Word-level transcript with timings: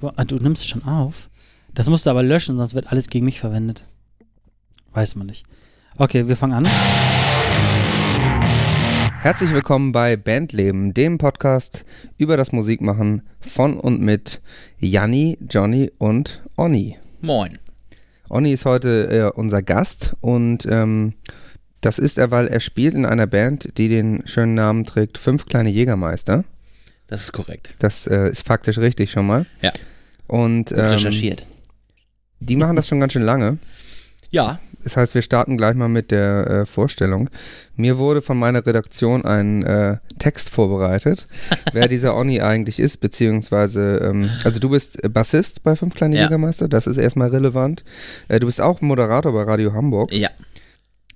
Boah, 0.00 0.12
ah, 0.14 0.24
Du 0.24 0.36
nimmst 0.36 0.68
schon 0.68 0.84
auf. 0.84 1.28
Das 1.74 1.88
musst 1.88 2.06
du 2.06 2.10
aber 2.10 2.22
löschen, 2.22 2.56
sonst 2.56 2.76
wird 2.76 2.92
alles 2.92 3.08
gegen 3.08 3.24
mich 3.24 3.40
verwendet. 3.40 3.84
Weiß 4.92 5.16
man 5.16 5.26
nicht. 5.26 5.44
Okay, 5.96 6.28
wir 6.28 6.36
fangen 6.36 6.54
an. 6.54 6.66
Herzlich 9.20 9.52
willkommen 9.52 9.90
bei 9.90 10.16
Bandleben, 10.16 10.94
dem 10.94 11.18
Podcast 11.18 11.84
über 12.16 12.36
das 12.36 12.52
Musikmachen 12.52 13.22
von 13.40 13.80
und 13.80 14.00
mit 14.00 14.40
Janni, 14.78 15.36
Johnny 15.40 15.90
und 15.98 16.44
Onni. 16.56 16.96
Moin. 17.20 17.58
Onni 18.28 18.52
ist 18.52 18.66
heute 18.66 19.08
äh, 19.10 19.36
unser 19.36 19.62
Gast 19.62 20.14
und 20.20 20.64
ähm, 20.70 21.14
das 21.80 21.98
ist 21.98 22.18
er, 22.18 22.30
weil 22.30 22.46
er 22.46 22.60
spielt 22.60 22.94
in 22.94 23.04
einer 23.04 23.26
Band, 23.26 23.76
die 23.78 23.88
den 23.88 24.22
schönen 24.28 24.54
Namen 24.54 24.86
trägt 24.86 25.18
Fünf 25.18 25.46
kleine 25.46 25.70
Jägermeister. 25.70 26.44
Das 27.08 27.22
ist 27.22 27.32
korrekt. 27.32 27.74
Das 27.80 28.06
äh, 28.06 28.30
ist 28.30 28.46
faktisch 28.46 28.78
richtig 28.78 29.10
schon 29.10 29.26
mal. 29.26 29.46
Ja. 29.62 29.72
Und 30.26 30.72
ähm, 30.72 30.78
recherchiert. 30.78 31.44
die 32.40 32.56
machen 32.56 32.76
das 32.76 32.86
schon 32.86 33.00
ganz 33.00 33.12
schön 33.14 33.22
lange. 33.22 33.58
Ja, 34.30 34.58
Das 34.84 34.98
heißt, 34.98 35.14
wir 35.14 35.22
starten 35.22 35.56
gleich 35.56 35.74
mal 35.74 35.88
mit 35.88 36.10
der 36.10 36.46
äh, 36.46 36.66
Vorstellung. 36.66 37.30
Mir 37.76 37.96
wurde 37.96 38.20
von 38.20 38.38
meiner 38.38 38.64
Redaktion 38.66 39.24
ein 39.24 39.62
äh, 39.64 39.96
Text 40.18 40.50
vorbereitet, 40.50 41.26
wer 41.72 41.88
dieser 41.88 42.14
Onni 42.14 42.42
eigentlich 42.42 42.78
ist, 42.78 42.98
beziehungsweise, 42.98 43.96
ähm, 44.04 44.28
also 44.44 44.60
du 44.60 44.68
bist 44.68 44.98
Bassist 45.12 45.62
bei 45.62 45.76
Fünf 45.76 45.94
Kleine 45.94 46.16
Ja. 46.16 46.22
Jägermeister, 46.24 46.68
das 46.68 46.86
ist 46.86 46.98
erstmal 46.98 47.30
relevant. 47.30 47.84
Äh, 48.28 48.38
du 48.38 48.46
bist 48.46 48.60
auch 48.60 48.82
Moderator 48.82 49.32
bei 49.32 49.42
Radio 49.44 49.72
Hamburg. 49.72 50.12
ja. 50.12 50.28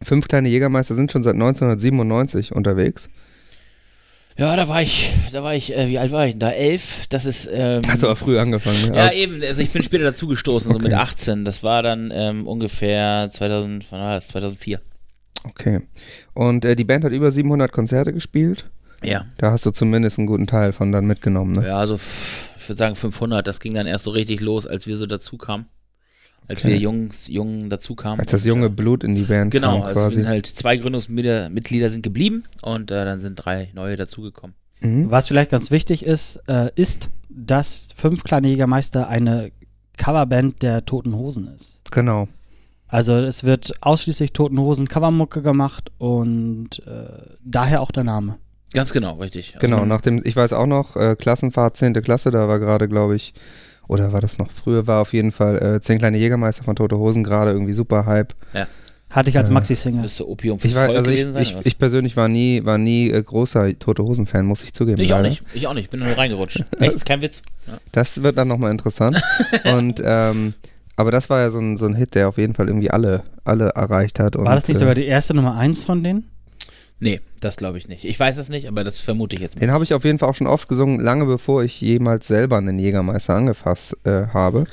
Fünf 0.04 0.26
Kleine 0.26 0.48
Jägermeister 0.48 0.96
sind 0.96 1.12
schon 1.12 1.22
seit 1.22 1.34
1997 1.34 2.50
unterwegs. 2.52 3.08
Ja, 4.38 4.56
da 4.56 4.66
war 4.68 4.80
ich, 4.82 5.10
da 5.32 5.42
war 5.42 5.54
ich, 5.54 5.76
äh, 5.76 5.88
wie 5.88 5.98
alt 5.98 6.10
war 6.10 6.24
ich 6.26 6.32
denn 6.32 6.40
da? 6.40 6.50
Elf? 6.50 7.06
Das 7.10 7.26
ist, 7.26 7.48
ähm, 7.52 7.82
Hast 7.86 8.02
du 8.02 8.08
auch 8.08 8.16
früh 8.16 8.38
angefangen. 8.38 8.90
ne? 8.92 8.96
ja 8.96 9.12
eben, 9.12 9.42
also 9.42 9.60
ich 9.60 9.70
bin 9.70 9.82
später 9.82 10.04
dazugestoßen, 10.04 10.72
so 10.72 10.78
mit 10.78 10.86
Okay. 10.92 10.94
18. 11.02 11.44
Das 11.44 11.62
war 11.62 11.82
dann 11.82 12.10
ähm, 12.14 12.46
ungefähr 12.46 13.28
2000, 13.30 13.84
wann 13.90 14.00
war 14.00 14.14
das? 14.14 14.28
2004. 14.28 14.80
Okay. 15.44 15.80
Und 16.34 16.64
äh, 16.64 16.76
die 16.76 16.84
Band 16.84 17.04
hat 17.04 17.12
über 17.12 17.30
700 17.30 17.70
Konzerte 17.72 18.12
gespielt. 18.12 18.64
Ja. 19.02 19.26
Da 19.38 19.50
hast 19.50 19.66
du 19.66 19.70
zumindest 19.72 20.18
einen 20.18 20.26
guten 20.28 20.46
Teil 20.46 20.72
von 20.72 20.92
dann 20.92 21.06
mitgenommen. 21.06 21.52
Ne? 21.56 21.66
Ja, 21.66 21.76
also 21.78 21.98
ich 22.58 22.68
würde 22.68 22.78
sagen 22.78 22.94
500. 22.94 23.46
Das 23.46 23.58
ging 23.60 23.74
dann 23.74 23.86
erst 23.86 24.04
so 24.04 24.12
richtig 24.12 24.40
los, 24.40 24.66
als 24.66 24.86
wir 24.86 24.96
so 24.96 25.06
dazu 25.06 25.36
kamen. 25.36 25.66
Als 26.48 26.60
Okay. 26.60 26.70
wir 26.72 26.78
Jungs, 26.78 27.28
Jungen 27.28 27.70
dazu 27.70 27.94
kamen. 27.94 28.20
Als 28.20 28.30
das 28.32 28.44
junge 28.44 28.68
Blut 28.68 29.04
in 29.04 29.14
die 29.14 29.22
Band 29.22 29.50
Genau, 29.52 29.78
kam 29.78 29.82
also 29.88 30.00
quasi. 30.00 30.16
sind 30.16 30.28
halt 30.28 30.46
zwei 30.46 30.76
Gründungsmitglieder 30.76 31.48
Mitglieder 31.50 31.88
sind 31.90 32.02
geblieben 32.02 32.44
und 32.62 32.90
äh, 32.90 33.04
dann 33.04 33.20
sind 33.20 33.36
drei 33.36 33.70
neue 33.74 33.96
dazugekommen. 33.96 34.54
mhm. 34.80 35.10
Was 35.10 35.28
vielleicht 35.28 35.50
ganz 35.50 35.70
wichtig 35.70 36.04
ist, 36.04 36.40
äh, 36.48 36.70
ist, 36.74 37.08
dass 37.30 37.88
Fünf 37.96 38.24
kleine 38.24 38.48
Jägermeister 38.48 39.08
eine 39.08 39.52
Coverband 39.98 40.62
der 40.62 40.84
Toten 40.84 41.14
Hosen 41.14 41.48
ist. 41.54 41.80
Genau. 41.90 42.28
Also 42.88 43.14
es 43.14 43.44
wird 43.44 43.72
ausschließlich 43.80 44.32
Toten 44.34 44.58
Hosen 44.58 44.86
Covermucke 44.88 45.40
gemacht 45.42 45.90
und 45.98 46.82
äh, 46.86 47.36
daher 47.42 47.80
auch 47.80 47.90
der 47.90 48.04
Name. 48.04 48.36
Ganz 48.74 48.92
genau, 48.92 49.14
richtig. 49.14 49.54
Also 49.54 49.60
Genau, 49.60 49.78
man- 49.80 49.88
nach 49.88 50.00
dem, 50.02 50.20
ich 50.24 50.34
weiß 50.36 50.52
auch 50.52 50.66
noch, 50.66 50.96
äh, 50.96 51.14
Klassenfahrt 51.16 51.76
10. 51.76 51.94
Klasse, 52.02 52.30
da 52.30 52.48
war 52.48 52.58
gerade, 52.58 52.88
glaube 52.88 53.16
ich, 53.16 53.32
oder 53.88 54.12
war 54.12 54.20
das 54.20 54.38
noch 54.38 54.50
früher, 54.50 54.86
war 54.86 55.00
auf 55.02 55.12
jeden 55.12 55.32
Fall 55.32 55.76
äh, 55.76 55.80
10 55.80 55.98
kleine 55.98 56.18
Jägermeister 56.18 56.64
von 56.64 56.76
Tote 56.76 56.96
Hosen 56.98 57.24
gerade 57.24 57.50
irgendwie 57.52 57.72
super 57.72 58.06
Hype. 58.06 58.34
Hatte 59.10 59.28
ich 59.28 59.36
als 59.36 59.50
Äh, 59.50 59.52
Maxi-Single. 59.52 60.00
müsste 60.00 60.26
Opium 60.26 60.58
fürs 60.58 60.70
Ich, 60.72 60.76
war, 60.76 60.84
also 60.88 61.10
ich, 61.10 61.16
gewesen 61.18 61.32
sein. 61.32 61.42
ich, 61.42 61.66
ich 61.66 61.78
persönlich 61.78 62.16
war 62.16 62.28
nie, 62.28 62.64
war 62.64 62.78
nie 62.78 63.10
äh, 63.10 63.22
großer 63.22 63.78
Tote 63.78 64.02
Hosen-Fan, 64.04 64.46
muss 64.46 64.64
ich 64.64 64.72
zugeben. 64.72 65.00
Ich 65.02 65.12
auch 65.12 65.18
leider. 65.18 65.28
nicht. 65.28 65.42
Ich 65.52 65.66
auch 65.66 65.74
nicht. 65.74 65.90
Bin 65.90 66.00
nur 66.00 66.16
reingerutscht. 66.16 66.64
Echt, 66.80 67.04
kein 67.04 67.20
Witz. 67.20 67.42
Ja. 67.66 67.74
Das 67.92 68.22
wird 68.22 68.38
dann 68.38 68.48
nochmal 68.48 68.70
interessant. 68.70 69.20
Und, 69.64 70.00
ähm, 70.02 70.54
aber 70.96 71.10
das 71.10 71.28
war 71.28 71.40
ja 71.40 71.50
so 71.50 71.58
ein, 71.58 71.76
so 71.76 71.84
ein 71.84 71.94
Hit, 71.94 72.14
der 72.14 72.28
auf 72.28 72.38
jeden 72.38 72.54
Fall 72.54 72.68
irgendwie 72.68 72.90
alle, 72.90 73.22
alle 73.44 73.68
erreicht 73.74 74.18
hat. 74.18 74.34
Und, 74.36 74.46
War 74.46 74.54
das 74.54 74.66
nicht 74.68 74.76
äh, 74.76 74.80
sogar 74.80 74.94
die 74.94 75.04
erste 75.04 75.34
Nummer 75.34 75.56
eins 75.58 75.84
von 75.84 76.02
denen? 76.02 76.28
Nee, 77.02 77.20
das 77.40 77.56
glaube 77.56 77.78
ich 77.78 77.88
nicht. 77.88 78.04
Ich 78.04 78.20
weiß 78.20 78.38
es 78.38 78.48
nicht, 78.48 78.68
aber 78.68 78.84
das 78.84 79.00
vermute 79.00 79.34
ich 79.34 79.42
jetzt 79.42 79.56
mal. 79.56 79.60
Den 79.60 79.72
habe 79.72 79.82
ich 79.82 79.92
auf 79.92 80.04
jeden 80.04 80.20
Fall 80.20 80.28
auch 80.28 80.36
schon 80.36 80.46
oft 80.46 80.68
gesungen, 80.68 81.00
lange 81.00 81.26
bevor 81.26 81.64
ich 81.64 81.80
jemals 81.80 82.28
selber 82.28 82.58
einen 82.58 82.78
Jägermeister 82.78 83.34
angefasst 83.34 83.96
äh, 84.04 84.28
habe. 84.32 84.66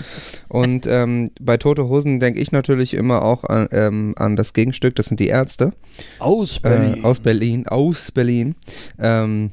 Und 0.47 0.85
ähm, 0.85 1.31
bei 1.41 1.57
Tote 1.57 1.89
Hosen 1.89 2.19
denke 2.19 2.39
ich 2.39 2.51
natürlich 2.51 2.93
immer 2.93 3.23
auch 3.23 3.45
an, 3.45 3.67
ähm, 3.71 4.13
an 4.15 4.35
das 4.35 4.53
Gegenstück, 4.53 4.95
das 4.95 5.07
sind 5.07 5.19
die 5.19 5.29
Ärzte 5.29 5.71
Aus 6.19 6.59
äh, 6.63 6.97
aus 7.01 7.19
Berlin, 7.19 7.67
aus 7.67 8.11
Berlin. 8.11 8.53
Ähm, 8.99 9.49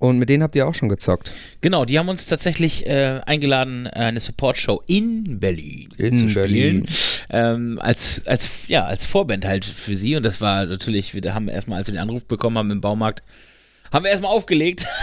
und 0.00 0.18
mit 0.18 0.28
denen 0.28 0.42
habt 0.42 0.54
ihr 0.54 0.66
auch 0.66 0.74
schon 0.74 0.88
gezockt. 0.88 1.30
Genau, 1.60 1.84
die 1.84 1.98
haben 1.98 2.08
uns 2.08 2.26
tatsächlich 2.26 2.86
äh, 2.86 3.20
eingeladen, 3.26 3.86
äh, 3.86 3.90
eine 3.90 4.20
Support-Show 4.20 4.82
in 4.86 5.40
Berlin 5.40 5.88
In 5.96 6.14
zu 6.14 6.28
spielen. 6.28 6.44
Berlin. 6.44 6.86
Ähm, 7.30 7.78
als, 7.80 8.26
als, 8.26 8.68
ja, 8.68 8.84
als 8.84 9.04
Vorband 9.04 9.44
halt 9.44 9.64
für 9.64 9.96
sie. 9.96 10.16
Und 10.16 10.22
das 10.22 10.40
war 10.40 10.66
natürlich, 10.66 11.14
wir 11.14 11.34
haben 11.34 11.48
erstmal, 11.48 11.78
als 11.78 11.88
wir 11.88 11.94
den 11.94 12.02
Anruf 12.02 12.24
bekommen 12.24 12.58
haben 12.58 12.70
im 12.70 12.80
Baumarkt, 12.80 13.22
haben 13.92 14.04
wir 14.04 14.10
erstmal 14.10 14.32
aufgelegt 14.32 14.86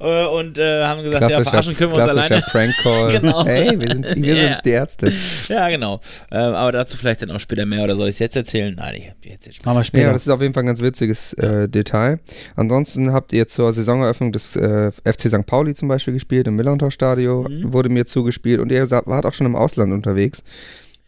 Äh, 0.00 0.26
und 0.26 0.58
äh, 0.58 0.84
haben 0.84 1.02
gesagt, 1.02 1.30
ja, 1.30 1.42
verarschen 1.42 1.76
können 1.76 1.92
wir 1.92 2.02
uns 2.02 2.12
klassischer 2.12 2.34
alleine. 2.36 2.72
Prank-Call. 2.74 3.10
Genau. 3.20 3.44
Hey, 3.44 3.78
wir 3.78 3.88
sind, 3.88 4.22
wir 4.22 4.34
sind's, 4.34 4.62
die 4.64 4.70
Ärzte. 4.70 5.12
Ja, 5.48 5.68
genau. 5.68 6.00
Ähm, 6.30 6.54
aber 6.54 6.72
dazu 6.72 6.96
vielleicht 6.96 7.22
dann 7.22 7.30
auch 7.30 7.40
später 7.40 7.64
mehr 7.66 7.84
oder 7.84 7.96
soll 7.96 8.08
ich 8.08 8.14
es 8.16 8.18
jetzt 8.18 8.36
erzählen? 8.36 8.74
Nein, 8.76 8.94
ich 8.96 9.08
hab 9.08 9.16
jetzt 9.24 9.46
jetzt 9.46 9.64
Machen 9.64 9.78
wir 9.78 9.84
später. 9.84 10.06
Ja, 10.06 10.12
das 10.12 10.22
ist 10.22 10.28
auf 10.28 10.40
jeden 10.40 10.54
Fall 10.54 10.62
ein 10.64 10.66
ganz 10.66 10.80
witziges 10.80 11.32
äh, 11.34 11.68
Detail. 11.68 12.20
Ansonsten 12.56 13.12
habt 13.12 13.32
ihr 13.32 13.46
zur 13.48 13.72
Saisoneröffnung 13.72 14.32
des 14.32 14.56
äh, 14.56 14.90
FC 15.04 15.28
St. 15.28 15.46
Pauli 15.46 15.74
zum 15.74 15.88
Beispiel 15.88 16.14
gespielt, 16.14 16.46
im 16.48 16.56
Millerntor-Stadio 16.56 17.44
Mhm. 17.48 17.72
wurde 17.72 17.88
mir 17.88 18.06
zugespielt 18.06 18.60
und 18.60 18.70
ihr 18.72 18.90
wart 18.90 19.26
auch 19.26 19.32
schon 19.32 19.46
im 19.46 19.56
Ausland 19.56 19.92
unterwegs. 19.92 20.42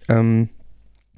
Ähm, 0.09 0.49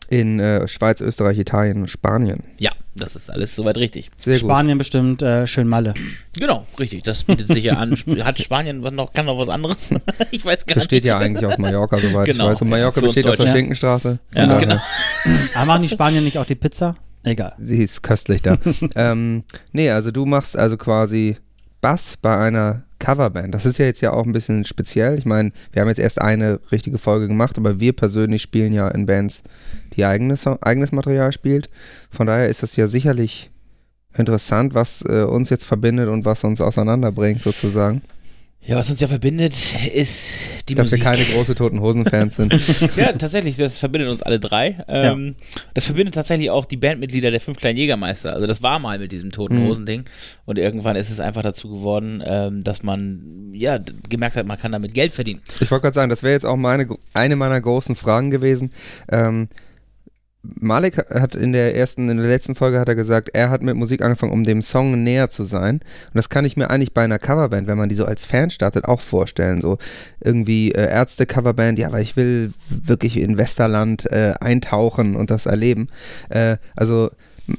in 0.09 0.41
äh, 0.41 0.67
Schweiz, 0.67 1.01
Österreich, 1.01 1.39
Italien, 1.39 1.87
Spanien. 1.87 2.43
Ja, 2.59 2.71
das 2.95 3.15
ist 3.15 3.31
alles 3.31 3.55
soweit 3.55 3.77
richtig. 3.77 4.11
Sehr 4.17 4.35
gut. 4.35 4.41
Spanien 4.41 4.79
bestimmt 4.79 5.23
äh, 5.23 5.47
schön 5.47 5.69
Malle. 5.69 5.95
Genau, 6.39 6.67
richtig. 6.79 7.05
Das 7.05 7.25
bietet 7.25 7.49
sich 7.49 7.65
ja 7.65 7.75
an. 7.75 7.95
Hat 8.25 8.41
Spanien 8.41 8.81
noch, 8.81 9.13
kann 9.13 9.27
noch 9.27 9.39
was 9.39 9.49
anderes? 9.49 9.95
ich 10.31 10.45
weiß 10.45 10.65
gar 10.67 10.75
Besteht 10.75 11.05
nicht. 11.05 11.11
ja 11.11 11.19
eigentlich 11.19 11.45
aus 11.45 11.59
Mallorca, 11.59 11.99
soweit 11.99 12.27
Genau, 12.27 12.47
ich 12.47 12.51
weiß. 12.53 12.63
Und 12.63 12.69
ja, 12.69 12.77
Mallorca 12.77 13.01
besteht 13.01 13.27
aus 13.27 13.37
der. 13.37 13.49
Schinkenstraße. 13.49 14.19
Ja, 14.35 14.41
Von 14.41 14.49
daher, 14.49 14.61
genau. 14.61 14.81
Aber 15.55 15.67
machen 15.67 15.83
die 15.83 15.89
Spanier 15.91 16.23
nicht 16.23 16.39
auch 16.39 16.47
die 16.47 16.55
Pizza? 16.55 16.95
Egal. 17.23 17.55
Die 17.59 17.83
ist 17.83 18.03
köstlich 18.03 18.41
da. 18.41 18.57
ähm, 18.95 19.45
nee, 19.73 19.91
also 19.91 20.11
du 20.11 20.25
machst 20.25 20.57
also 20.57 20.79
quasi 20.79 21.37
Bass 21.81 22.17
bei 22.17 22.37
einer 22.39 22.85
Coverband. 22.99 23.55
Das 23.55 23.67
ist 23.67 23.79
ja 23.79 23.87
jetzt 23.87 24.01
ja 24.01 24.13
auch 24.13 24.25
ein 24.25 24.33
bisschen 24.33 24.65
speziell. 24.65 25.19
Ich 25.19 25.25
meine, 25.25 25.53
wir 25.73 25.83
haben 25.83 25.89
jetzt 25.89 26.01
erst 26.01 26.21
eine 26.21 26.61
richtige 26.73 26.99
Folge 26.99 27.29
gemacht, 27.29 27.57
aber 27.59 27.81
wir 27.81 27.93
persönlich 27.93 28.43
spielen 28.43 28.73
ja 28.73 28.89
in 28.89 29.07
Bands, 29.07 29.43
die 29.95 30.05
eigenes, 30.05 30.47
eigenes 30.47 30.93
Material 30.93 31.33
spielt. 31.33 31.71
Von 32.11 32.27
daher 32.27 32.49
ist 32.49 32.63
das 32.63 32.77
ja 32.77 32.89
sicherlich 32.89 33.51
interessant, 34.17 34.75
was 34.75 35.03
äh, 35.03 35.23
uns 35.23 35.51
jetzt 35.51 35.65
verbindet 35.65 36.09
und 36.09 36.25
was 36.25 36.45
uns 36.45 36.61
auseinanderbringt 36.61 37.43
sozusagen. 37.43 38.03
Ja, 38.67 38.77
was 38.77 38.91
uns 38.91 39.01
ja 39.01 39.09
verbindet, 39.09 39.55
ist 39.95 40.69
die 40.69 40.75
Dass 40.75 40.91
Musik. 40.91 41.03
wir 41.03 41.13
keine 41.13 41.25
große 41.25 41.55
Toten 41.55 41.81
Hosen-Fans 41.81 42.37
sind. 42.37 42.53
ja, 42.97 43.13
tatsächlich, 43.13 43.57
das 43.57 43.79
verbindet 43.79 44.11
uns 44.11 44.23
alle 44.23 44.39
drei. 44.39 44.77
Ähm, 44.89 45.37
Das 45.73 45.87
verbindet 45.87 46.15
tatsächlich 46.15 46.51
auch 46.51 46.67
die 46.67 46.77
Bandmitglieder 46.77 47.31
der 47.31 47.41
fünf 47.41 47.59
kleinen 47.59 47.79
Jägermeister. 47.79 48.35
Also 48.35 48.47
das 48.47 48.63
war 48.63 48.79
mal 48.79 48.99
mit 48.99 49.11
diesem 49.11 49.33
toten 49.33 49.63
Mhm. 49.63 49.69
Hosen-Ding. 49.69 50.05
Und 50.45 50.59
irgendwann 50.59 50.97
ist 50.97 51.09
es 51.09 51.19
einfach 51.19 51.43
dazu 51.43 51.71
geworden, 51.71 52.23
ähm, 52.27 52.63
dass 52.63 52.83
man 52.83 53.53
ja 53.55 53.79
gemerkt 54.11 54.37
hat, 54.37 54.47
man 54.47 54.59
kann 54.59 54.73
damit 54.73 54.93
Geld 54.93 55.13
verdienen. 55.13 55.41
Ich 55.61 55.71
wollte 55.71 55.85
gerade 55.85 55.95
sagen, 55.95 56.11
das 56.11 56.23
wäre 56.23 56.35
jetzt 56.35 56.45
auch 56.45 56.57
meine, 56.57 56.87
eine 57.15 57.37
meiner 57.37 57.61
großen 57.61 57.97
Fragen 57.97 58.31
gewesen. 58.31 58.73
Ähm, 59.11 59.49
Malik 60.43 60.97
hat 60.97 61.34
in 61.34 61.53
der 61.53 61.75
ersten, 61.75 62.09
in 62.09 62.16
der 62.16 62.28
letzten 62.28 62.54
Folge 62.54 62.78
hat 62.78 62.88
er 62.88 62.94
gesagt, 62.94 63.31
er 63.32 63.50
hat 63.50 63.62
mit 63.62 63.76
Musik 63.76 64.03
angefangen, 64.03 64.32
um 64.32 64.44
dem 64.44 64.62
Song 64.62 65.03
näher 65.03 65.31
zu 65.31 65.44
sein. 65.44 65.76
Und 65.76 66.15
das 66.15 66.31
kann 66.31 66.44
ich 66.44 66.56
mir 66.56 66.71
eigentlich 66.71 66.94
bei 66.94 67.03
einer 67.03 67.19
Coverband, 67.19 67.66
wenn 67.66 67.76
man 67.76 67.88
die 67.88 67.97
so 67.97 68.04
als 68.04 68.25
Fan 68.25 68.50
startet, 68.50 68.84
auch 68.84 69.00
vorstellen. 69.00 69.60
So 69.60 69.78
irgendwie 70.21 70.72
äh, 70.72 70.88
Ärzte-Coverband, 70.88 71.79
ja, 71.79 71.88
aber 71.88 72.00
ich 72.00 72.17
will 72.17 72.52
wirklich 72.69 73.17
in 73.17 73.37
Westerland 73.37 74.11
äh, 74.11 74.35
eintauchen 74.40 75.17
und 75.17 75.31
das 75.31 75.46
erleben. 75.46 75.88
Äh, 76.29 76.56
also 76.76 77.11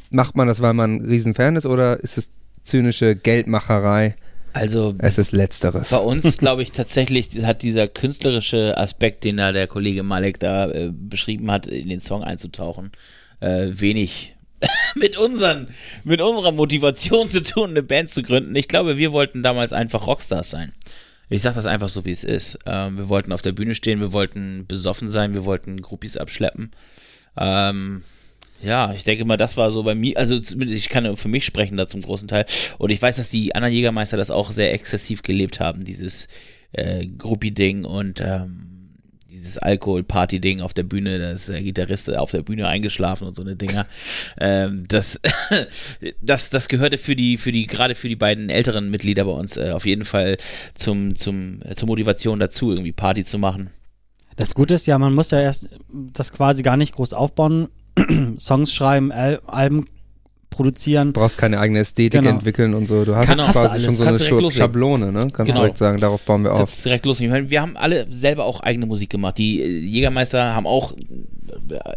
macht 0.09 0.37
man 0.37 0.47
das, 0.47 0.61
weil 0.61 0.73
man 0.73 0.95
ein 0.95 1.05
Riesenfan 1.05 1.57
ist 1.57 1.65
oder 1.65 1.99
ist 1.99 2.17
es 2.17 2.29
zynische 2.63 3.15
Geldmacherei? 3.15 4.15
Also 4.53 4.95
Es 4.99 5.17
ist 5.17 5.31
Letzteres. 5.31 5.89
bei 5.89 5.97
uns, 5.97 6.37
glaube 6.39 6.61
ich, 6.63 6.71
tatsächlich 6.71 7.43
hat 7.43 7.61
dieser 7.61 7.87
künstlerische 7.87 8.77
Aspekt, 8.77 9.23
den 9.23 9.37
da 9.37 9.51
der 9.51 9.67
Kollege 9.67 10.03
Malek 10.03 10.39
da 10.39 10.69
äh, 10.69 10.91
beschrieben 10.91 11.51
hat, 11.51 11.67
in 11.67 11.89
den 11.89 12.01
Song 12.01 12.23
einzutauchen, 12.23 12.91
äh, 13.39 13.67
wenig 13.71 14.35
mit 14.95 15.17
unseren, 15.17 15.67
mit 16.03 16.21
unserer 16.21 16.51
Motivation 16.51 17.29
zu 17.29 17.41
tun, 17.41 17.71
eine 17.71 17.83
Band 17.83 18.09
zu 18.09 18.23
gründen. 18.23 18.55
Ich 18.55 18.67
glaube, 18.67 18.97
wir 18.97 19.11
wollten 19.11 19.43
damals 19.43 19.73
einfach 19.73 20.07
Rockstars 20.07 20.49
sein. 20.49 20.73
Ich 21.29 21.43
sag 21.43 21.53
das 21.53 21.67
einfach 21.67 21.89
so, 21.89 22.05
wie 22.05 22.11
es 22.11 22.23
ist. 22.23 22.57
Ähm, 22.65 22.97
wir 22.97 23.07
wollten 23.07 23.31
auf 23.31 23.43
der 23.43 23.51
Bühne 23.51 23.75
stehen, 23.75 23.99
wir 23.99 24.11
wollten 24.11 24.65
besoffen 24.67 25.11
sein, 25.11 25.33
wir 25.33 25.45
wollten 25.45 25.81
Groupies 25.81 26.17
abschleppen. 26.17 26.71
Ähm, 27.37 28.03
ja, 28.61 28.93
ich 28.93 29.03
denke 29.03 29.25
mal, 29.25 29.37
das 29.37 29.57
war 29.57 29.71
so 29.71 29.83
bei 29.83 29.95
mir, 29.95 30.17
also 30.17 30.39
zumindest 30.39 30.77
ich 30.77 30.89
kann 30.89 31.15
für 31.15 31.27
mich 31.27 31.45
sprechen 31.45 31.77
da 31.77 31.87
zum 31.87 32.01
großen 32.01 32.27
Teil. 32.27 32.45
Und 32.77 32.89
ich 32.89 33.01
weiß, 33.01 33.17
dass 33.17 33.29
die 33.29 33.55
anderen 33.55 33.73
Jägermeister 33.73 34.17
das 34.17 34.31
auch 34.31 34.51
sehr 34.51 34.73
exzessiv 34.73 35.21
gelebt 35.21 35.59
haben, 35.59 35.85
dieses 35.85 36.27
äh, 36.73 37.05
Gruppi-Ding 37.05 37.85
und 37.85 38.21
ähm, 38.21 38.69
dieses 39.29 39.57
Alkohol-Party-Ding 39.57 40.61
auf 40.61 40.73
der 40.73 40.83
Bühne, 40.83 41.19
da 41.19 41.31
ist 41.31 41.49
der 41.49 41.61
Gitarrist 41.61 42.13
auf 42.13 42.31
der 42.31 42.41
Bühne 42.41 42.67
eingeschlafen 42.67 43.27
und 43.27 43.35
so 43.35 43.43
eine 43.43 43.55
Dinger. 43.55 43.85
Ähm, 44.39 44.85
das, 44.87 45.19
das, 46.21 46.49
das 46.49 46.67
gehörte 46.67 46.97
für 46.97 47.15
die, 47.15 47.37
für 47.37 47.51
die, 47.51 47.67
gerade 47.67 47.95
für 47.95 48.09
die 48.09 48.15
beiden 48.15 48.49
älteren 48.49 48.89
Mitglieder 48.89 49.25
bei 49.25 49.31
uns 49.31 49.57
äh, 49.57 49.71
auf 49.71 49.85
jeden 49.85 50.05
Fall 50.05 50.37
zum, 50.73 51.15
zum, 51.15 51.61
äh, 51.63 51.75
zur 51.75 51.87
Motivation 51.87 52.39
dazu, 52.39 52.71
irgendwie 52.71 52.91
Party 52.91 53.23
zu 53.23 53.39
machen. 53.39 53.69
Das 54.35 54.55
Gute 54.55 54.75
ist 54.75 54.87
ja, 54.87 54.97
man 54.97 55.13
muss 55.13 55.31
ja 55.31 55.41
erst 55.41 55.69
das 55.89 56.31
quasi 56.31 56.63
gar 56.63 56.77
nicht 56.77 56.93
groß 56.95 57.13
aufbauen. 57.13 57.69
Songs 58.39 58.73
schreiben, 58.73 59.11
Al 59.11 59.39
Alben 59.47 59.85
produzieren. 60.49 61.13
Du 61.13 61.19
brauchst 61.21 61.37
keine 61.37 61.59
eigene 61.59 61.79
Ästhetik 61.79 62.19
Genau. 62.21 62.31
entwickeln 62.33 62.73
und 62.73 62.87
so. 62.87 63.05
Du 63.05 63.15
hast. 63.15 63.29
Hast 63.29 63.39
du 63.39 63.43
quasi 63.43 63.59
alles. 63.67 63.83
schon 63.85 63.93
so 63.95 64.03
eine 64.03 64.09
Kannst 64.17 64.29
loslegen. 64.31 64.51
Schablone, 64.51 65.11
ne? 65.11 65.29
Kannst 65.31 65.51
Genau. 65.51 65.61
direkt 65.61 65.77
sagen, 65.77 65.99
darauf 65.99 66.21
bauen 66.21 66.43
wir 66.43 66.51
auf. 66.53 66.57
Kannst 66.59 66.83
direkt 66.85 67.05
los. 67.05 67.19
Ich 67.19 67.29
meine, 67.29 67.49
wir 67.49 67.61
haben 67.61 67.77
alle 67.77 68.07
selber 68.11 68.45
auch 68.45 68.59
eigene 68.61 68.85
Musik 68.85 69.09
gemacht. 69.09 69.37
Die 69.37 69.61
äh, 69.61 69.67
Jägermeister 69.67 70.55
haben 70.55 70.65
auch 70.67 70.93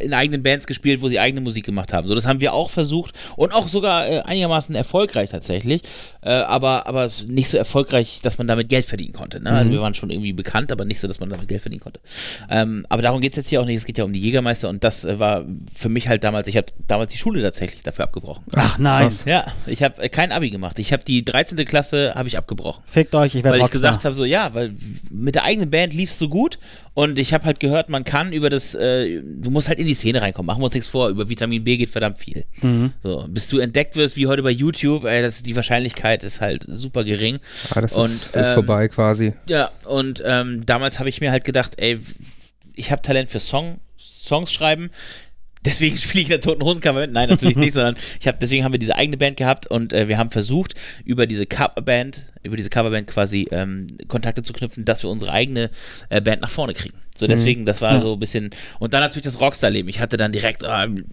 in 0.01 0.15
eigenen 0.15 0.43
Bands 0.43 0.67
gespielt, 0.67 1.03
wo 1.03 1.09
sie 1.09 1.19
eigene 1.19 1.41
Musik 1.41 1.65
gemacht 1.65 1.93
haben. 1.93 2.09
So, 2.09 2.15
das 2.15 2.27
haben 2.27 2.41
wir 2.41 2.53
auch 2.53 2.71
versucht 2.71 3.15
und 3.37 3.53
auch 3.53 3.69
sogar 3.69 4.09
äh, 4.09 4.21
einigermaßen 4.21 4.75
erfolgreich 4.75 5.31
tatsächlich. 5.31 5.83
Äh, 6.23 6.31
aber, 6.31 6.87
aber 6.87 7.11
nicht 7.27 7.49
so 7.49 7.57
erfolgreich, 7.57 8.21
dass 8.23 8.39
man 8.39 8.47
damit 8.47 8.69
Geld 8.69 8.87
verdienen 8.87 9.13
konnte. 9.13 9.43
Ne? 9.43 9.51
Also 9.51 9.71
wir 9.71 9.81
waren 9.81 9.95
schon 9.95 10.11
irgendwie 10.11 10.33
bekannt, 10.33 10.71
aber 10.71 10.85
nicht 10.85 11.01
so, 11.01 11.09
dass 11.09 11.21
man 11.21 11.31
damit 11.31 11.49
Geld 11.49 11.63
verdienen 11.63 11.83
konnte. 11.83 12.01
Ähm, 12.51 12.87
aber 12.89 13.03
darum 13.03 13.21
geht 13.21 13.33
es 13.33 13.37
jetzt 13.39 13.49
hier 13.49 13.61
auch 13.61 13.67
nicht. 13.67 13.77
Es 13.77 13.85
geht 13.85 13.99
ja 13.99 14.05
um 14.05 14.13
die 14.13 14.21
Jägermeister 14.21 14.69
und 14.69 14.85
das 14.85 15.05
äh, 15.05 15.19
war 15.19 15.45
für 15.75 15.89
mich 15.89 16.09
halt 16.09 16.25
damals, 16.25 16.49
ich 16.49 16.57
habe 16.57 16.67
damals 16.87 17.13
die 17.13 17.19
Schule 17.19 17.43
tatsächlich 17.43 17.83
dafür 17.83 18.05
abgebrochen. 18.05 18.45
Ach 18.55 18.79
nein, 18.79 19.09
krass. 19.09 19.25
Ja, 19.25 19.47
ich 19.67 19.83
habe 19.83 20.01
äh, 20.03 20.09
kein 20.09 20.33
Abi 20.33 20.51
gemacht. 20.51 20.79
Ich 20.79 20.93
habe 20.93 21.03
die 21.05 21.25
13. 21.25 21.57
Klasse 21.65 22.15
habe 22.15 22.29
ich 22.29 22.39
abgebrochen 22.39 22.83
fickt 22.93 23.15
euch, 23.15 23.35
ich 23.35 23.45
werde 23.45 23.59
weil 23.59 23.65
ich 23.65 23.71
gesagt 23.71 24.05
habe, 24.05 24.15
so 24.15 24.25
ja, 24.25 24.55
weil 24.55 24.75
mit 25.11 25.35
der 25.35 25.45
eigenen 25.45 25.71
Band 25.71 25.95
lief 25.95 26.11
es 26.11 26.19
so 26.19 26.29
gut 26.29 26.59
und 26.95 27.19
ich 27.19 27.33
habe 27.33 27.45
halt 27.45 27.59
gehört, 27.59 27.89
man 27.89 28.05
kann 28.05 28.33
über 28.33 28.51
das, 28.51 28.75
äh, 28.75 29.21
du 29.23 29.51
musst 29.51 29.62
halt 29.69 29.79
in 29.79 29.87
die 29.87 29.95
Szene 29.95 30.23
reinkommen, 30.23 30.47
machen 30.47 30.61
wir 30.61 30.67
uns 30.67 30.75
nichts 30.75 30.89
vor, 30.89 31.09
über 31.09 31.29
Vitamin 31.29 31.65
B 31.65 31.77
geht 31.77 31.91
verdammt 31.91 32.19
viel. 32.19 32.45
Mhm. 32.61 32.93
So, 33.03 33.27
bis 33.29 33.49
du 33.49 33.59
entdeckt 33.59 33.97
wirst, 33.97 34.17
wie 34.17 34.27
heute 34.27 34.43
bei 34.43 34.51
YouTube, 34.51 35.05
ey, 35.05 35.23
das, 35.23 35.43
die 35.43 35.57
Wahrscheinlichkeit 35.57 36.23
ist 36.25 36.41
halt 36.41 36.65
super 36.69 37.05
gering. 37.05 37.39
Ah, 37.75 37.81
das 37.81 37.95
Und, 37.95 38.07
ist, 38.07 38.35
ist 38.35 38.49
ähm, 38.49 38.55
vorbei 38.55 38.89
quasi. 38.89 39.35
Ja, 39.49 39.71
und 39.85 40.23
ähm, 40.25 40.65
damals 40.67 40.99
habe 40.99 41.09
ich 41.09 41.21
mir 41.21 41.31
halt 41.31 41.45
gedacht, 41.45 41.75
ey, 41.79 41.99
ich 42.75 42.91
habe 42.91 43.03
Talent 43.03 43.31
für 43.31 43.41
Song, 43.41 43.79
Songs 43.99 44.53
schreiben. 44.53 44.91
Deswegen 45.65 45.97
spiele 45.99 46.23
ich 46.23 46.27
in 46.29 46.31
der 46.33 46.41
Toten 46.41 46.63
Hosen 46.63 46.81
Coverband. 46.81 47.13
Nein, 47.13 47.29
natürlich 47.29 47.57
nicht, 47.57 47.73
sondern 47.75 47.97
ich 48.21 48.27
habe 48.27 48.39
deswegen 48.41 48.65
haben 48.65 48.73
wir 48.73 48.79
diese 48.79 48.97
eigene 48.97 49.17
Band 49.17 49.37
gehabt 49.37 49.67
und 49.67 49.93
äh, 49.93 50.09
wir 50.09 50.19
haben 50.19 50.31
versucht 50.31 50.75
über 51.05 51.27
diese 51.27 51.47
Coverband, 51.47 52.27
über 52.43 52.57
diese 52.57 52.71
Coverband 52.71 53.07
quasi 53.07 53.47
ähm, 53.51 53.87
Kontakte 54.09 54.43
zu 54.43 54.53
knüpfen, 54.53 54.85
dass 54.85 55.03
wir 55.03 55.11
unsere 55.11 55.33
eigene 55.33 55.71
äh, 56.09 56.21
Band 56.21 56.43
nach 56.43 56.51
vorne 56.51 56.75
kriegen. 56.75 56.95
So 57.17 57.27
deswegen, 57.27 57.67
das 57.67 57.81
war 57.81 57.95
Ja. 57.95 58.01
so 58.01 58.15
ein 58.15 58.21
bisschen 58.21 58.51
und 58.79 58.95
dann 58.95 59.01
natürlich 59.03 59.25
das 59.25 59.39
Rockstar-Leben. 59.41 59.89
Ich 59.89 60.01
hatte 60.01 60.17
dann 60.17 60.33
direkt 60.33 60.63
ähm, 60.67 61.05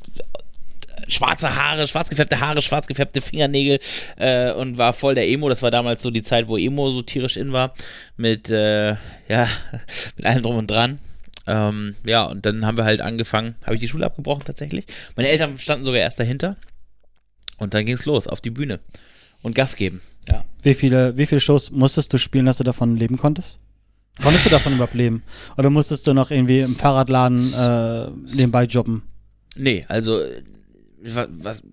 schwarze 1.07 1.55
Haare, 1.55 1.87
schwarz 1.87 2.09
gefärbte 2.09 2.39
Haare, 2.39 2.61
schwarz 2.61 2.87
gefärbte 2.87 3.21
Fingernägel 3.21 3.79
äh, 4.17 4.51
und 4.51 4.77
war 4.77 4.93
voll 4.93 5.15
der 5.15 5.27
Emo. 5.27 5.49
Das 5.49 5.61
war 5.61 5.71
damals 5.71 6.01
so 6.01 6.11
die 6.11 6.23
Zeit, 6.23 6.47
wo 6.47 6.57
Emo 6.57 6.89
so 6.91 7.01
tierisch 7.01 7.37
in 7.37 7.51
war. 7.51 7.73
Mit, 8.17 8.49
äh, 8.49 8.91
ja, 9.27 9.47
mit 10.17 10.25
allem 10.25 10.43
drum 10.43 10.57
und 10.57 10.69
dran. 10.71 10.99
Ähm, 11.51 11.95
ja, 12.05 12.23
und 12.25 12.45
dann 12.45 12.63
haben 12.65 12.77
wir 12.77 12.83
halt 12.85 13.01
angefangen, 13.01 13.55
habe 13.63 13.73
ich 13.73 13.81
die 13.81 13.87
Schule 13.87 14.05
abgebrochen 14.05 14.43
tatsächlich. 14.45 14.85
Meine 15.15 15.29
Eltern 15.29 15.57
standen 15.57 15.83
sogar 15.83 15.99
erst 15.99 16.19
dahinter. 16.19 16.57
Und 17.57 17.73
dann 17.73 17.85
ging 17.85 17.95
es 17.95 18.05
los, 18.05 18.27
auf 18.27 18.39
die 18.39 18.51
Bühne. 18.51 18.79
Und 19.41 19.55
Gas 19.55 19.75
geben. 19.75 19.99
Ja. 20.27 20.45
Wie 20.61 20.73
viele, 20.75 21.17
wie 21.17 21.25
viele 21.25 21.41
Shows 21.41 21.71
musstest 21.71 22.13
du 22.13 22.17
spielen, 22.17 22.45
dass 22.45 22.57
du 22.57 22.63
davon 22.63 22.95
leben 22.97 23.17
konntest? 23.17 23.57
Konntest 24.21 24.45
du 24.45 24.49
davon 24.49 24.73
überhaupt 24.73 24.93
leben? 24.93 25.23
Oder 25.57 25.69
musstest 25.69 26.05
du 26.05 26.13
noch 26.13 26.29
irgendwie 26.29 26.59
im 26.59 26.75
Fahrradladen 26.75 27.39
äh, 27.53 28.09
nebenbei 28.35 28.63
jobben? 28.65 29.03
Nee, 29.55 29.85
also 29.87 30.21
äh, 30.21 30.43
wa- 31.01 31.27
was, 31.29 31.63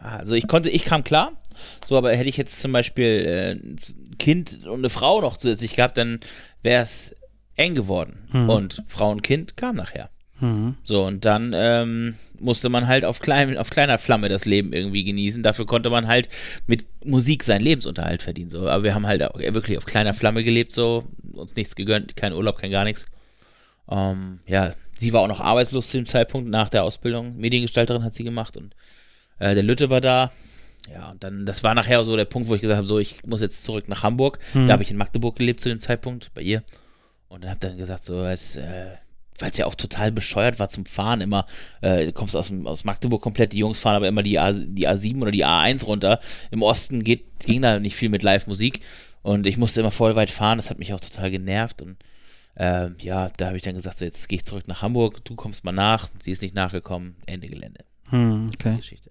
also 0.00 0.34
ich 0.34 0.46
konnte, 0.46 0.70
ich 0.70 0.84
kam 0.84 1.02
klar, 1.02 1.32
so, 1.84 1.96
aber 1.96 2.14
hätte 2.14 2.28
ich 2.28 2.36
jetzt 2.36 2.60
zum 2.60 2.72
Beispiel 2.72 3.04
äh, 3.04 3.50
ein 3.52 4.16
Kind 4.18 4.66
und 4.66 4.78
eine 4.80 4.90
Frau 4.90 5.20
noch 5.22 5.38
zusätzlich 5.38 5.74
gehabt, 5.74 5.96
dann 5.96 6.20
wäre 6.62 6.82
es 6.82 7.16
eng 7.56 7.74
geworden. 7.74 8.28
Mhm. 8.32 8.48
Und 8.48 8.82
Frau 8.86 9.10
und 9.10 9.22
Kind 9.22 9.56
kam 9.56 9.76
nachher. 9.76 10.10
Mhm. 10.40 10.76
So, 10.82 11.06
und 11.06 11.24
dann 11.24 11.52
ähm, 11.54 12.14
musste 12.40 12.68
man 12.68 12.86
halt 12.86 13.04
auf, 13.04 13.20
klein, 13.20 13.56
auf 13.56 13.70
kleiner 13.70 13.98
Flamme 13.98 14.28
das 14.28 14.44
Leben 14.44 14.72
irgendwie 14.72 15.04
genießen. 15.04 15.42
Dafür 15.42 15.66
konnte 15.66 15.90
man 15.90 16.06
halt 16.06 16.28
mit 16.66 16.86
Musik 17.04 17.42
seinen 17.42 17.62
Lebensunterhalt 17.62 18.22
verdienen. 18.22 18.50
So. 18.50 18.68
Aber 18.68 18.84
wir 18.84 18.94
haben 18.94 19.06
halt 19.06 19.22
auch 19.22 19.38
wirklich 19.38 19.78
auf 19.78 19.86
kleiner 19.86 20.14
Flamme 20.14 20.44
gelebt, 20.44 20.72
so, 20.72 21.04
uns 21.34 21.56
nichts 21.56 21.74
gegönnt, 21.74 22.16
kein 22.16 22.32
Urlaub, 22.32 22.58
kein 22.58 22.70
gar 22.70 22.84
nichts. 22.84 23.06
Ähm, 23.90 24.40
ja, 24.46 24.72
sie 24.96 25.12
war 25.12 25.22
auch 25.22 25.28
noch 25.28 25.40
arbeitslos 25.40 25.88
zu 25.88 25.96
dem 25.96 26.06
Zeitpunkt 26.06 26.50
nach 26.50 26.68
der 26.68 26.84
Ausbildung. 26.84 27.36
Mediengestalterin 27.38 28.02
hat 28.04 28.14
sie 28.14 28.24
gemacht 28.24 28.56
und 28.56 28.74
äh, 29.38 29.54
der 29.54 29.62
Lütte 29.62 29.90
war 29.90 30.00
da. 30.00 30.32
Ja, 30.92 31.10
und 31.10 31.24
dann, 31.24 31.46
das 31.46 31.64
war 31.64 31.74
nachher 31.74 32.04
so 32.04 32.16
der 32.16 32.26
Punkt, 32.26 32.48
wo 32.48 32.54
ich 32.54 32.60
gesagt 32.60 32.76
habe, 32.76 32.86
so, 32.86 32.98
ich 32.98 33.24
muss 33.24 33.40
jetzt 33.40 33.64
zurück 33.64 33.88
nach 33.88 34.02
Hamburg. 34.02 34.38
Hm. 34.52 34.66
Da 34.66 34.74
habe 34.74 34.82
ich 34.82 34.90
in 34.90 34.96
Magdeburg 34.96 35.36
gelebt 35.36 35.60
zu 35.60 35.68
dem 35.68 35.80
Zeitpunkt, 35.80 36.30
bei 36.34 36.42
ihr. 36.42 36.62
Und 37.28 37.44
dann 37.44 37.50
habe 37.50 37.60
dann 37.60 37.76
gesagt, 37.76 38.04
so, 38.04 38.22
es, 38.22 38.56
äh, 38.56 38.96
weil 39.38 39.50
es 39.50 39.58
ja 39.58 39.66
auch 39.66 39.74
total 39.74 40.12
bescheuert 40.12 40.58
war 40.58 40.68
zum 40.68 40.86
Fahren 40.86 41.20
immer, 41.20 41.46
äh, 41.80 42.06
du 42.06 42.12
kommst 42.12 42.36
aus, 42.36 42.52
aus 42.64 42.84
Magdeburg 42.84 43.22
komplett, 43.22 43.52
die 43.52 43.58
Jungs 43.58 43.80
fahren 43.80 43.96
aber 43.96 44.08
immer 44.08 44.22
die, 44.22 44.38
A, 44.38 44.52
die 44.52 44.88
A7 44.88 45.20
oder 45.20 45.30
die 45.30 45.44
A1 45.44 45.84
runter. 45.84 46.20
Im 46.50 46.62
Osten 46.62 47.04
geht, 47.04 47.40
ging 47.40 47.62
da 47.62 47.78
nicht 47.78 47.96
viel 47.96 48.08
mit 48.08 48.22
Live-Musik 48.22 48.80
und 49.22 49.46
ich 49.46 49.58
musste 49.58 49.80
immer 49.80 49.90
voll 49.90 50.16
weit 50.16 50.30
fahren, 50.30 50.58
das 50.58 50.70
hat 50.70 50.78
mich 50.78 50.94
auch 50.94 51.00
total 51.00 51.30
genervt 51.30 51.82
und 51.82 51.96
ähm, 52.58 52.96
ja, 53.00 53.28
da 53.36 53.48
habe 53.48 53.56
ich 53.58 53.62
dann 53.62 53.74
gesagt, 53.74 53.98
so, 53.98 54.04
jetzt 54.04 54.28
gehe 54.28 54.36
ich 54.36 54.44
zurück 54.44 54.66
nach 54.66 54.80
Hamburg, 54.80 55.22
du 55.24 55.34
kommst 55.34 55.64
mal 55.64 55.72
nach, 55.72 56.08
sie 56.20 56.32
ist 56.32 56.40
nicht 56.40 56.54
nachgekommen, 56.54 57.16
Ende 57.26 57.48
Gelände. 57.48 57.84
Hm, 58.08 58.50
okay. 58.54 58.76
Geschichte. 58.76 59.10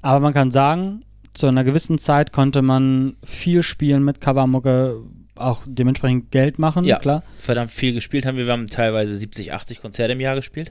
Aber 0.00 0.18
man 0.18 0.34
kann 0.34 0.50
sagen, 0.50 1.04
zu 1.32 1.46
einer 1.46 1.62
gewissen 1.62 1.98
Zeit 1.98 2.32
konnte 2.32 2.60
man 2.60 3.16
viel 3.22 3.62
spielen 3.62 4.04
mit 4.04 4.20
Covermucke, 4.20 5.00
auch 5.44 5.62
dementsprechend 5.66 6.30
Geld 6.30 6.58
machen, 6.58 6.84
Ja. 6.84 6.98
klar. 6.98 7.22
Verdammt 7.38 7.70
viel 7.70 7.92
gespielt 7.94 8.26
haben 8.26 8.36
wir, 8.36 8.46
wir 8.46 8.52
haben 8.52 8.66
teilweise 8.68 9.16
70, 9.16 9.52
80 9.52 9.80
Konzerte 9.80 10.12
im 10.12 10.20
Jahr 10.20 10.34
gespielt. 10.34 10.70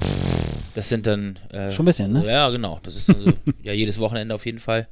Das 0.74 0.90
sind 0.90 1.06
dann 1.08 1.38
äh, 1.52 1.70
Schon 1.72 1.84
ein 1.84 1.86
bisschen, 1.88 2.12
ne? 2.14 2.26
Ja, 2.26 2.50
genau. 2.50 2.80
Das 2.84 2.96
ist 2.96 3.10
dann 3.10 3.22
so, 3.22 3.34
ja, 3.64 3.74
jedes 3.74 4.00
Wochenende 4.00 4.34
auf 4.36 4.46
jeden 4.46 4.60
Fall. 4.60 4.88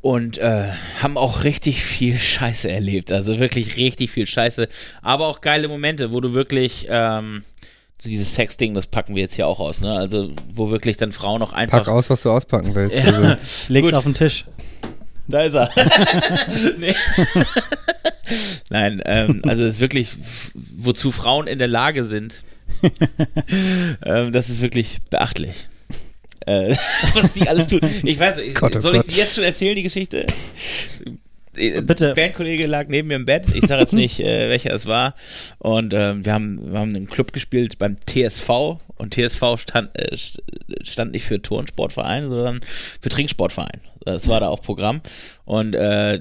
Und 0.00 0.38
äh, 0.38 0.64
haben 1.02 1.16
auch 1.18 1.42
richtig 1.44 1.82
viel 1.82 2.16
Scheiße 2.16 2.70
erlebt. 2.70 3.10
Also 3.10 3.38
wirklich 3.40 3.76
richtig 3.76 4.10
viel 4.10 4.26
Scheiße. 4.26 4.68
Aber 5.02 5.26
auch 5.26 5.40
geile 5.40 5.66
Momente, 5.68 6.12
wo 6.12 6.20
du 6.20 6.34
wirklich, 6.34 6.86
ähm, 6.88 7.42
so 8.00 8.08
dieses 8.08 8.32
Sexding, 8.32 8.74
das 8.74 8.86
packen 8.86 9.16
wir 9.16 9.22
jetzt 9.22 9.34
hier 9.34 9.48
auch 9.48 9.58
aus, 9.58 9.80
ne? 9.80 9.92
Also, 9.92 10.30
wo 10.54 10.70
wirklich 10.70 10.96
dann 10.98 11.10
Frauen 11.10 11.42
auch 11.42 11.52
einfach. 11.52 11.78
Pack 11.78 11.88
aus, 11.88 12.08
was 12.08 12.22
du 12.22 12.30
auspacken 12.30 12.72
willst. 12.76 12.96
Ja. 12.96 13.12
Also, 13.12 13.72
Leg's 13.72 13.86
Gut. 13.88 13.94
auf 13.94 14.04
den 14.04 14.14
Tisch. 14.14 14.44
Da 15.26 15.40
ist 15.42 15.54
er. 15.54 15.68
nee. 16.78 16.94
Nein, 18.70 19.02
ähm, 19.06 19.42
also 19.48 19.64
es 19.64 19.74
ist 19.74 19.80
wirklich, 19.80 20.10
wozu 20.54 21.10
Frauen 21.12 21.46
in 21.46 21.58
der 21.58 21.68
Lage 21.68 22.04
sind, 22.04 22.42
ähm, 24.04 24.32
das 24.32 24.48
ist 24.50 24.60
wirklich 24.60 24.98
beachtlich. 25.10 25.68
Äh, 26.46 26.76
was 27.14 27.32
die 27.34 27.48
alles 27.48 27.68
tun. 27.68 27.80
Ich 28.04 28.18
weiß 28.18 28.36
nicht, 28.36 28.54
Gott, 28.54 28.76
oh 28.76 28.80
soll 28.80 28.94
ich 28.96 29.02
Gott. 29.02 29.10
die 29.10 29.16
jetzt 29.18 29.34
schon 29.34 29.44
erzählen, 29.44 29.74
die 29.76 29.82
Geschichte? 29.82 30.26
Äh, 31.56 31.80
Bitte. 31.82 32.14
Bandkollege 32.14 32.66
lag 32.66 32.86
neben 32.88 33.08
mir 33.08 33.16
im 33.16 33.24
Bett. 33.26 33.44
Ich 33.54 33.66
sage 33.66 33.80
jetzt 33.82 33.92
nicht, 33.92 34.20
äh, 34.20 34.48
welcher 34.48 34.72
es 34.72 34.86
war. 34.86 35.14
Und 35.58 35.92
ähm, 35.94 36.24
wir, 36.24 36.32
haben, 36.32 36.72
wir 36.72 36.78
haben 36.78 36.94
einen 36.94 37.08
Club 37.08 37.32
gespielt 37.32 37.78
beim 37.78 37.96
TSV. 38.06 38.78
Und 38.96 39.14
TSV 39.14 39.58
stand, 39.58 39.90
äh, 39.96 40.14
st- 40.14 40.38
stand 40.84 41.12
nicht 41.12 41.24
für 41.24 41.40
Turnsportverein, 41.42 42.28
sondern 42.28 42.60
für 42.62 43.08
Trinksportverein. 43.08 43.80
Das 44.04 44.28
war 44.28 44.40
da 44.40 44.48
auch 44.48 44.62
Programm. 44.62 45.00
Und 45.44 45.74
äh, 45.74 46.20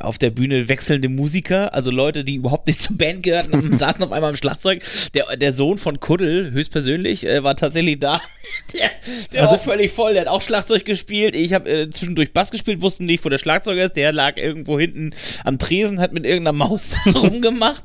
auf 0.00 0.18
der 0.18 0.30
Bühne 0.30 0.68
wechselnde 0.68 1.08
Musiker, 1.08 1.74
also 1.74 1.90
Leute, 1.90 2.24
die 2.24 2.36
überhaupt 2.36 2.66
nicht 2.66 2.80
zur 2.82 2.96
Band 2.96 3.22
gehörten, 3.22 3.78
saßen 3.78 4.02
auf 4.04 4.12
einmal 4.12 4.30
am 4.30 4.36
Schlagzeug. 4.36 4.82
Der, 5.14 5.36
der 5.36 5.52
Sohn 5.52 5.78
von 5.78 6.00
Kuddel, 6.00 6.50
höchstpersönlich, 6.52 7.26
äh, 7.26 7.42
war 7.44 7.56
tatsächlich 7.56 7.98
da. 7.98 8.20
Der, 8.72 8.90
der 9.32 9.42
war 9.42 9.48
Also- 9.50 9.60
auch 9.60 9.64
völlig 9.64 9.92
voll, 9.92 10.12
der 10.14 10.22
hat 10.22 10.28
auch 10.28 10.40
Schlagzeug 10.42 10.84
gespielt. 10.84 11.34
Ich 11.34 11.52
habe 11.52 11.68
äh, 11.70 11.90
zwischendurch 11.90 12.32
Bass 12.32 12.50
gespielt, 12.50 12.80
wussten 12.82 13.04
nicht, 13.06 13.24
wo 13.24 13.28
der 13.28 13.38
Schlagzeuger 13.38 13.84
ist. 13.84 13.96
Der 13.96 14.12
lag 14.12 14.36
irgendwo 14.36 14.78
hinten 14.78 15.10
am 15.44 15.58
Tresen, 15.58 16.00
hat 16.00 16.12
mit 16.12 16.24
irgendeiner 16.24 16.56
Maus 16.56 16.96
rumgemacht. 17.06 17.84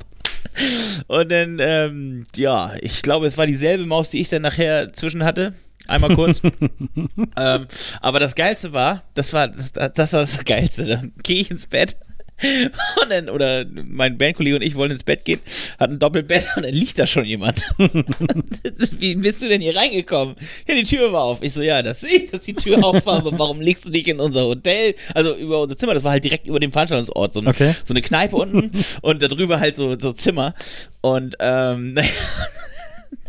Und 1.08 1.32
dann, 1.32 1.58
ähm, 1.62 2.24
ja, 2.36 2.74
ich 2.82 3.02
glaube, 3.02 3.26
es 3.26 3.38
war 3.38 3.46
dieselbe 3.46 3.86
Maus, 3.86 4.10
die 4.10 4.20
ich 4.22 4.30
dann 4.30 4.42
nachher 4.42 4.94
zwischen 4.94 5.24
hatte. 5.24 5.54
Einmal 5.88 6.16
kurz. 6.16 6.42
ähm, 7.38 7.68
aber 8.02 8.20
das 8.20 8.36
Geilste 8.36 8.74
war, 8.74 9.04
das 9.14 9.34
war 9.34 9.48
das, 9.48 9.72
das 9.74 10.14
war 10.14 10.22
das 10.22 10.44
Geilste. 10.46 10.86
Dann 10.86 11.14
gehe 11.24 11.42
ich 11.42 11.52
ins 11.52 11.68
Bett 11.68 11.98
Und 13.02 13.10
dann, 13.10 13.30
oder 13.30 13.66
mein 13.86 14.18
Bandkollege 14.18 14.56
und 14.56 14.62
ich 14.62 14.76
wollen 14.76 14.92
ins 14.92 15.04
Bett 15.04 15.24
gehen, 15.26 15.40
hatten 15.80 15.94
ein 15.94 16.00
Doppelbett 16.00 16.48
und 16.56 16.64
dann 16.64 16.74
liegt 16.74 17.00
da 17.00 17.08
schon 17.08 17.26
jemand. 17.26 17.62
Wie 17.78 19.16
bist 19.16 19.42
du 19.42 19.48
denn 19.48 19.62
hier 19.62 19.76
reingekommen? 19.76 20.36
Ja, 20.68 20.76
die 20.76 20.84
Tür 20.84 21.14
war 21.14 21.24
auf. 21.24 21.42
Ich 21.42 21.54
so, 21.54 21.62
ja, 21.62 21.82
das 21.82 22.02
sehe 22.02 22.24
ich, 22.24 22.32
dass 22.32 22.42
die 22.42 22.54
Tür 22.54 22.84
auf 22.84 23.06
war, 23.06 23.18
aber 23.18 23.38
warum 23.38 23.62
legst 23.62 23.86
du 23.86 23.90
dich 23.90 24.08
in 24.08 24.20
unser 24.20 24.46
Hotel? 24.46 24.96
Also 25.14 25.36
über 25.36 25.62
unser 25.62 25.78
Zimmer, 25.78 25.94
das 25.94 26.04
war 26.04 26.12
halt 26.12 26.24
direkt 26.24 26.48
über 26.48 26.60
dem 26.60 26.72
Veranstaltungsort. 26.72 27.34
So, 27.34 27.40
ein, 27.42 27.48
Okay. 27.48 27.74
so 27.84 27.94
eine 27.94 28.02
Kneipe 28.02 28.36
unten 28.36 28.72
und 29.02 29.22
darüber 29.22 29.60
halt 29.60 29.76
so, 29.76 29.98
so 30.00 30.12
Zimmer. 30.12 30.54
Und 31.02 31.36
ähm, 31.40 31.98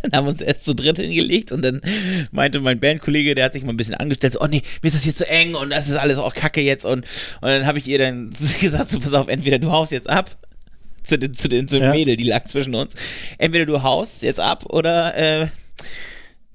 haben 0.12 0.26
wir 0.26 0.30
uns 0.30 0.40
erst 0.40 0.64
zu 0.64 0.74
dritt 0.74 0.98
hingelegt 0.98 1.52
und 1.52 1.64
dann 1.64 1.80
meinte 2.32 2.60
mein 2.60 2.80
Bandkollege, 2.80 3.34
der 3.34 3.46
hat 3.46 3.52
sich 3.54 3.62
mal 3.64 3.72
ein 3.72 3.76
bisschen 3.76 3.94
angestellt, 3.94 4.34
so, 4.34 4.40
oh 4.40 4.46
nee, 4.46 4.62
mir 4.82 4.86
ist 4.88 4.96
das 4.96 5.02
hier 5.04 5.14
zu 5.14 5.28
eng 5.28 5.54
und 5.54 5.70
das 5.70 5.88
ist 5.88 5.96
alles 5.96 6.18
auch 6.18 6.34
kacke 6.34 6.60
jetzt 6.60 6.84
und, 6.84 7.00
und 7.40 7.48
dann 7.48 7.66
habe 7.66 7.78
ich 7.78 7.86
ihr 7.88 7.98
dann 7.98 8.30
gesagt, 8.60 8.90
so 8.90 8.98
pass 9.00 9.12
auf, 9.14 9.28
entweder 9.28 9.58
du 9.58 9.70
haust 9.70 9.92
jetzt 9.92 10.10
ab, 10.10 10.30
zu 11.04 11.18
den, 11.18 11.34
zu 11.34 11.48
den, 11.48 11.68
zu 11.68 11.76
dem 11.76 11.84
Ja. 11.84 11.90
Mädel, 11.90 12.16
die 12.16 12.24
lag 12.24 12.44
zwischen 12.46 12.74
uns, 12.74 12.94
entweder 13.38 13.66
du 13.66 13.82
haust 13.82 14.22
jetzt 14.22 14.40
ab 14.40 14.64
oder 14.70 15.14
äh, 15.16 15.46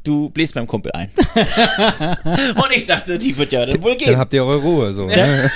du 0.04 0.30
bläst 0.30 0.56
beim 0.56 0.66
Kumpel 0.66 0.92
ein. 0.94 1.12
und 2.56 2.72
ich 2.76 2.86
dachte, 2.86 3.20
die 3.20 3.38
wird 3.38 3.52
ja 3.52 3.66
dann 3.66 3.82
wohl 3.84 3.92
Dann 3.92 3.98
gehen. 4.00 4.18
habt 4.18 4.34
ihr 4.34 4.44
eure 4.44 4.58
Ruhe. 4.58 4.94
So, 4.94 5.06
ne? 5.06 5.52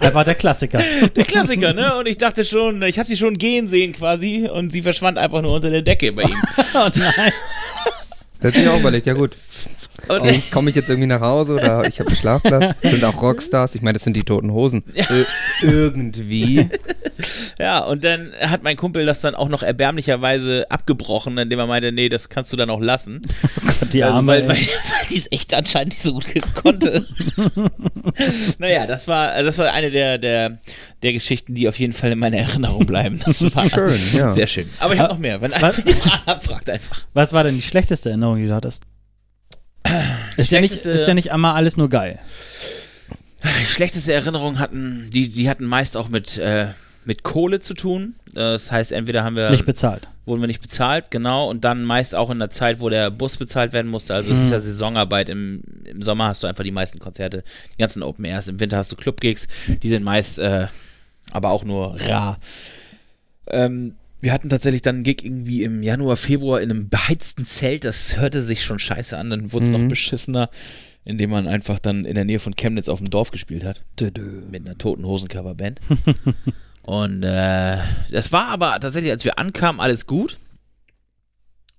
Das 0.00 0.14
war 0.14 0.24
der 0.24 0.34
Klassiker. 0.34 0.82
Der 1.16 1.24
Klassiker, 1.24 1.72
ne? 1.72 1.96
Und 1.96 2.06
ich 2.06 2.18
dachte 2.18 2.44
schon, 2.44 2.82
ich 2.82 2.98
habe 2.98 3.08
sie 3.08 3.16
schon 3.16 3.38
gehen 3.38 3.68
sehen 3.68 3.92
quasi 3.92 4.48
und 4.52 4.72
sie 4.72 4.82
verschwand 4.82 5.18
einfach 5.18 5.40
nur 5.40 5.54
unter 5.54 5.70
der 5.70 5.82
Decke 5.82 6.12
bei 6.12 6.22
ihm. 6.22 6.42
oh 6.74 6.88
nein. 6.96 7.32
Da 8.40 8.48
hätte 8.48 8.60
ich 8.60 8.68
auch 8.68 8.78
überlegt, 8.78 9.06
ja 9.06 9.14
gut, 9.14 9.36
Und 10.08 10.18
komme 10.18 10.30
ich, 10.32 10.50
komm 10.50 10.68
ich 10.68 10.74
jetzt 10.74 10.88
irgendwie 10.88 11.06
nach 11.06 11.20
Hause 11.20 11.54
oder 11.54 11.84
ich 11.88 12.00
habe 12.00 12.08
einen 12.08 12.16
Schlafplatz? 12.16 12.74
Sind 12.82 13.04
auch 13.04 13.20
Rockstars, 13.22 13.74
ich 13.74 13.82
meine, 13.82 13.94
das 13.94 14.04
sind 14.04 14.16
die 14.16 14.24
toten 14.24 14.52
Hosen. 14.52 14.84
Ir 14.94 15.26
irgendwie. 15.62 16.68
Ja, 17.58 17.80
und 17.80 18.02
dann 18.02 18.32
hat 18.40 18.62
mein 18.62 18.76
Kumpel 18.76 19.06
das 19.06 19.20
dann 19.20 19.34
auch 19.34 19.48
noch 19.48 19.62
erbärmlicherweise 19.62 20.66
abgebrochen, 20.70 21.38
indem 21.38 21.58
er 21.60 21.66
meinte, 21.66 21.92
nee, 21.92 22.08
das 22.08 22.28
kannst 22.28 22.52
du 22.52 22.56
dann 22.56 22.70
auch 22.70 22.80
lassen. 22.80 23.22
Die 23.92 24.02
also, 24.02 24.18
Arme. 24.18 24.32
weil, 24.32 24.48
weil, 24.48 24.56
weil 24.56 25.08
sie 25.08 25.18
es 25.18 25.30
echt 25.30 25.54
anscheinend 25.54 25.90
nicht 25.90 26.02
so 26.02 26.14
gut 26.14 26.24
konnte. 26.54 27.06
naja, 28.58 28.86
das 28.86 29.06
war, 29.06 29.42
das 29.42 29.58
war 29.58 29.72
eine 29.72 29.90
der, 29.90 30.18
der, 30.18 30.58
der 31.02 31.12
Geschichten, 31.12 31.54
die 31.54 31.68
auf 31.68 31.78
jeden 31.78 31.92
Fall 31.92 32.12
in 32.12 32.18
meiner 32.18 32.38
Erinnerung 32.38 32.86
bleiben. 32.86 33.20
Das 33.24 33.54
war 33.54 33.68
Schön, 33.68 33.98
ja. 34.14 34.28
sehr 34.28 34.46
schön. 34.46 34.68
Aber 34.80 34.94
ich 34.94 35.00
habe 35.00 35.12
noch 35.12 35.20
mehr. 35.20 35.40
Wenn, 35.40 35.52
Was? 35.52 35.78
ihr 35.78 35.96
Fragen 35.96 36.22
habt, 36.26 36.44
fragt 36.44 36.70
einfach. 36.70 37.04
Was 37.12 37.32
war 37.32 37.44
denn 37.44 37.54
die 37.54 37.62
schlechteste 37.62 38.08
Erinnerung, 38.10 38.38
die 38.38 38.46
du 38.46 38.54
hattest? 38.54 38.84
Ist 40.36 40.50
ja, 40.50 40.60
nicht, 40.60 40.74
ist 40.86 41.06
ja 41.06 41.14
nicht 41.14 41.32
einmal 41.32 41.54
alles 41.54 41.76
nur 41.76 41.88
geil. 41.88 42.18
Schlechteste 43.66 44.12
Erinnerung 44.12 44.58
hatten, 44.58 45.10
die, 45.12 45.28
die 45.28 45.48
hatten 45.50 45.66
meist 45.66 45.96
auch 45.96 46.08
mit, 46.08 46.38
äh, 46.38 46.68
mit 47.04 47.22
Kohle 47.22 47.60
zu 47.60 47.74
tun. 47.74 48.14
Das 48.32 48.72
heißt, 48.72 48.92
entweder 48.92 49.22
haben 49.22 49.36
wir 49.36 49.50
Nicht 49.50 49.66
bezahlt. 49.66 50.08
wurden 50.24 50.40
wir 50.40 50.46
nicht 50.48 50.62
bezahlt, 50.62 51.10
genau, 51.10 51.48
und 51.48 51.62
dann 51.64 51.84
meist 51.84 52.14
auch 52.14 52.30
in 52.30 52.38
der 52.38 52.50
Zeit, 52.50 52.80
wo 52.80 52.88
der 52.88 53.10
Bus 53.10 53.36
bezahlt 53.36 53.72
werden 53.72 53.90
musste. 53.90 54.14
Also 54.14 54.32
es 54.32 54.42
ist 54.44 54.50
ja 54.50 54.58
Saisonarbeit. 54.58 55.28
Im, 55.28 55.62
Im 55.84 56.02
Sommer 56.02 56.26
hast 56.26 56.42
du 56.42 56.46
einfach 56.46 56.64
die 56.64 56.70
meisten 56.72 56.98
Konzerte, 56.98 57.44
die 57.74 57.78
ganzen 57.78 58.02
Open 58.02 58.24
Airs. 58.24 58.48
Im 58.48 58.58
Winter 58.58 58.78
hast 58.78 58.90
du 58.90 58.96
Clubgigs, 58.96 59.46
die 59.82 59.88
sind 59.88 60.02
meist 60.02 60.38
äh, 60.38 60.66
aber 61.30 61.50
auch 61.50 61.64
nur 61.64 62.00
rar. 62.00 62.38
Ähm, 63.48 63.94
wir 64.24 64.32
hatten 64.32 64.48
tatsächlich 64.48 64.80
dann 64.80 64.96
einen 64.96 65.04
Gig 65.04 65.22
irgendwie 65.22 65.62
im 65.62 65.82
Januar, 65.82 66.16
Februar 66.16 66.62
in 66.62 66.70
einem 66.70 66.88
beheizten 66.88 67.44
Zelt. 67.44 67.84
Das 67.84 68.16
hörte 68.16 68.42
sich 68.42 68.64
schon 68.64 68.78
scheiße 68.78 69.16
an. 69.16 69.28
Dann 69.28 69.52
wurde 69.52 69.66
es 69.66 69.70
noch 69.70 69.86
beschissener, 69.86 70.48
indem 71.04 71.30
man 71.30 71.46
einfach 71.46 71.78
dann 71.78 72.06
in 72.06 72.14
der 72.14 72.24
Nähe 72.24 72.40
von 72.40 72.56
Chemnitz 72.56 72.88
auf 72.88 73.00
dem 73.00 73.10
Dorf 73.10 73.30
gespielt 73.30 73.64
hat 73.64 73.84
mit 74.50 74.64
einer 74.64 74.78
toten 74.78 75.04
Hosen-Coverband. 75.04 75.80
und 76.82 77.22
äh, 77.22 77.76
das 78.10 78.32
war 78.32 78.48
aber 78.48 78.80
tatsächlich, 78.80 79.12
als 79.12 79.26
wir 79.26 79.38
ankamen, 79.38 79.80
alles 79.80 80.06
gut. 80.06 80.38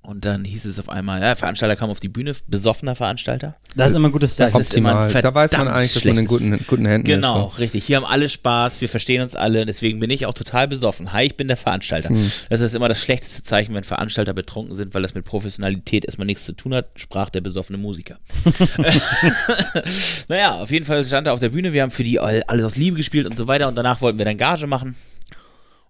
Und 0.06 0.24
dann 0.24 0.46
hieß 0.46 0.66
es 0.66 0.78
auf 0.80 0.88
einmal, 0.90 1.20
ja, 1.22 1.36
Veranstalter 1.36 1.76
kam 1.76 1.90
auf 1.90 2.00
die 2.00 2.10
Bühne, 2.10 2.36
besoffener 2.48 2.96
Veranstalter. 2.96 3.56
Das 3.76 3.90
ist 3.90 3.96
immer 3.98 4.10
ein 4.10 4.12
gutes 4.12 4.36
Das 4.36 4.52
Zeichen. 4.52 4.62
ist 4.62 4.74
immer 4.76 5.00
ein. 5.02 5.12
Da 5.22 5.34
weiß 5.34 5.52
man 5.54 5.68
eigentlich, 5.68 5.94
dass 5.94 6.06
man 6.06 6.18
in 6.20 6.26
guten, 6.28 6.60
guten 6.68 6.86
Händen 6.86 7.06
Genau, 7.06 7.48
ist. 7.48 7.60
richtig. 7.60 7.86
Hier 7.86 7.98
haben 7.98 8.06
alle 8.06 8.30
Spaß, 8.30 8.82
wir 8.82 8.90
verstehen 8.90 9.22
uns 9.24 9.36
alle, 9.36 9.66
deswegen 9.66 10.00
bin 10.00 10.10
ich 10.12 10.26
auch 10.28 10.34
total 10.34 10.68
besoffen. 10.68 11.12
Hi, 11.12 11.26
ich 11.26 11.36
bin 11.38 11.48
der 11.48 11.58
Veranstalter. 11.58 12.10
Hm. 12.10 12.32
Das 12.50 12.62
ist 12.62 12.76
immer 12.76 12.88
das 12.88 13.00
schlechteste 13.02 13.44
Zeichen, 13.44 13.74
wenn 13.74 13.84
Veranstalter 13.84 14.34
betrunken 14.34 14.76
sind, 14.76 14.94
weil 14.94 15.02
das 15.02 15.16
mit 15.16 15.26
Professionalität 15.26 16.06
erstmal 16.06 16.28
nichts 16.28 16.46
zu 16.46 16.54
tun 16.54 16.74
hat, 16.76 16.88
sprach 16.96 17.30
der 17.32 17.42
besoffene 17.42 17.78
Musiker. 17.80 18.18
naja, 20.30 20.56
auf 20.56 20.72
jeden 20.72 20.86
Fall 20.86 21.06
stand 21.06 21.28
er 21.28 21.34
auf 21.34 21.40
der 21.40 21.50
Bühne, 21.50 21.74
wir 21.74 21.82
haben 21.82 21.92
für 21.92 22.04
die 22.04 22.20
all- 22.20 22.44
alles 22.48 22.66
aus 22.66 22.76
Liebe 22.76 22.98
gespielt 22.98 23.26
und 23.28 23.38
so 23.38 23.48
weiter 23.48 23.68
und 23.68 23.76
danach 23.76 24.02
wollten 24.02 24.18
wir 24.18 24.26
dann 24.26 24.38
Gage 24.38 24.68
machen. 24.68 24.96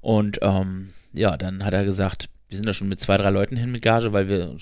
Und 0.02 0.40
ähm, 0.42 0.90
ja, 1.14 1.38
dann 1.38 1.64
hat 1.64 1.74
er 1.74 1.84
gesagt, 1.84 2.28
wir 2.56 2.58
sind 2.58 2.68
da 2.68 2.74
schon 2.74 2.88
mit 2.88 3.02
zwei, 3.02 3.18
drei 3.18 3.32
Leuten 3.32 3.58
hin 3.58 3.70
mit 3.70 3.82
Gage, 3.82 4.14
weil 4.14 4.30
wir 4.30 4.56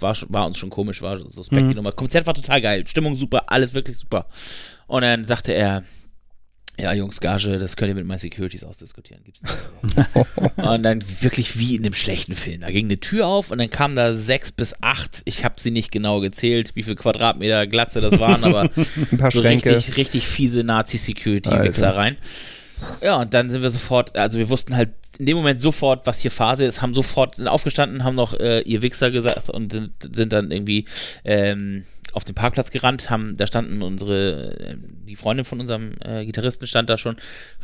war, 0.00 0.14
war 0.28 0.46
uns 0.46 0.58
schon 0.58 0.68
komisch, 0.68 1.00
war 1.00 1.16
suspekt 1.16 1.64
Mhm. 1.64 1.68
die 1.70 1.74
Nummer. 1.74 1.92
Konzert 1.92 2.26
war 2.26 2.34
total 2.34 2.60
geil, 2.60 2.86
Stimmung 2.86 3.16
super, 3.16 3.44
alles 3.46 3.72
wirklich 3.72 3.96
super. 3.96 4.26
Und 4.86 5.00
dann 5.02 5.24
sagte 5.24 5.52
er, 5.54 5.82
ja, 6.78 6.92
Jungs, 6.92 7.20
Gage, 7.20 7.56
das 7.56 7.76
könnt 7.76 7.88
ihr 7.90 7.94
mit 7.94 8.04
meinen 8.04 8.18
Securities 8.18 8.62
ausdiskutieren. 8.64 9.22
Gibt's 9.24 9.40
nicht. 9.42 10.56
und 10.56 10.82
dann 10.82 11.02
wirklich 11.22 11.58
wie 11.58 11.76
in 11.76 11.82
einem 11.84 11.94
schlechten 11.94 12.34
Film. 12.34 12.60
Da 12.60 12.68
ging 12.70 12.86
eine 12.86 12.98
Tür 13.00 13.26
auf 13.26 13.50
und 13.50 13.56
dann 13.58 13.70
kamen 13.70 13.96
da 13.96 14.12
sechs 14.12 14.52
bis 14.52 14.74
acht. 14.82 15.22
Ich 15.24 15.44
habe 15.44 15.54
sie 15.58 15.70
nicht 15.70 15.92
genau 15.92 16.20
gezählt, 16.20 16.72
wie 16.74 16.82
viel 16.82 16.96
Quadratmeter 16.96 17.66
Glatze 17.66 18.02
das 18.02 18.18
waren, 18.18 18.44
aber 18.44 18.62
Ein 19.12 19.18
paar 19.18 19.30
so 19.30 19.40
richtig, 19.40 19.96
richtig 19.96 20.26
fiese 20.26 20.62
Nazi-Security-Wichser 20.64 21.96
rein. 21.96 22.16
Ja, 23.02 23.20
und 23.20 23.34
dann 23.34 23.50
sind 23.50 23.62
wir 23.62 23.70
sofort, 23.70 24.16
also 24.16 24.38
wir 24.38 24.48
wussten 24.48 24.76
halt 24.76 24.90
in 25.18 25.26
dem 25.26 25.36
Moment 25.36 25.60
sofort, 25.60 26.06
was 26.06 26.20
hier 26.20 26.30
Phase 26.30 26.64
ist, 26.64 26.82
haben 26.82 26.94
sofort, 26.94 27.36
sind 27.36 27.48
aufgestanden, 27.48 28.04
haben 28.04 28.16
noch 28.16 28.34
äh, 28.34 28.60
ihr 28.60 28.82
Wichser 28.82 29.10
gesagt 29.10 29.48
und 29.50 29.72
sind, 29.72 29.92
sind 30.12 30.32
dann 30.32 30.50
irgendwie 30.50 30.86
ähm, 31.24 31.84
auf 32.12 32.24
den 32.24 32.34
Parkplatz 32.34 32.70
gerannt, 32.70 33.10
haben, 33.10 33.36
da 33.36 33.46
standen 33.46 33.82
unsere, 33.82 34.54
äh, 34.58 34.76
die 35.06 35.16
Freundin 35.16 35.44
von 35.44 35.60
unserem 35.60 35.92
äh, 36.04 36.24
Gitarristen 36.24 36.66
stand 36.66 36.90
da 36.90 36.96
schon, 36.96 37.16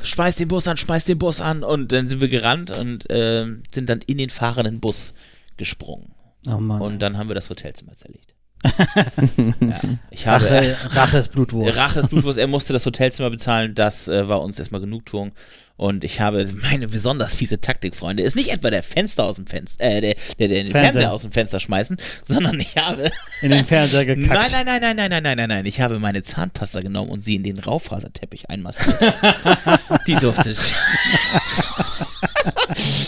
schmeiß 0.03 0.37
den 0.37 0.49
Bus 0.49 0.67
an, 0.69 0.77
schmeiß 0.77 1.05
den 1.05 1.19
Bus 1.19 1.41
an 1.41 1.63
und 1.63 1.93
dann 1.93 2.09
sind 2.09 2.21
wir 2.21 2.29
gerannt 2.29 2.71
und 2.71 3.07
ähm, 3.11 3.63
sind 3.73 3.89
dann 3.89 4.01
in 4.07 4.19
den 4.19 4.31
fahrenden 4.31 4.81
Bus 4.81 5.15
gesprungen. 5.57 6.13
Oh 6.49 6.59
Mann. 6.59 6.81
Und 6.81 7.01
dann 7.01 7.19
haben 7.19 7.29
wir 7.29 7.35
das 7.35 7.51
Hotelzimmer 7.51 7.97
zerlegt. 7.97 8.30
ja, 9.61 9.81
ich 10.11 10.27
habe, 10.27 10.45
Rache, 10.45 10.77
Rache 10.91 11.19
ist 11.19 11.29
Blutwurst. 11.29 11.79
Rache 11.79 12.01
ist 12.01 12.11
Blutwurst. 12.11 12.39
Er 12.39 12.47
musste 12.47 12.73
das 12.73 12.85
Hotelzimmer 12.85 13.31
bezahlen. 13.31 13.75
Das 13.75 14.09
äh, 14.09 14.29
war 14.29 14.43
uns 14.43 14.59
erstmal 14.59 14.81
Genugtuung. 14.81 15.33
Und 15.81 16.05
ich 16.05 16.21
habe 16.21 16.47
meine 16.61 16.89
besonders 16.89 17.33
fiese 17.33 17.59
Taktik, 17.59 17.97
Freunde, 17.97 18.23
ist 18.23 18.37
nicht 18.37 18.53
etwa 18.53 18.69
der 18.69 18.83
Fenster 18.83 19.25
aus 19.25 19.37
dem 19.37 19.47
Fenster, 19.47 19.83
äh, 19.83 20.03
der, 20.03 20.15
der, 20.39 20.49
der 20.49 20.49
den 20.49 20.67
Fernseher. 20.67 20.93
Fernseher 20.93 21.13
aus 21.15 21.23
dem 21.23 21.33
Fenster 21.33 21.59
schmeißen, 21.59 21.97
sondern 22.23 22.61
ich 22.61 22.77
habe. 22.77 23.11
In 23.41 23.51
den 23.51 23.65
Fernseher 23.65 24.05
gekackt. 24.05 24.53
Nein, 24.53 24.67
nein, 24.67 24.67
nein, 24.67 24.81
nein, 24.83 24.97
nein, 24.97 25.11
nein, 25.11 25.23
nein, 25.23 25.37
nein. 25.39 25.49
nein. 25.49 25.65
Ich 25.65 25.81
habe 25.81 25.99
meine 25.99 26.23
Zahnpasta 26.23 26.83
genommen 26.83 27.09
und 27.09 27.25
sie 27.25 27.35
in 27.35 27.45
den 27.45 27.59
Raufaserteppich 27.59 28.51
einmassiert. 28.51 29.01
Die 30.07 30.17
durfte. 30.17 30.55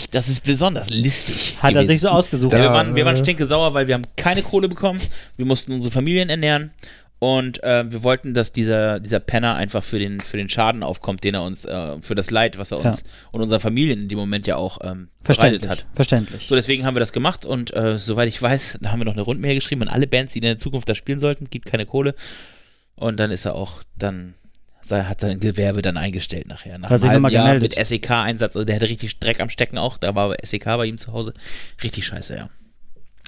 Das 0.09 0.27
ist 0.27 0.41
besonders 0.41 0.89
listig. 0.89 1.57
Hat 1.61 1.73
gewesen. 1.73 1.89
er 1.89 1.91
sich 1.91 2.01
so 2.01 2.09
ausgesucht. 2.09 2.53
Ja, 2.53 2.59
wir, 2.63 2.71
waren, 2.71 2.95
wir 2.95 3.05
waren 3.05 3.17
äh. 3.17 3.19
stinke 3.19 3.45
sauer, 3.45 3.75
weil 3.75 3.87
wir 3.87 3.93
haben 3.93 4.07
keine 4.15 4.41
Kohle 4.41 4.67
bekommen. 4.67 4.99
Wir 5.37 5.45
mussten 5.45 5.73
unsere 5.73 5.91
Familien 5.91 6.31
ernähren. 6.31 6.71
Und 7.25 7.63
äh, 7.63 7.89
wir 7.89 8.03
wollten, 8.03 8.33
dass 8.33 8.51
dieser, 8.51 8.99
dieser 8.99 9.21
Penner 9.21 9.55
einfach 9.55 9.81
für 9.81 9.97
den, 9.97 10.19
für 10.19 10.35
den 10.35 10.49
Schaden 10.49 10.83
aufkommt, 10.83 11.23
den 11.23 11.35
er 11.35 11.43
uns, 11.43 11.63
äh, 11.63 12.01
für 12.01 12.15
das 12.15 12.31
Leid, 12.31 12.57
was 12.57 12.71
er 12.71 12.79
uns 12.83 12.99
Ja. 12.99 13.05
und 13.31 13.41
unseren 13.41 13.61
Familien 13.61 13.99
in 14.01 14.09
dem 14.09 14.17
Moment 14.17 14.45
ja 14.45 14.57
auch 14.57 14.79
ähm, 14.83 15.07
Verständlich. 15.21 15.71
hat. 15.71 15.85
Verständlich. 15.93 16.47
So, 16.47 16.55
deswegen 16.55 16.85
haben 16.85 16.95
wir 16.97 16.99
das 16.99 17.13
gemacht 17.13 17.45
und 17.45 17.73
äh, 17.75 17.97
soweit 17.97 18.27
ich 18.27 18.41
weiß, 18.41 18.79
da 18.81 18.91
haben 18.91 18.99
wir 18.99 19.05
noch 19.05 19.13
eine 19.13 19.21
Rundmail 19.21 19.55
geschrieben 19.55 19.83
an 19.83 19.87
alle 19.87 20.05
Bands, 20.05 20.33
die 20.33 20.39
in 20.39 20.43
der 20.43 20.57
Zukunft 20.57 20.89
da 20.89 20.95
spielen 20.95 21.19
sollten, 21.21 21.49
gibt 21.49 21.65
keine 21.65 21.85
Kohle. 21.85 22.13
Und 22.95 23.21
dann 23.21 23.31
ist 23.31 23.45
er 23.45 23.55
auch 23.55 23.83
dann, 23.97 24.33
sein- 24.85 25.07
hat 25.07 25.21
sein 25.21 25.39
Gewerbe 25.39 25.81
dann 25.81 25.95
eingestellt 25.95 26.47
nachher. 26.49 26.77
Nach 26.77 26.89
Hat 26.89 26.99
sich 26.99 27.09
einem 27.09 27.23
halben 27.23 27.33
Jahr 27.35 27.57
mit 27.59 27.73
SEK-Einsatz, 27.75 28.57
also 28.57 28.65
der 28.65 28.75
hatte 28.75 28.89
richtig 28.89 29.19
Dreck 29.19 29.39
am 29.39 29.49
Stecken 29.49 29.77
auch, 29.77 29.97
da 29.97 30.13
war 30.13 30.35
SEK 30.43 30.65
bei 30.65 30.87
ihm 30.87 30.97
zu 30.97 31.13
Hause. 31.13 31.33
Richtig 31.81 32.05
scheiße, 32.05 32.35
ja. 32.35 32.49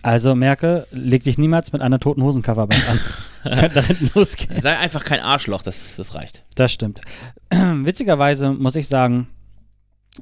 Also 0.04 0.36
merke, 0.36 0.88
leg 0.92 1.24
dich 1.24 1.38
niemals 1.38 1.74
mit 1.74 1.82
einer 1.82 2.00
toten 2.00 2.22
Hosen-Coverband 2.22 2.90
an. 2.90 3.00
Könnte 3.60 3.76
da 3.76 3.82
hinten 3.82 4.12
losgehen. 4.14 4.60
Sei 4.60 4.78
einfach 4.78 5.04
kein 5.04 5.20
Arschloch, 5.20 5.62
das, 5.62 5.96
das 5.96 6.16
reicht. 6.16 6.46
Das 6.56 6.72
stimmt. 6.72 7.02
Witzigerweise 7.52 8.54
muss 8.54 8.76
ich 8.76 8.88
sagen, 8.88 9.28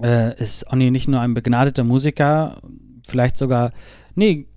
äh, 0.01 0.39
ist 0.41 0.67
Onni 0.71 0.91
nicht 0.91 1.07
nur 1.07 1.19
ein 1.21 1.33
begnadeter 1.33 1.83
Musiker, 1.83 2.61
vielleicht 3.05 3.37
sogar, 3.37 3.71
nee, 4.15 4.47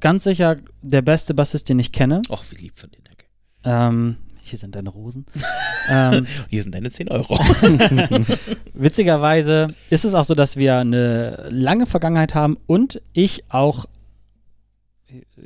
ganz 0.00 0.24
sicher 0.24 0.56
der 0.82 1.02
beste 1.02 1.34
Bassist, 1.34 1.68
den 1.68 1.78
ich 1.78 1.92
kenne. 1.92 2.22
Och, 2.28 2.44
wie 2.50 2.56
lieb 2.56 2.78
von 2.78 2.90
dir, 2.90 3.00
danke. 3.02 3.24
Ähm, 3.64 4.16
hier 4.42 4.58
sind 4.58 4.76
deine 4.76 4.90
Rosen. 4.90 5.26
ähm, 5.90 6.26
Hier 6.48 6.62
sind 6.62 6.74
deine 6.74 6.90
10 6.90 7.08
Euro. 7.08 7.36
witzigerweise 8.74 9.68
ist 9.90 10.04
es 10.04 10.14
auch 10.14 10.24
so, 10.24 10.36
dass 10.36 10.56
wir 10.56 10.78
eine 10.78 11.48
lange 11.50 11.86
Vergangenheit 11.86 12.34
haben 12.34 12.56
und 12.66 13.02
ich 13.12 13.50
auch 13.50 13.86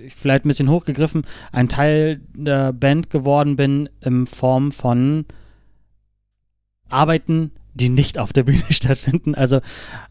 vielleicht 0.09 0.45
ein 0.45 0.49
bisschen 0.49 0.71
hochgegriffen, 0.71 1.23
ein 1.53 1.69
Teil 1.69 2.21
der 2.35 2.73
Band 2.73 3.11
geworden 3.11 3.55
bin 3.57 3.89
in 4.01 4.27
Form 4.27 4.73
von 4.73 5.27
Arbeiten 6.89 7.53
die 7.73 7.89
nicht 7.89 8.19
auf 8.19 8.33
der 8.33 8.43
Bühne 8.43 8.65
stattfinden. 8.71 9.35
Also 9.37 9.61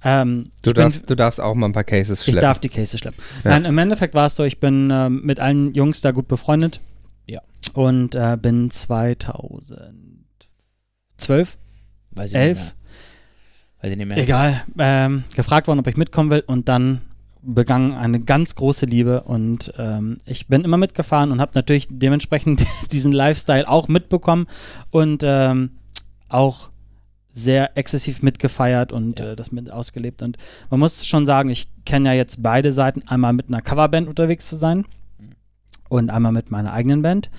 ähm, 0.03 0.45
Du 0.61 0.69
ich 0.69 0.75
bin- 0.75 0.83
darfst, 0.85 1.09
du 1.09 1.15
darfst 1.15 1.41
auch 1.41 1.53
mal 1.55 1.65
ein 1.67 1.73
paar 1.73 1.83
Cases 1.83 2.19
ich 2.19 2.23
schleppen. 2.23 2.41
darf 2.41 2.59
die 2.59 2.69
Cases 2.69 2.97
schleppen. 2.99 3.21
Ja. 3.43 3.49
Nein, 3.51 3.65
im 3.65 3.77
Endeffekt 3.77 4.13
war 4.13 4.27
es 4.27 4.35
so, 4.37 4.43
ich 4.45 4.59
bin 4.61 4.89
ähm, 4.91 5.21
mit 5.25 5.39
allen 5.41 5.73
Jungs 5.73 5.99
da 6.01 6.11
gut 6.11 6.27
befreundet. 6.29 6.79
Ja. 7.27 7.41
Und 7.73 8.15
äh, 8.15 8.37
bin 8.41 8.71
2012, 8.71 11.57
Weiß 12.15 12.29
ich 12.31 12.35
11, 12.37 12.57
nicht 12.57 12.65
mehr. 12.65 12.73
Weiß 13.81 13.91
ich 13.91 13.97
nicht 13.97 14.07
mehr. 14.07 14.17
egal, 14.17 14.63
ähm, 14.77 15.25
gefragt 15.35 15.67
worden, 15.67 15.79
ob 15.79 15.87
ich 15.87 15.97
mitkommen 15.97 16.29
will. 16.31 16.43
Und 16.47 16.69
dann 16.69 17.01
begann 17.41 17.93
eine 17.93 18.19
ganz 18.19 18.55
große 18.55 18.85
Liebe. 18.85 19.21
Und 19.23 19.73
ähm, 19.77 20.19
ich 20.25 20.47
bin 20.47 20.63
immer 20.63 20.77
mitgefahren 20.77 21.31
und 21.31 21.39
habe 21.41 21.51
natürlich 21.55 21.87
dementsprechend 21.89 22.63
diesen 22.91 23.11
Lifestyle 23.11 23.67
auch 23.67 23.87
mitbekommen 23.87 24.47
und 24.91 25.23
ähm, 25.25 25.71
auch 26.27 26.69
sehr 27.31 27.77
exzessiv 27.77 28.21
mitgefeiert 28.21 28.91
und 28.91 29.19
Ja. 29.19 29.27
äh, 29.31 29.35
das 29.35 29.51
mit 29.51 29.71
ausgelebt. 29.71 30.21
Und 30.21 30.37
man 30.69 30.79
muss 30.79 31.05
schon 31.05 31.25
sagen, 31.25 31.49
ich 31.49 31.67
kenne 31.85 32.09
ja 32.09 32.13
jetzt 32.15 32.41
beide 32.41 32.73
Seiten, 32.73 33.07
einmal 33.07 33.33
mit 33.33 33.47
einer 33.47 33.61
Coverband 33.61 34.07
unterwegs 34.09 34.49
zu 34.49 34.55
sein 34.57 34.79
Mhm. 35.19 35.29
und 35.87 36.09
einmal 36.09 36.31
mit 36.33 36.51
meiner 36.51 36.73
eigenen 36.73 37.01
Band. 37.01 37.29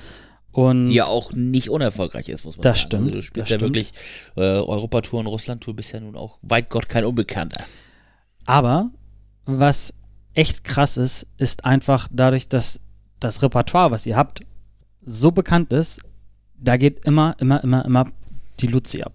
Und 0.52 0.86
Die 0.86 0.94
ja 0.94 1.04
auch 1.04 1.32
nicht 1.32 1.70
unerfolgreich 1.70 2.28
ist, 2.28 2.44
muss 2.44 2.56
man 2.56 2.62
Das 2.62 2.78
sagen. 2.78 2.88
stimmt, 2.88 3.06
Also 3.08 3.14
du 3.18 3.22
spielst 3.22 3.50
ja 3.50 3.58
stimmt. 3.58 3.74
wirklich 3.74 3.92
äh, 4.36 4.40
Europatour 4.40 5.20
und 5.20 5.26
Russlandtour, 5.26 5.74
bist 5.76 5.92
ja 5.92 6.00
nun 6.00 6.16
auch 6.16 6.38
weit 6.42 6.70
Gott 6.70 6.88
kein 6.88 7.04
Unbekannter. 7.04 7.62
Aber 8.46 8.90
was 9.58 9.92
echt 10.34 10.64
krass 10.64 10.96
ist, 10.96 11.26
ist 11.38 11.64
einfach 11.64 12.08
dadurch, 12.12 12.48
dass 12.48 12.80
das 13.18 13.42
Repertoire, 13.42 13.90
was 13.90 14.06
ihr 14.06 14.16
habt, 14.16 14.42
so 15.04 15.30
bekannt 15.30 15.72
ist, 15.72 16.00
da 16.58 16.76
geht 16.76 17.04
immer, 17.04 17.34
immer, 17.38 17.62
immer, 17.64 17.84
immer 17.84 18.06
die 18.60 18.66
Luzi 18.66 19.02
ab. 19.02 19.12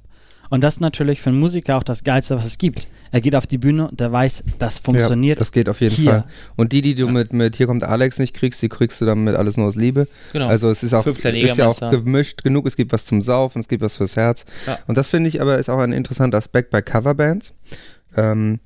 Und 0.49 0.63
das 0.63 0.75
ist 0.75 0.79
natürlich 0.79 1.21
für 1.21 1.29
einen 1.29 1.39
Musiker 1.39 1.77
auch 1.77 1.83
das 1.83 2.03
Geilste, 2.03 2.35
was 2.37 2.45
es 2.45 2.57
gibt. 2.57 2.87
Er 3.11 3.21
geht 3.21 3.35
auf 3.35 3.47
die 3.47 3.57
Bühne 3.57 3.87
und 3.89 3.99
der 3.99 4.11
weiß, 4.11 4.43
das 4.59 4.79
funktioniert. 4.79 5.37
Ja, 5.37 5.39
das 5.39 5.51
geht 5.51 5.69
auf 5.69 5.81
jeden 5.81 5.95
hier. 5.95 6.11
Fall. 6.11 6.23
Und 6.55 6.71
die, 6.71 6.81
die 6.81 6.95
du 6.95 7.07
mit, 7.07 7.33
mit 7.33 7.55
Hier 7.55 7.67
kommt 7.67 7.83
Alex 7.83 8.19
nicht 8.19 8.33
kriegst, 8.33 8.61
die 8.61 8.69
kriegst 8.69 9.01
du 9.01 9.05
dann 9.05 9.23
mit 9.23 9.35
Alles 9.35 9.57
nur 9.57 9.67
aus 9.67 9.75
Liebe. 9.75 10.07
Genau. 10.33 10.47
Also 10.47 10.69
es 10.69 10.83
ist 10.83 10.93
auch, 10.93 11.03
15 11.03 11.35
ist 11.35 11.57
ja 11.57 11.67
auch 11.67 11.79
gemischt 11.91 12.43
genug, 12.43 12.67
es 12.67 12.75
gibt 12.75 12.91
was 12.91 13.05
zum 13.05 13.21
Saufen, 13.21 13.61
es 13.61 13.67
gibt 13.67 13.81
was 13.81 13.95
fürs 13.95 14.15
Herz. 14.15 14.45
Ja. 14.67 14.77
Und 14.87 14.97
das 14.97 15.07
finde 15.07 15.29
ich 15.29 15.41
aber 15.41 15.57
ist 15.57 15.69
auch 15.69 15.79
ein 15.79 15.93
interessanter 15.93 16.37
Aspekt 16.37 16.69
bei 16.69 16.81
Coverbands. 16.81 17.53
Ähm, 18.15 18.59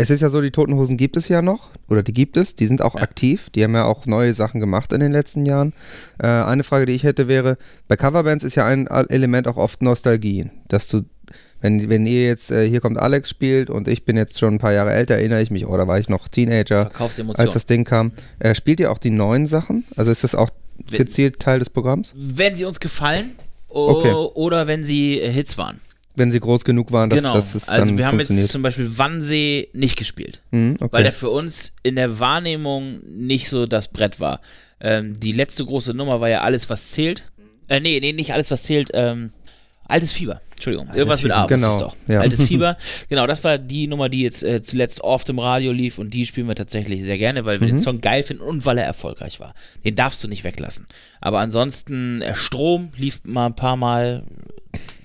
es 0.00 0.10
ist 0.10 0.22
ja 0.22 0.28
so, 0.30 0.40
die 0.40 0.52
Toten 0.52 0.74
Hosen 0.74 0.96
gibt 0.96 1.16
es 1.16 1.28
ja 1.28 1.42
noch, 1.42 1.70
oder 1.90 2.02
die 2.04 2.14
gibt 2.14 2.36
es, 2.36 2.54
die 2.54 2.66
sind 2.66 2.80
auch 2.82 2.94
Ja. 2.94 3.02
aktiv, 3.02 3.50
die 3.50 3.64
haben 3.64 3.74
ja 3.74 3.84
auch 3.84 4.06
neue 4.06 4.32
Sachen 4.32 4.60
gemacht 4.60 4.92
in 4.92 5.00
den 5.00 5.10
letzten 5.12 5.44
Jahren. 5.44 5.72
Äh, 6.18 6.28
eine 6.28 6.62
Frage, 6.64 6.86
die 6.86 6.92
ich 6.92 7.02
hätte, 7.02 7.26
wäre, 7.28 7.58
bei 7.88 7.96
Coverbands 7.96 8.44
ist 8.44 8.54
ja 8.54 8.64
ein 8.64 8.86
Element 8.86 9.48
auch 9.48 9.56
oft 9.56 9.82
Nostalgie, 9.82 10.50
dass 10.68 10.86
du, 10.86 11.02
wenn, 11.60 11.88
wenn 11.88 12.06
ihr 12.06 12.26
jetzt 12.26 12.52
äh, 12.52 12.68
Hier 12.68 12.80
kommt 12.80 12.96
Alex 12.96 13.28
spielt 13.28 13.70
und 13.70 13.88
ich 13.88 14.04
bin 14.04 14.16
jetzt 14.16 14.38
schon 14.38 14.54
ein 14.54 14.58
paar 14.60 14.72
Jahre 14.72 14.92
älter, 14.92 15.16
erinnere 15.16 15.42
ich 15.42 15.50
mich, 15.50 15.66
oder 15.66 15.88
war 15.88 15.98
ich 15.98 16.08
noch 16.08 16.28
Teenager, 16.28 16.90
als 17.34 17.52
das 17.54 17.66
Ding 17.66 17.84
kam. 17.84 18.12
Äh, 18.38 18.54
spielt 18.54 18.78
ihr 18.78 18.92
auch 18.92 18.98
die 18.98 19.10
neuen 19.10 19.48
Sachen? 19.48 19.82
Also 19.96 20.12
ist 20.12 20.22
das 20.22 20.36
auch 20.36 20.50
gezielt 20.92 21.40
Teil 21.40 21.58
des 21.58 21.70
Programms? 21.70 22.14
wenn 22.16 22.54
sie 22.54 22.64
uns 22.64 22.78
gefallen 22.78 23.30
Okay. 23.70 24.12
oder 24.12 24.66
wenn 24.68 24.84
sie 24.84 25.20
äh, 25.20 25.28
Hits 25.30 25.58
waren. 25.58 25.80
Wenn 26.18 26.32
sie 26.32 26.40
groß 26.40 26.64
genug 26.64 26.92
waren, 26.92 27.08
dass, 27.10 27.20
genau. 27.20 27.34
dass 27.34 27.54
es 27.54 27.68
also 27.68 27.86
dann 27.86 27.98
wir 27.98 28.06
haben 28.06 28.18
jetzt 28.20 28.48
zum 28.48 28.62
Beispiel 28.62 28.98
Wannsee 28.98 29.68
nicht 29.72 29.96
gespielt, 29.96 30.42
Mhm, 30.50 30.76
okay. 30.80 30.92
weil 30.92 31.02
der 31.04 31.12
für 31.12 31.30
uns 31.30 31.72
in 31.82 31.96
der 31.96 32.18
Wahrnehmung 32.18 33.00
nicht 33.08 33.48
so 33.48 33.66
das 33.66 33.88
Brett 33.88 34.20
war. 34.20 34.40
Ähm, 34.80 35.18
die 35.18 35.32
letzte 35.32 35.64
große 35.64 35.94
Nummer 35.94 36.20
war 36.20 36.28
ja 36.28 36.42
alles, 36.42 36.68
was 36.70 36.90
zählt. 36.92 37.22
Äh, 37.68 37.80
nee, 37.80 37.98
nee, 38.00 38.12
nicht 38.12 38.32
alles, 38.32 38.50
was 38.50 38.62
zählt. 38.62 38.90
Ähm, 38.94 39.30
Altes 39.90 40.12
Fieber, 40.12 40.42
Entschuldigung. 40.52 40.88
Irgendwas 40.94 41.20
Fieber, 41.22 41.34
mit 41.36 41.44
A, 41.44 41.46
genau, 41.46 41.70
ist 41.74 41.80
doch. 41.80 41.96
ja. 42.08 42.20
Altes 42.20 42.42
Fieber. 42.46 42.76
Genau, 43.08 43.26
das 43.26 43.42
war 43.42 43.56
die 43.56 43.86
Nummer, 43.86 44.10
die 44.10 44.20
jetzt 44.20 44.42
äh, 44.42 44.62
zuletzt 44.62 45.00
oft 45.00 45.30
im 45.30 45.38
Radio 45.38 45.72
lief 45.72 45.96
und 45.98 46.12
die 46.12 46.26
spielen 46.26 46.46
wir 46.46 46.54
tatsächlich 46.54 47.02
sehr 47.02 47.16
gerne, 47.16 47.46
weil 47.46 47.60
wir 47.60 47.68
Mhm. 47.68 47.72
den 47.76 47.80
Song 47.80 48.00
geil 48.02 48.22
finden 48.22 48.42
und 48.42 48.66
weil 48.66 48.76
er 48.76 48.84
erfolgreich 48.84 49.40
war. 49.40 49.54
Den 49.86 49.94
darfst 49.96 50.22
du 50.22 50.28
nicht 50.28 50.44
weglassen. 50.44 50.86
Aber 51.22 51.38
ansonsten, 51.38 52.20
äh, 52.20 52.34
Strom 52.34 52.90
lief 52.98 53.22
mal 53.26 53.46
ein 53.46 53.54
paar 53.56 53.76
Mal 53.76 54.24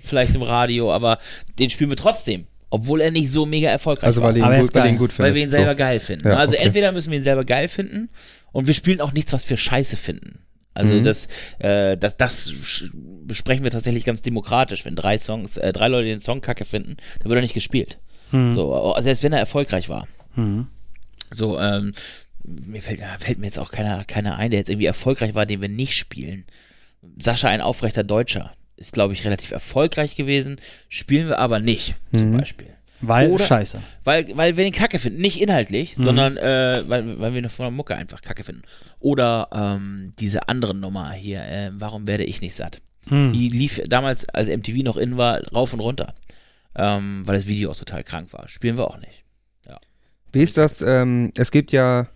vielleicht 0.03 0.35
im 0.35 0.41
Radio, 0.43 0.91
aber 0.91 1.17
den 1.59 1.69
spielen 1.69 1.89
wir 1.89 1.97
trotzdem. 1.97 2.47
Obwohl 2.69 3.01
er 3.01 3.11
nicht 3.11 3.29
so 3.29 3.45
mega 3.45 3.69
erfolgreich 3.69 4.07
also 4.07 4.21
war. 4.21 4.33
weil, 4.33 4.41
Aber 4.41 4.53
er 4.55 4.61
gut, 4.61 4.69
ist 4.69 4.75
weil 4.75 4.89
ihn 4.89 4.97
gut. 4.97 5.19
Weil 5.19 5.35
wir 5.35 5.43
ihn 5.43 5.49
selber 5.51 5.75
geil 5.75 5.99
finden. 5.99 6.27
Ja, 6.27 6.37
also 6.37 6.55
okay. 6.55 6.65
entweder 6.65 6.91
müssen 6.91 7.11
wir 7.11 7.19
ihn 7.19 7.23
selber 7.23 7.45
geil 7.45 7.67
finden 7.67 8.09
und 8.51 8.65
wir 8.65 8.73
spielen 8.73 8.99
auch 8.99 9.13
nichts, 9.13 9.31
was 9.31 9.47
wir 9.47 9.57
scheiße 9.57 9.95
finden. 9.95 10.39
Also 10.73 10.93
Mhm. 10.93 11.03
das, 11.03 11.27
äh, 11.59 11.95
das, 11.97 12.17
das 12.17 12.51
besprechen 13.27 13.63
wir 13.63 13.69
tatsächlich 13.69 14.05
ganz 14.05 14.23
demokratisch. 14.23 14.85
Wenn 14.85 14.95
drei 14.95 15.19
Songs, 15.19 15.57
äh, 15.57 15.71
drei 15.71 15.87
Leute 15.87 16.07
den 16.07 16.19
Song 16.19 16.41
kacke 16.41 16.65
finden, 16.65 16.97
dann 17.19 17.29
wird 17.29 17.37
er 17.37 17.43
nicht 17.43 17.53
gespielt. 17.53 17.99
Hm. 18.31 18.53
So, 18.53 18.95
selbst 18.99 19.21
wenn 19.21 19.33
er 19.33 19.39
erfolgreich 19.39 19.87
war. 19.89 20.07
Hm. 20.33 20.65
So, 21.31 21.59
ähm, 21.59 21.93
mir 22.43 22.81
fällt, 22.81 23.01
fällt 23.19 23.37
mir 23.37 23.45
jetzt 23.45 23.59
auch 23.59 23.69
keiner, 23.71 24.03
keiner 24.05 24.37
ein, 24.37 24.49
der 24.49 24.59
jetzt 24.59 24.69
irgendwie 24.71 24.87
erfolgreich 24.87 25.35
war, 25.35 25.45
den 25.45 25.61
wir 25.61 25.69
nicht 25.69 25.95
spielen. 25.95 26.45
Sascha, 27.19 27.49
ein 27.49 27.61
aufrechter 27.61 28.03
Deutscher, 28.03 28.53
ist, 28.75 28.93
glaube 28.93 29.13
ich, 29.13 29.23
relativ 29.25 29.51
erfolgreich 29.51 30.15
gewesen, 30.15 30.57
spielen 30.89 31.27
wir 31.29 31.39
aber 31.39 31.59
nicht, 31.59 31.95
zum 32.11 32.31
Mhm. 32.31 32.37
Beispiel. 32.37 32.67
Weil 33.01 33.31
Oder- 33.31 33.45
scheiße. 33.45 33.81
Weil, 34.05 34.35
weil 34.37 34.55
wir 34.55 34.63
den 34.63 34.71
Kacke 34.73 34.97
finden. 34.97 35.21
Nicht 35.21 35.41
inhaltlich, 35.41 35.97
Mhm. 35.97 36.03
sondern 36.03 36.37
äh, 36.37 36.83
weil, 36.87 37.19
weil 37.19 37.33
wir 37.33 37.39
eine 37.39 37.49
von 37.49 37.65
der 37.65 37.71
Mucke 37.71 37.95
einfach 37.95 38.21
Kacke 38.21 38.43
finden. 38.45 38.61
Oder 39.01 39.49
ähm, 39.53 40.13
diese 40.19 40.47
andere 40.47 40.73
Nummer 40.73 41.11
hier, 41.11 41.41
äh, 41.43 41.69
Warum 41.73 42.07
werde 42.07 42.23
ich 42.23 42.39
nicht 42.39 42.55
satt? 42.55 42.81
Hm. 43.09 43.33
Die 43.33 43.49
lief 43.49 43.81
damals, 43.87 44.29
als 44.29 44.47
MTV 44.47 44.83
noch 44.83 44.95
in 44.95 45.17
war, 45.17 45.41
rauf 45.53 45.73
und 45.73 45.81
runter. 45.81 46.13
Ähm, 46.75 47.23
weil 47.25 47.35
das 47.35 47.45
Video 47.47 47.71
auch 47.71 47.75
total 47.75 48.03
krank 48.05 48.31
war. 48.31 48.47
Spielen 48.47 48.77
wir 48.77 48.87
auch 48.87 48.97
nicht. 48.99 49.23
Wie 50.31 50.41
ist 50.41 50.57
das? 50.57 50.81
Ähm, 50.81 51.31
es 51.35 51.51
gibt 51.51 51.71
ja 51.73 52.07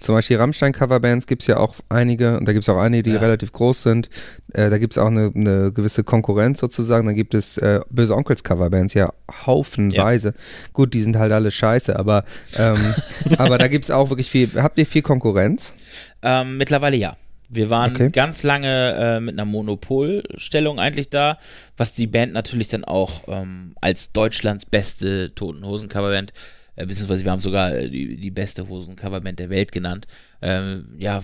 zum 0.00 0.14
Beispiel 0.14 0.36
Rammstein-Coverbands, 0.36 1.26
gibt 1.26 1.42
es 1.42 1.48
ja 1.48 1.56
auch 1.58 1.74
einige, 1.88 2.38
und 2.38 2.46
da 2.46 2.52
gibt 2.52 2.64
es 2.64 2.68
auch 2.68 2.78
einige, 2.78 3.02
die 3.04 3.10
Ja. 3.10 3.20
relativ 3.20 3.52
groß 3.52 3.82
sind. 3.82 4.08
Äh, 4.52 4.70
da 4.70 4.78
gibt 4.78 4.92
es 4.94 4.98
auch 4.98 5.06
eine, 5.08 5.32
eine 5.34 5.72
gewisse 5.72 6.04
Konkurrenz 6.04 6.60
sozusagen. 6.60 7.06
Dann 7.06 7.16
gibt 7.16 7.34
es 7.34 7.56
äh, 7.58 7.80
Böse 7.90 8.14
Onkels-Coverbands, 8.14 8.94
ja, 8.94 9.12
haufenweise. 9.46 10.34
Gut, 10.72 10.94
die 10.94 11.02
sind 11.02 11.16
halt 11.16 11.32
alle 11.32 11.50
scheiße, 11.50 11.98
aber, 11.98 12.24
ähm, 12.56 12.76
aber 13.38 13.58
da 13.58 13.68
gibt 13.68 13.84
es 13.84 13.90
auch 13.90 14.10
wirklich 14.10 14.30
viel. 14.30 14.48
Habt 14.56 14.78
ihr 14.78 14.86
viel 14.86 15.02
Konkurrenz? 15.02 15.72
Ähm, 16.22 16.58
mittlerweile 16.58 16.96
ja. 16.96 17.16
Wir 17.48 17.70
waren 17.70 17.92
Okay. 17.94 18.10
ganz 18.10 18.42
lange 18.42 18.94
äh, 18.98 19.20
mit 19.20 19.34
einer 19.34 19.44
Monopolstellung 19.44 20.80
eigentlich 20.80 21.10
da, 21.10 21.38
was 21.76 21.94
die 21.94 22.06
Band 22.08 22.32
natürlich 22.32 22.66
dann 22.68 22.84
auch 22.84 23.22
ähm, 23.28 23.74
als 23.80 24.12
Deutschlands 24.12 24.66
beste 24.66 25.32
Toten 25.34 25.64
Hosen 25.64 25.88
Coverband, 25.88 26.32
äh, 26.76 26.86
beziehungsweise 26.86 27.24
wir 27.24 27.32
haben 27.32 27.40
sogar 27.40 27.74
äh, 27.74 27.90
die, 27.90 28.16
die 28.16 28.30
beste 28.30 28.68
Hosen 28.68 28.96
Coverband 28.96 29.38
der 29.38 29.50
Welt 29.50 29.72
genannt, 29.72 30.06
ähm, 30.42 30.86
ja, 30.98 31.22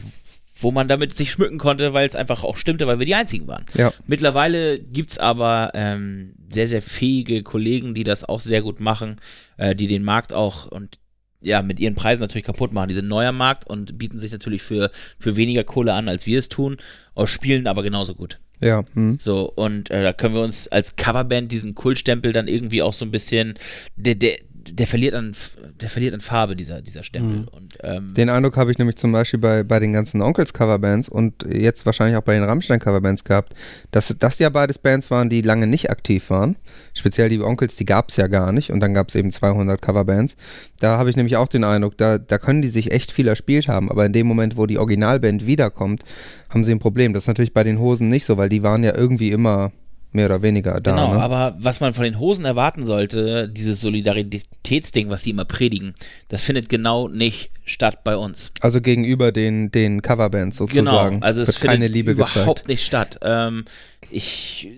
wo 0.61 0.71
man 0.71 0.89
damit 0.89 1.15
sich 1.15 1.31
schmücken 1.31 1.59
konnte, 1.59 1.93
weil 1.93 2.07
es 2.07 2.17
einfach 2.17 2.45
auch 2.45 2.57
stimmte, 2.57 2.87
weil 2.87 2.99
wir 2.99 3.07
die 3.07 3.15
einzigen 3.15 3.47
waren. 3.49 3.65
Ja. 3.75 3.93
Mittlerweile 4.07 4.79
gibt 4.79 5.11
es 5.11 5.19
aber 5.19 5.73
ähm, 5.75 6.35
sehr, 6.49 6.69
sehr 6.69 6.83
fähige 6.83 7.43
Kollegen, 7.43 7.95
die 7.95 8.05
das 8.05 8.25
auch 8.25 8.41
sehr 8.41 8.63
gut 8.63 8.81
machen, 8.81 9.17
äh, 9.57 9.75
die 9.75 9.89
den 9.89 10.05
Markt 10.05 10.33
auch 10.33 10.67
und 10.67 10.99
ja, 11.41 11.61
mit 11.61 11.81
ihren 11.81 11.97
Preisen 11.97 12.21
natürlich 12.21 12.47
kaputt 12.47 12.73
machen. 12.73 12.89
Die 12.89 12.95
sind 12.95 13.09
neuer 13.09 13.33
Markt 13.33 13.67
und 13.69 13.99
bieten 13.99 14.21
sich 14.21 14.31
natürlich 14.31 14.63
für, 14.63 14.93
für 15.19 15.35
weniger 15.35 15.65
Kohle 15.65 15.93
an, 15.93 16.09
als 16.09 16.25
wir 16.25 16.39
es 16.39 16.49
tun, 16.49 16.77
spielen 17.25 17.67
aber 17.67 17.83
genauso 17.83 18.15
gut. 18.15 18.39
Ja. 18.61 18.85
Hm. 18.95 19.19
So, 19.21 19.51
und 19.51 19.91
äh, 19.91 20.05
da 20.05 20.13
können 20.13 20.35
wir 20.35 20.43
uns 20.43 20.69
als 20.69 20.95
Coverband 20.95 21.51
diesen 21.51 21.75
Kultstempel 21.75 22.33
dann 22.33 22.47
irgendwie 22.47 22.81
auch 22.81 22.93
so 22.93 23.05
ein 23.05 23.11
bisschen, 23.11 23.55
der, 23.97 24.15
der, 24.15 24.37
der 24.73 24.87
verliert 24.87 25.15
an, 25.15 25.33
der 25.81 25.91
verliert 25.91 26.15
an 26.15 26.21
Farbe, 26.21 26.57
dieser, 26.57 26.81
dieser 26.81 27.03
Stempel. 27.03 27.41
Mhm. 27.41 27.49
Und 27.49 27.79
ähm, 27.83 28.15
Den 28.15 28.31
Eindruck 28.31 28.57
habe 28.57 28.71
ich 28.71 28.79
nämlich 28.79 28.97
zum 28.97 29.13
Beispiel 29.13 29.39
bei, 29.39 29.63
bei 29.63 29.79
den 29.79 29.93
ganzen 29.93 30.23
Onkels-Coverbands 30.23 31.09
und 31.09 31.45
jetzt 31.51 31.85
wahrscheinlich 31.85 32.17
auch 32.17 32.23
bei 32.23 32.35
den 32.35 32.45
Rammstein-Coverbands 32.45 33.25
gehabt, 33.25 33.55
dass 33.91 34.15
das 34.19 34.39
ja 34.39 34.49
beides 34.49 34.79
Bands 34.79 35.11
waren, 35.11 35.29
die 35.29 35.43
lange 35.43 35.67
nicht 35.67 35.91
aktiv 35.91 36.31
waren. 36.31 36.57
Speziell 36.95 37.29
die 37.29 37.41
Onkels, 37.41 37.77
die 37.77 37.85
gab 37.85 38.09
es 38.09 38.17
ja 38.17 38.29
gar 38.29 38.53
nicht 38.53 38.73
und 38.73 38.81
dann 38.81 38.95
gab 38.95 39.09
es 39.11 39.15
eben 39.15 39.31
200 39.31 39.83
Coverbands. 39.83 40.37
Da 40.81 40.97
habe 40.99 41.11
ich 41.11 41.17
nämlich 41.17 41.37
auch 41.37 41.49
den 41.49 41.65
Eindruck, 41.65 41.99
da, 41.99 42.19
da 42.19 42.39
können 42.39 42.63
die 42.63 42.69
sich 42.69 42.93
echt 42.93 43.13
viel 43.13 43.29
erspielt 43.29 43.69
haben, 43.69 43.91
aber 43.91 44.07
in 44.07 44.13
dem 44.13 44.27
Moment, 44.27 44.57
wo 44.57 44.67
die 44.67 44.79
Originalband 44.79 45.47
wiederkommt, 45.47 46.05
haben 46.49 46.65
sie 46.65 46.73
ein 46.73 46.79
Problem. 46.79 47.13
Das 47.13 47.25
ist 47.25 47.29
natürlich 47.29 47.53
bei 47.53 47.65
den 47.65 47.79
Hosen 47.79 48.09
nicht 48.09 48.25
so, 48.25 48.37
weil 48.39 48.49
die 48.49 48.63
waren 48.63 48.83
ja 48.83 48.95
irgendwie 48.95 49.33
immer 49.33 49.73
mehr 50.15 50.27
oder 50.27 50.43
weniger 50.43 50.81
da. 50.81 50.93
Genau, 50.93 51.15
ne? 51.15 51.21
aber 51.21 51.57
was 51.59 51.81
man 51.81 51.95
von 51.95 52.05
den 52.05 52.19
Hosen 52.19 52.45
erwarten 52.45 52.85
sollte, 52.87 53.49
dieses 53.49 53.81
Solidaritätsding, 53.81 55.09
was 55.11 55.23
die 55.23 55.31
immer 55.31 55.45
predigen, 55.45 55.95
das 56.29 56.43
findet 56.43 56.69
genau 56.69 57.09
nicht 57.09 57.51
statt 57.65 58.05
bei 58.05 58.17
uns. 58.17 58.53
Also 58.61 58.81
gegenüber 58.81 59.33
den, 59.33 59.71
den 59.71 60.03
Coverbands 60.03 60.59
sozusagen. 60.59 61.17
Genau, 61.17 61.27
also 61.27 61.43
es 61.43 61.49
wird 61.49 61.59
findet 61.59 61.75
keine 61.75 61.87
Liebe 61.87 62.13
überhaupt 62.13 62.37
gezeigt. 62.37 62.69
nicht 62.69 62.85
statt. 62.85 63.19
Ähm, 63.23 63.65
ich 64.11 64.69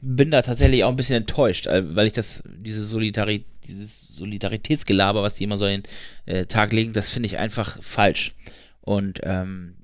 bin 0.00 0.30
da 0.30 0.42
tatsächlich 0.42 0.84
auch 0.84 0.90
ein 0.90 0.96
bisschen 0.96 1.16
enttäuscht, 1.16 1.66
äh, 1.66 1.96
weil 1.96 2.06
ich 2.06 2.12
das, 2.12 2.42
diese 2.46 2.84
Solidari 2.84 3.44
dieses 3.66 4.08
Solidaritätsgelaber, 4.08 5.22
was 5.22 5.34
die 5.34 5.44
immer 5.44 5.56
so 5.56 5.64
in 5.64 5.82
den 6.26 6.34
äh, 6.34 6.46
Tag 6.46 6.72
legen, 6.72 6.92
das 6.92 7.08
finde 7.08 7.26
ich 7.26 7.38
einfach 7.38 7.82
falsch. 7.82 8.34
Und 8.82 9.20
ähm, 9.24 9.74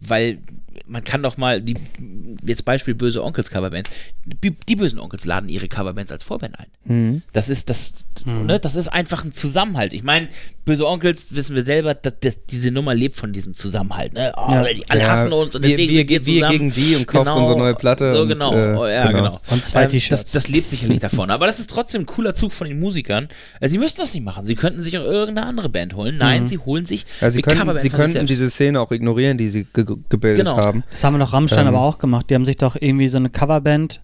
weil 0.00 0.38
man 0.86 1.02
kann 1.04 1.22
doch 1.22 1.36
mal, 1.36 1.60
die, 1.60 1.74
jetzt 2.44 2.64
Beispiel 2.64 2.94
Böse 2.94 3.22
Onkels 3.22 3.50
Coverband, 3.50 3.88
die, 4.24 4.50
die 4.50 4.76
Bösen 4.76 4.98
Onkels 4.98 5.24
laden 5.24 5.48
ihre 5.48 5.68
Coverbands 5.68 6.12
als 6.12 6.22
Vorband 6.22 6.58
ein. 6.58 6.66
Mhm. 6.84 7.22
Das 7.32 7.48
ist 7.48 7.70
das, 7.70 8.06
ne, 8.24 8.58
das 8.58 8.76
ist 8.76 8.88
einfach 8.88 9.24
ein 9.24 9.32
Zusammenhalt. 9.32 9.94
Ich 9.94 10.02
meine, 10.02 10.28
Böse 10.64 10.86
Onkels 10.86 11.34
wissen 11.34 11.54
wir 11.54 11.62
selber, 11.62 11.92
dass, 11.94 12.14
dass 12.20 12.46
diese 12.46 12.70
Nummer 12.70 12.94
lebt 12.94 13.16
von 13.16 13.32
diesem 13.32 13.54
Zusammenhalt. 13.54 14.14
Ne? 14.14 14.32
Oh, 14.36 14.48
Ja. 14.50 14.64
die 14.64 14.82
alle 14.88 15.00
Ja, 15.00 15.08
hassen 15.10 15.32
uns 15.32 15.54
und 15.54 15.62
wir- 15.62 15.70
deswegen 15.76 15.92
wir- 15.92 16.08
wir 16.08 16.26
wir 16.26 16.34
zusammen. 16.40 16.52
gegen 16.52 16.72
die 16.72 16.96
und 16.96 17.06
kauft 17.06 17.30
unsere 17.30 17.58
neue 17.58 17.74
Platte 17.74 18.14
So 18.14 18.22
und, 18.22 18.28
genau, 18.28 18.54
äh, 18.54 18.74
oh, 18.76 18.86
ja 18.86 19.06
genau. 19.08 19.24
genau. 19.24 19.40
Und 19.50 19.64
zwei 19.64 19.82
Ähm, 19.82 19.88
T-Shirts. 19.90 20.22
Das, 20.24 20.32
das 20.32 20.48
lebt 20.48 20.70
sicherlich 20.70 21.00
davon. 21.00 21.30
Aber 21.30 21.46
das 21.46 21.60
ist 21.60 21.68
trotzdem 21.68 22.02
ein 22.02 22.06
cooler 22.06 22.34
Zug 22.34 22.52
von 22.52 22.66
den 22.66 22.80
Musikern. 22.80 23.28
Äh, 23.60 23.68
Sie 23.68 23.76
müssen 23.78 23.96
das 23.98 24.14
nicht 24.14 24.24
machen. 24.24 24.46
Sie 24.46 24.54
könnten 24.54 24.82
sich 24.82 24.96
auch 24.96 25.04
irgendeine 25.04 25.46
andere 25.46 25.68
Band 25.68 25.94
holen. 25.96 26.16
Nein, 26.18 26.46
sie 26.46 26.56
holen 26.58 26.86
sich 26.86 27.04
Ja, 27.20 27.30
sie 27.30 27.36
die 27.38 27.42
könnten, 27.42 27.78
sie 27.80 27.90
könnten 27.90 28.26
diese 28.26 28.48
Szene 28.50 28.80
auch 28.80 28.90
ignorieren, 28.90 29.36
die 29.36 29.48
sie 29.48 29.66
ge- 29.72 29.84
gebildet 30.08 30.46
Genau. 30.46 30.56
haben. 30.56 30.82
Das 30.90 31.04
haben 31.04 31.14
wir 31.14 31.18
noch 31.18 31.32
Rammstein 31.34 31.66
Ähm. 31.66 31.74
aber 31.74 31.80
auch 31.82 31.98
gemacht. 31.98 32.30
Die 32.30 32.34
haben 32.34 32.44
sich 32.46 32.56
doch 32.56 32.76
irgendwie 32.80 33.08
so 33.08 33.18
eine 33.18 33.28
Coverband 33.28 34.00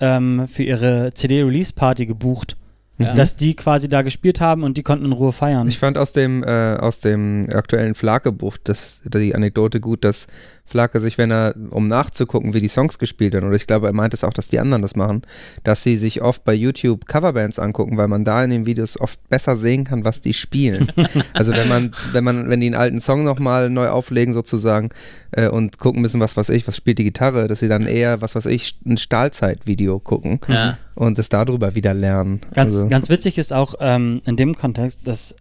ähm, 0.00 0.46
für 0.48 0.62
ihre 0.64 1.12
CD-Release-Party 1.14 2.06
gebucht. 2.06 2.56
Ja. 2.96 3.14
Dass 3.14 3.36
die 3.36 3.56
quasi 3.56 3.88
da 3.88 4.02
gespielt 4.02 4.40
haben 4.40 4.62
und 4.62 4.76
die 4.76 4.84
konnten 4.84 5.06
in 5.06 5.12
Ruhe 5.12 5.32
feiern. 5.32 5.66
Ich 5.66 5.78
fand 5.78 5.98
aus 5.98 6.12
dem, 6.12 6.44
äh, 6.44 6.76
aus 6.76 7.00
dem 7.00 7.48
aktuellen 7.52 7.96
Flake-Buch 7.96 8.56
das, 8.62 9.00
die 9.04 9.34
Anekdote 9.34 9.80
gut, 9.80 10.04
dass 10.04 10.28
Flake 10.66 10.98
sich, 11.00 11.18
wenn 11.18 11.30
er, 11.30 11.54
um 11.70 11.88
nachzugucken, 11.88 12.54
wie 12.54 12.60
die 12.60 12.68
Songs 12.68 12.98
gespielt 12.98 13.34
werden, 13.34 13.46
oder 13.46 13.56
ich 13.56 13.66
glaube, 13.66 13.86
er 13.86 13.92
meint 13.92 14.14
es 14.14 14.24
auch, 14.24 14.32
dass 14.32 14.48
die 14.48 14.58
anderen 14.58 14.82
das 14.82 14.96
machen, 14.96 15.22
dass 15.62 15.82
sie 15.82 15.96
sich 15.96 16.22
oft 16.22 16.44
bei 16.44 16.54
YouTube 16.54 17.06
Coverbands 17.06 17.58
angucken, 17.58 17.96
weil 17.96 18.08
man 18.08 18.24
da 18.24 18.42
in 18.42 18.50
den 18.50 18.66
Videos 18.66 18.98
oft 18.98 19.28
besser 19.28 19.56
sehen 19.56 19.84
kann, 19.84 20.04
was 20.04 20.20
die 20.20 20.32
spielen. 20.32 20.90
also 21.34 21.54
wenn 21.54 21.68
man, 21.68 21.90
wenn 22.12 22.24
man, 22.24 22.48
wenn 22.48 22.60
die 22.60 22.66
einen 22.66 22.74
alten 22.76 23.00
Song 23.00 23.24
nochmal 23.24 23.68
neu 23.68 23.88
auflegen 23.88 24.32
sozusagen 24.32 24.88
äh, 25.32 25.48
und 25.48 25.78
gucken 25.78 26.00
müssen, 26.00 26.20
was 26.20 26.36
weiß 26.36 26.48
ich, 26.48 26.66
was 26.66 26.76
spielt 26.76 26.98
die 26.98 27.04
Gitarre, 27.04 27.46
dass 27.46 27.60
sie 27.60 27.68
dann 27.68 27.86
eher, 27.86 28.22
was 28.22 28.34
weiß 28.34 28.46
ich, 28.46 28.78
ein 28.86 28.96
Stahlzeit-Video 28.96 30.00
gucken 30.00 30.40
Ja. 30.48 30.78
und 30.94 31.18
es 31.18 31.28
darüber 31.28 31.74
wieder 31.74 31.92
lernen. 31.92 32.40
Ganz, 32.54 32.74
also, 32.74 32.88
ganz 32.88 33.10
witzig 33.10 33.36
ist 33.38 33.52
auch 33.52 33.74
ähm, 33.80 34.22
in 34.26 34.36
dem 34.36 34.54
Kontext, 34.56 35.00
dass 35.04 35.34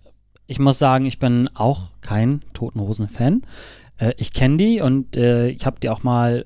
ich 0.45 0.59
muss 0.59 0.77
sagen, 0.77 1.05
ich 1.05 1.19
bin 1.19 1.49
auch 1.53 1.87
kein 2.01 2.41
Toten 2.53 2.81
Hosen-Fan. 2.81 3.43
Äh, 3.97 4.13
ich 4.17 4.33
kenne 4.33 4.57
die 4.57 4.81
und 4.81 5.15
äh, 5.15 5.49
ich 5.49 5.65
habe 5.65 5.79
die 5.79 5.89
auch 5.89 6.03
mal 6.03 6.45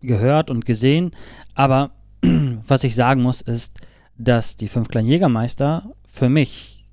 gehört 0.00 0.50
und 0.50 0.66
gesehen. 0.66 1.12
Aber 1.54 1.92
was 2.22 2.84
ich 2.84 2.94
sagen 2.94 3.22
muss, 3.22 3.40
ist, 3.40 3.80
dass 4.16 4.56
die 4.56 4.68
fünf 4.68 4.88
kleinen 4.88 5.08
Jägermeister 5.08 5.92
für 6.06 6.28
mich 6.28 6.84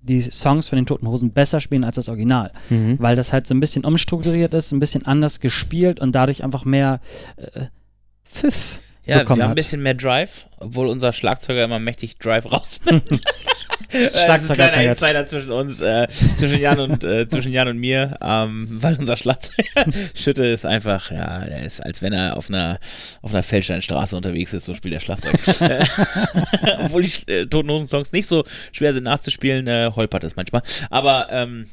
die 0.00 0.20
Songs 0.20 0.68
von 0.68 0.76
den 0.76 0.86
Toten 0.86 1.06
Hosen 1.06 1.32
besser 1.32 1.60
spielen 1.60 1.84
als 1.84 1.94
das 1.94 2.08
Original. 2.08 2.52
mhm. 2.70 2.96
Weil 2.98 3.16
das 3.16 3.32
halt 3.32 3.46
so 3.46 3.54
ein 3.54 3.60
bisschen 3.60 3.84
umstrukturiert 3.84 4.52
ist, 4.52 4.72
ein 4.72 4.80
bisschen 4.80 5.06
anders 5.06 5.40
gespielt 5.40 6.00
und 6.00 6.12
dadurch 6.12 6.42
einfach 6.42 6.64
mehr 6.64 7.00
äh, 7.36 7.66
Pfiff 8.24 8.80
Ja, 9.06 9.18
wir 9.18 9.28
haben 9.28 9.40
ein 9.40 9.54
bisschen 9.54 9.82
mehr 9.82 9.94
Drive, 9.94 10.46
obwohl 10.58 10.88
unser 10.88 11.12
Schlagzeuger 11.12 11.64
immer 11.64 11.78
mächtig 11.78 12.18
Drive 12.18 12.50
rausnimmt. 12.50 13.20
Schlagzeuger 13.90 14.68
kleiner. 14.68 14.90
Insider 14.90 15.26
zwischen 15.26 15.50
uns, 15.50 15.80
äh, 15.80 16.08
zwischen 16.36 16.60
Jan 16.60 16.80
und 16.80 17.04
äh, 17.04 17.28
zwischen 17.28 17.52
Jan 17.52 17.68
und 17.68 17.78
mir, 17.78 18.16
ähm, 18.22 18.68
weil 18.70 18.96
unser 18.96 19.16
Schlagzeuger 19.16 19.86
Schütte 20.14 20.44
ist 20.44 20.66
einfach, 20.66 21.10
ja, 21.10 21.44
der 21.44 21.64
ist, 21.64 21.80
als 21.80 22.02
wenn 22.02 22.12
er 22.12 22.36
auf 22.36 22.48
einer 22.48 22.78
auf 23.22 23.32
einer 23.32 23.42
Feldsteinstraße 23.42 24.16
unterwegs 24.16 24.52
ist, 24.52 24.64
so 24.64 24.74
spielt 24.74 24.94
er 24.94 25.00
Schlagzeug. 25.00 25.34
Obwohl 26.84 27.02
die 27.02 27.30
äh, 27.30 27.46
Toten 27.46 27.70
Hosen 27.70 27.88
Songs 27.88 28.12
nicht 28.12 28.28
so 28.28 28.44
schwer 28.72 28.92
sind 28.92 29.04
nachzuspielen, 29.04 29.66
äh, 29.66 29.90
holpert 29.94 30.24
es 30.24 30.36
manchmal. 30.36 30.62
Aber 30.90 31.28
ähm, 31.30 31.66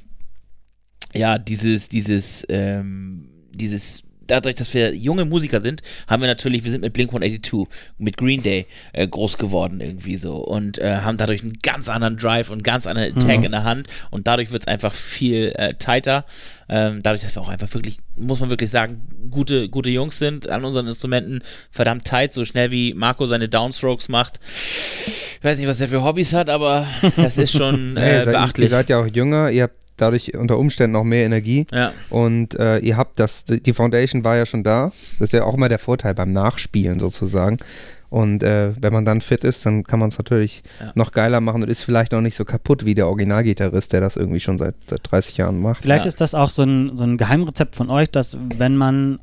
ja, 1.13 1.37
dieses, 1.37 1.89
dieses, 1.89 2.45
ähm, 2.49 3.29
dieses, 3.51 4.03
dadurch, 4.29 4.55
dass 4.55 4.73
wir 4.73 4.95
junge 4.95 5.25
Musiker 5.25 5.61
sind, 5.61 5.81
haben 6.07 6.21
wir 6.21 6.27
natürlich, 6.27 6.63
wir 6.63 6.71
sind 6.71 6.81
mit 6.81 6.93
Blink 6.93 7.09
182, 7.09 7.67
mit 7.97 8.17
Green 8.17 8.41
Day 8.41 8.65
äh, 8.93 9.07
groß 9.07 9.37
geworden 9.37 9.81
irgendwie 9.81 10.15
so 10.15 10.37
und 10.37 10.77
äh, 10.79 10.97
haben 10.97 11.17
dadurch 11.17 11.43
einen 11.43 11.57
ganz 11.61 11.89
anderen 11.89 12.17
Drive 12.17 12.49
und 12.49 12.55
einen 12.55 12.63
ganz 12.63 12.87
anderen 12.87 13.15
Attack 13.15 13.43
in 13.43 13.51
der 13.51 13.63
Hand 13.63 13.87
und 14.11 14.27
dadurch 14.27 14.51
wird 14.51 14.63
es 14.63 14.67
einfach 14.67 14.93
viel 14.93 15.53
äh, 15.55 15.73
tighter. 15.75 16.25
Ähm, 16.71 17.01
dadurch, 17.01 17.23
dass 17.23 17.35
wir 17.35 17.41
auch 17.41 17.49
einfach 17.49 17.73
wirklich, 17.73 17.97
muss 18.15 18.39
man 18.39 18.49
wirklich 18.49 18.69
sagen, 18.69 19.07
gute, 19.31 19.69
gute 19.69 19.89
Jungs 19.89 20.19
sind 20.19 20.49
an 20.49 20.63
unseren 20.63 20.87
Instrumenten, 20.87 21.41
verdammt 21.71 22.05
tight, 22.05 22.33
so 22.33 22.45
schnell 22.45 22.69
wie 22.71 22.93
Marco 22.93 23.25
seine 23.25 23.49
Downstrokes 23.49 24.07
macht. 24.09 24.39
Ich 24.45 25.39
weiß 25.41 25.57
nicht, 25.57 25.67
was 25.67 25.81
er 25.81 25.87
für 25.87 26.03
Hobbys 26.03 26.33
hat, 26.33 26.49
aber 26.49 26.87
das 27.15 27.37
ist 27.37 27.53
schon 27.53 27.97
Hey, 27.97 28.09
äh, 28.11 28.17
ihr, 28.19 28.25
seid, 28.25 28.33
beachtlich. 28.33 28.65
ihr 28.65 28.69
seid 28.69 28.89
ja 28.89 28.99
auch 28.99 29.07
jünger, 29.07 29.49
ihr 29.49 29.63
habt 29.63 29.78
dadurch 30.01 30.33
unter 30.35 30.57
Umständen 30.57 30.93
noch 30.93 31.03
mehr 31.03 31.25
Energie 31.25 31.65
ja. 31.71 31.91
und 32.09 32.55
äh, 32.59 32.79
ihr 32.79 32.97
habt 32.97 33.19
das, 33.19 33.45
die 33.45 33.73
Foundation 33.73 34.23
war 34.23 34.35
ja 34.37 34.45
schon 34.45 34.63
da. 34.63 34.85
Das 34.85 35.17
ist 35.19 35.33
ja 35.33 35.43
auch 35.43 35.53
immer 35.53 35.69
der 35.69 35.79
Vorteil 35.79 36.13
beim 36.15 36.31
Nachspielen 36.33 36.99
sozusagen. 36.99 37.57
Und 38.09 38.41
äh, 38.41 38.71
wenn 38.81 38.91
man 38.91 39.05
dann 39.05 39.21
fit 39.21 39.43
ist, 39.43 39.63
dann 39.67 39.83
kann 39.83 39.99
man 39.99 40.09
es 40.09 40.17
natürlich 40.17 40.63
Ja. 40.79 40.91
noch 40.95 41.11
geiler 41.11 41.41
machen 41.41 41.61
und 41.61 41.69
ist 41.69 41.83
vielleicht 41.83 42.11
noch 42.11 42.21
nicht 42.21 42.35
so 42.35 42.43
kaputt 42.43 42.83
wie 42.83 42.95
der 42.95 43.07
Originalgitarrist, 43.07 43.93
der 43.93 44.01
das 44.01 44.15
irgendwie 44.15 44.39
schon 44.39 44.57
seit, 44.57 44.73
seit 44.89 45.01
30 45.03 45.37
Jahren 45.37 45.61
macht. 45.61 45.83
Vielleicht 45.83 46.05
Ja. 46.05 46.09
ist 46.09 46.19
das 46.19 46.33
auch 46.33 46.49
so 46.49 46.63
ein, 46.63 46.97
so 46.97 47.03
ein 47.03 47.17
Geheimrezept 47.17 47.75
von 47.75 47.91
euch, 47.91 48.09
dass 48.09 48.35
wenn 48.57 48.75
man 48.75 49.19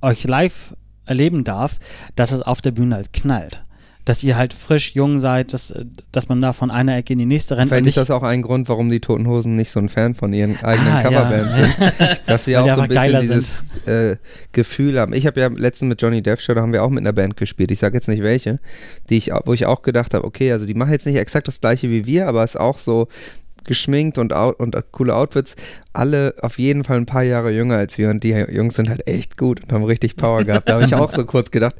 euch 0.00 0.24
live 0.24 0.74
erleben 1.04 1.44
darf, 1.44 1.78
dass 2.16 2.32
es 2.32 2.40
auf 2.42 2.60
der 2.62 2.70
Bühne 2.70 2.94
halt 2.94 3.12
knallt. 3.12 3.64
Dass 4.08 4.24
ihr 4.24 4.38
halt 4.38 4.54
frisch, 4.54 4.94
jung 4.94 5.18
seid, 5.18 5.52
dass, 5.52 5.74
dass 6.12 6.30
man 6.30 6.40
da 6.40 6.54
von 6.54 6.70
einer 6.70 6.96
Ecke 6.96 7.12
in 7.12 7.18
die 7.18 7.26
nächste 7.26 7.58
rennt. 7.58 7.68
Vielleicht 7.68 7.88
ist 7.88 7.98
das 7.98 8.10
auch 8.10 8.22
ein 8.22 8.40
Grund, 8.40 8.68
warum 8.70 8.88
die 8.88 9.00
Toten 9.00 9.26
Hosen 9.26 9.54
nicht 9.54 9.70
so 9.70 9.80
ein 9.80 9.90
Fan 9.90 10.14
von 10.14 10.32
ihren 10.32 10.56
eigenen 10.62 10.92
Ah, 10.94 11.02
ja. 11.02 11.08
Coverbands 11.08 11.54
sind. 11.54 12.20
Dass 12.26 12.46
sie 12.46 12.56
auch 12.56 12.74
so 12.74 12.80
ein 12.80 12.88
bisschen 12.88 13.20
dieses 13.20 13.62
äh, 13.86 14.16
Gefühl 14.52 14.98
haben. 14.98 15.12
Ich 15.12 15.26
habe 15.26 15.38
ja 15.38 15.48
letztens 15.48 15.90
mit 15.90 16.00
Johnny 16.00 16.22
Depp 16.22 16.40
Show, 16.40 16.54
da 16.54 16.62
haben 16.62 16.72
wir 16.72 16.82
auch 16.82 16.88
mit 16.88 17.02
einer 17.02 17.12
Band 17.12 17.36
gespielt. 17.36 17.70
Ich 17.70 17.80
sage 17.80 17.98
jetzt 17.98 18.08
nicht 18.08 18.22
welche, 18.22 18.60
die 19.10 19.18
ich, 19.18 19.30
wo 19.44 19.52
ich 19.52 19.66
auch 19.66 19.82
gedacht 19.82 20.14
habe, 20.14 20.24
okay, 20.24 20.52
also 20.52 20.64
die 20.64 20.74
machen 20.74 20.92
jetzt 20.92 21.04
nicht 21.04 21.16
exakt 21.16 21.46
das 21.46 21.60
gleiche 21.60 21.90
wie 21.90 22.06
wir, 22.06 22.28
aber 22.28 22.42
ist 22.44 22.58
auch 22.58 22.78
so 22.78 23.08
geschminkt 23.68 24.18
und, 24.18 24.32
out, 24.32 24.58
und 24.58 24.74
äh, 24.74 24.82
coole 24.90 25.14
Outfits. 25.14 25.54
Alle 25.92 26.34
auf 26.42 26.58
jeden 26.58 26.84
Fall 26.84 26.98
ein 26.98 27.06
paar 27.06 27.22
Jahre 27.22 27.50
jünger 27.50 27.76
als 27.76 27.98
wir 27.98 28.10
und 28.10 28.22
die 28.22 28.30
Jungs 28.30 28.76
sind 28.76 28.88
halt 28.88 29.08
echt 29.08 29.36
gut 29.36 29.62
und 29.62 29.72
haben 29.72 29.84
richtig 29.84 30.16
Power 30.16 30.44
gehabt. 30.44 30.68
Da 30.68 30.74
habe 30.74 30.84
ich 30.84 30.94
auch 30.94 31.12
so 31.12 31.24
kurz 31.24 31.50
gedacht, 31.50 31.74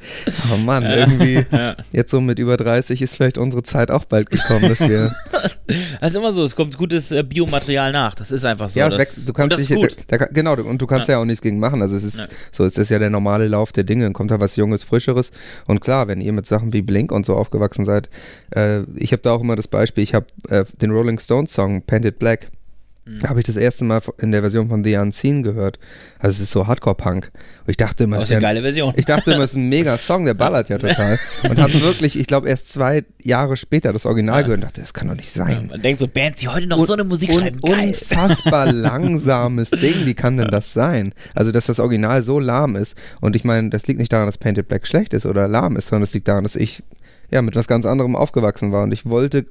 oh 0.52 0.56
Mann, 0.56 0.84
irgendwie 0.84 1.44
Ja. 1.52 1.76
jetzt 1.92 2.10
so 2.10 2.20
mit 2.20 2.38
über 2.38 2.56
30 2.56 3.02
ist 3.02 3.14
vielleicht 3.14 3.38
unsere 3.38 3.62
Zeit 3.62 3.90
auch 3.90 4.04
bald 4.04 4.30
gekommen, 4.30 4.68
dass 4.68 4.80
wir 4.80 5.12
Das 6.00 6.12
ist 6.12 6.16
immer 6.16 6.32
so, 6.32 6.44
es 6.44 6.56
kommt 6.56 6.76
gutes 6.78 7.12
äh, 7.12 7.22
Biomaterial 7.22 7.92
nach. 7.92 8.14
Das 8.14 8.32
ist 8.32 8.44
einfach 8.44 8.70
so. 8.70 8.80
ja, 8.80 8.88
das, 8.88 8.98
wächst, 8.98 9.28
du 9.28 9.32
kannst 9.34 9.58
das 9.58 9.66
dich. 9.66 9.96
Da, 10.06 10.16
da, 10.16 10.24
genau, 10.26 10.54
und 10.54 10.80
du 10.80 10.86
kannst 10.86 11.08
ja. 11.08 11.18
auch 11.18 11.24
nichts 11.26 11.42
gegen 11.42 11.58
machen. 11.58 11.82
Also 11.82 11.96
es 11.96 12.04
ist 12.04 12.16
Ja. 12.18 12.26
so, 12.52 12.64
es 12.64 12.78
ist 12.78 12.90
ja 12.90 12.98
der 12.98 13.10
normale 13.10 13.46
Lauf 13.48 13.72
der 13.72 13.84
Dinge. 13.84 14.04
Dann 14.04 14.14
kommt 14.14 14.30
da 14.30 14.40
was 14.40 14.56
Junges, 14.56 14.82
Frischeres. 14.82 15.30
Und 15.66 15.80
klar, 15.80 16.08
wenn 16.08 16.20
ihr 16.22 16.32
mit 16.32 16.46
Sachen 16.46 16.72
wie 16.72 16.80
Blink 16.82 17.12
und 17.12 17.26
so 17.26 17.36
aufgewachsen 17.36 17.84
seid, 17.84 18.08
äh, 18.54 18.82
ich 18.96 19.12
habe 19.12 19.20
da 19.22 19.32
auch 19.32 19.42
immer 19.42 19.56
das 19.56 19.68
Beispiel, 19.68 20.02
ich 20.02 20.14
habe 20.14 20.26
äh, 20.48 20.64
den 20.80 20.90
Rolling 20.90 21.18
Stones 21.18 21.52
Song 21.52 21.82
Painted 21.82 22.18
Black. 22.18 22.48
Mhm. 23.08 23.20
Da 23.20 23.28
habe 23.30 23.40
ich 23.40 23.46
das 23.46 23.56
erste 23.56 23.84
Mal 23.84 24.00
in 24.18 24.32
der 24.32 24.40
Version 24.42 24.68
von 24.68 24.84
The 24.84 24.96
Unseen 24.96 25.42
gehört. 25.42 25.78
Also 26.18 26.36
es 26.36 26.40
ist 26.40 26.50
so 26.50 26.66
Hardcore-Punk. 26.66 27.30
Und 27.64 27.70
ich 27.70 27.76
dachte 27.76 28.04
immer, 28.04 28.16
Das 28.16 28.24
es 28.26 28.30
ist 28.30 28.36
eine 28.36 28.42
ja 28.42 28.48
geile 28.48 28.62
Version. 28.62 28.92
ich 28.96 29.04
dachte 29.06 29.32
immer, 29.32 29.44
es 29.44 29.50
ist 29.50 29.56
ein 29.56 29.68
mega 29.68 29.96
Song, 29.96 30.24
der 30.24 30.34
ballert 30.34 30.68
ja 30.68 30.78
total. 30.78 31.18
Und 31.48 31.58
habe 31.58 31.80
wirklich, 31.82 32.18
ich 32.18 32.26
glaube, 32.26 32.48
erst 32.48 32.72
zwei 32.72 33.04
Jahre 33.22 33.56
später 33.56 33.92
das 33.92 34.06
Original 34.06 34.42
gehört 34.42 34.58
und 34.58 34.64
dachte, 34.64 34.80
das 34.80 34.92
kann 34.94 35.08
doch 35.08 35.14
nicht 35.16 35.30
sein. 35.32 35.68
Man 35.70 35.80
denkt 35.82 36.00
so, 36.00 36.08
Bands, 36.08 36.40
die 36.40 36.48
heute 36.48 36.66
noch 36.66 36.84
so 36.86 36.92
eine 36.92 37.04
Musik 37.04 37.30
un- 37.30 37.40
schreiben, 37.40 37.60
geil. 37.60 37.88
Unfassbar 37.88 38.72
langsames 38.72 39.70
Ding, 39.70 40.04
wie 40.04 40.14
kann 40.14 40.36
denn 40.36 40.48
das 40.48 40.72
sein? 40.72 41.14
Also, 41.34 41.52
dass 41.52 41.66
das 41.66 41.80
Original 41.80 42.22
so 42.22 42.38
lahm 42.40 42.76
ist. 42.76 42.94
Und 43.20 43.36
ich 43.36 43.44
meine, 43.44 43.70
das 43.70 43.86
liegt 43.86 43.98
nicht 43.98 44.12
daran, 44.12 44.26
dass 44.26 44.38
Painted 44.38 44.68
Black 44.68 44.86
schlecht 44.86 45.14
ist 45.14 45.26
oder 45.26 45.48
lahm 45.48 45.76
ist, 45.76 45.88
sondern 45.88 46.04
es 46.04 46.14
liegt 46.14 46.28
daran, 46.28 46.42
dass 46.44 46.56
ich 46.56 46.82
ja 47.30 47.42
mit 47.42 47.54
was 47.56 47.66
ganz 47.66 47.84
anderem 47.86 48.16
aufgewachsen 48.16 48.72
war 48.72 48.82
und 48.84 48.92
ich 48.92 49.04
wollte 49.06 49.46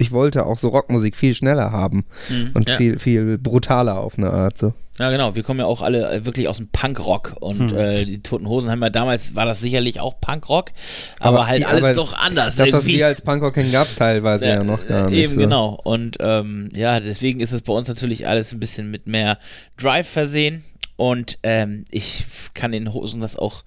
ich 0.00 0.10
wollte 0.12 0.46
auch 0.46 0.58
so 0.58 0.68
Rockmusik 0.68 1.14
viel 1.16 1.34
schneller 1.34 1.70
haben 1.72 2.04
Mhm, 2.28 2.50
und 2.54 2.68
ja. 2.68 2.76
viel 2.76 2.98
viel 2.98 3.38
brutaler 3.38 3.98
auf 4.00 4.16
eine 4.18 4.30
Art 4.30 4.58
so. 4.58 4.72
Ja, 4.98 5.10
genau. 5.10 5.34
Wir 5.34 5.42
kommen 5.42 5.60
ja 5.60 5.64
auch 5.66 5.80
alle 5.80 6.10
äh, 6.10 6.24
wirklich 6.26 6.46
aus 6.48 6.58
dem 6.58 6.68
Punkrock 6.68 7.34
und 7.40 7.70
Hm. 7.72 7.78
äh, 7.78 8.04
die 8.04 8.22
Toten 8.22 8.46
Hosen 8.46 8.70
haben 8.70 8.82
ja 8.82 8.90
damals, 8.90 9.34
war 9.34 9.46
das 9.46 9.60
sicherlich 9.60 9.98
auch 10.00 10.20
Punkrock, 10.20 10.70
aber, 11.18 11.38
Aber 11.38 11.46
halt 11.46 11.60
die- 11.60 11.64
alles 11.66 11.84
aber 11.84 11.92
doch 11.94 12.12
anders. 12.18 12.56
Das, 12.56 12.66
was 12.72 12.80
irgendwie. 12.84 12.98
wir 12.98 13.06
als 13.06 13.22
Punkrock 13.22 13.54
kennen, 13.54 13.72
gab 13.72 13.88
teilweise 13.96 14.46
ja, 14.46 14.62
noch 14.64 14.86
gar 14.86 15.06
äh, 15.06 15.10
nicht. 15.10 15.18
Eben, 15.20 15.34
so. 15.34 15.40
genau. 15.40 15.80
Und 15.84 16.18
ähm, 16.20 16.68
ja, 16.74 17.00
deswegen 17.00 17.40
ist 17.40 17.52
es 17.52 17.62
bei 17.62 17.72
uns 17.72 17.88
natürlich 17.88 18.28
alles 18.28 18.52
ein 18.52 18.60
bisschen 18.60 18.90
mit 18.90 19.06
mehr 19.06 19.38
Drive 19.78 20.08
versehen. 20.08 20.62
Und 21.00 21.38
ähm, 21.44 21.86
ich 21.90 22.26
kann 22.52 22.72
den 22.72 22.92
Hosen 22.92 23.22
das 23.22 23.34
auch. 23.38 23.64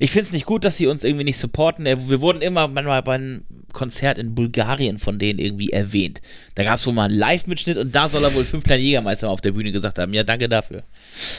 Ich 0.00 0.10
finde 0.10 0.24
es 0.24 0.32
nicht 0.32 0.46
gut, 0.46 0.64
dass 0.64 0.78
sie 0.78 0.88
uns 0.88 1.04
irgendwie 1.04 1.22
nicht 1.22 1.38
supporten. 1.38 1.86
Äh, 1.86 2.08
Wir 2.08 2.20
wurden 2.20 2.42
immer 2.42 2.66
manchmal 2.66 3.00
bei 3.04 3.14
einem 3.14 3.44
Konzert 3.72 4.18
in 4.18 4.34
Bulgarien 4.34 4.98
von 4.98 5.16
denen 5.16 5.38
irgendwie 5.38 5.70
erwähnt. 5.70 6.20
Da 6.56 6.64
gab 6.64 6.80
es 6.80 6.86
wohl 6.88 6.92
mal 6.92 7.04
einen 7.04 7.16
Live-Mitschnitt 7.16 7.78
und 7.78 7.94
da 7.94 8.08
soll 8.08 8.24
er 8.24 8.34
wohl 8.34 8.44
fünf 8.44 8.64
kleine 8.64 8.82
Jägermeister 8.82 9.30
auf 9.30 9.40
der 9.40 9.52
Bühne 9.52 9.70
gesagt 9.70 10.00
haben. 10.00 10.12
Ja, 10.12 10.24
danke 10.24 10.48
dafür. 10.48 10.82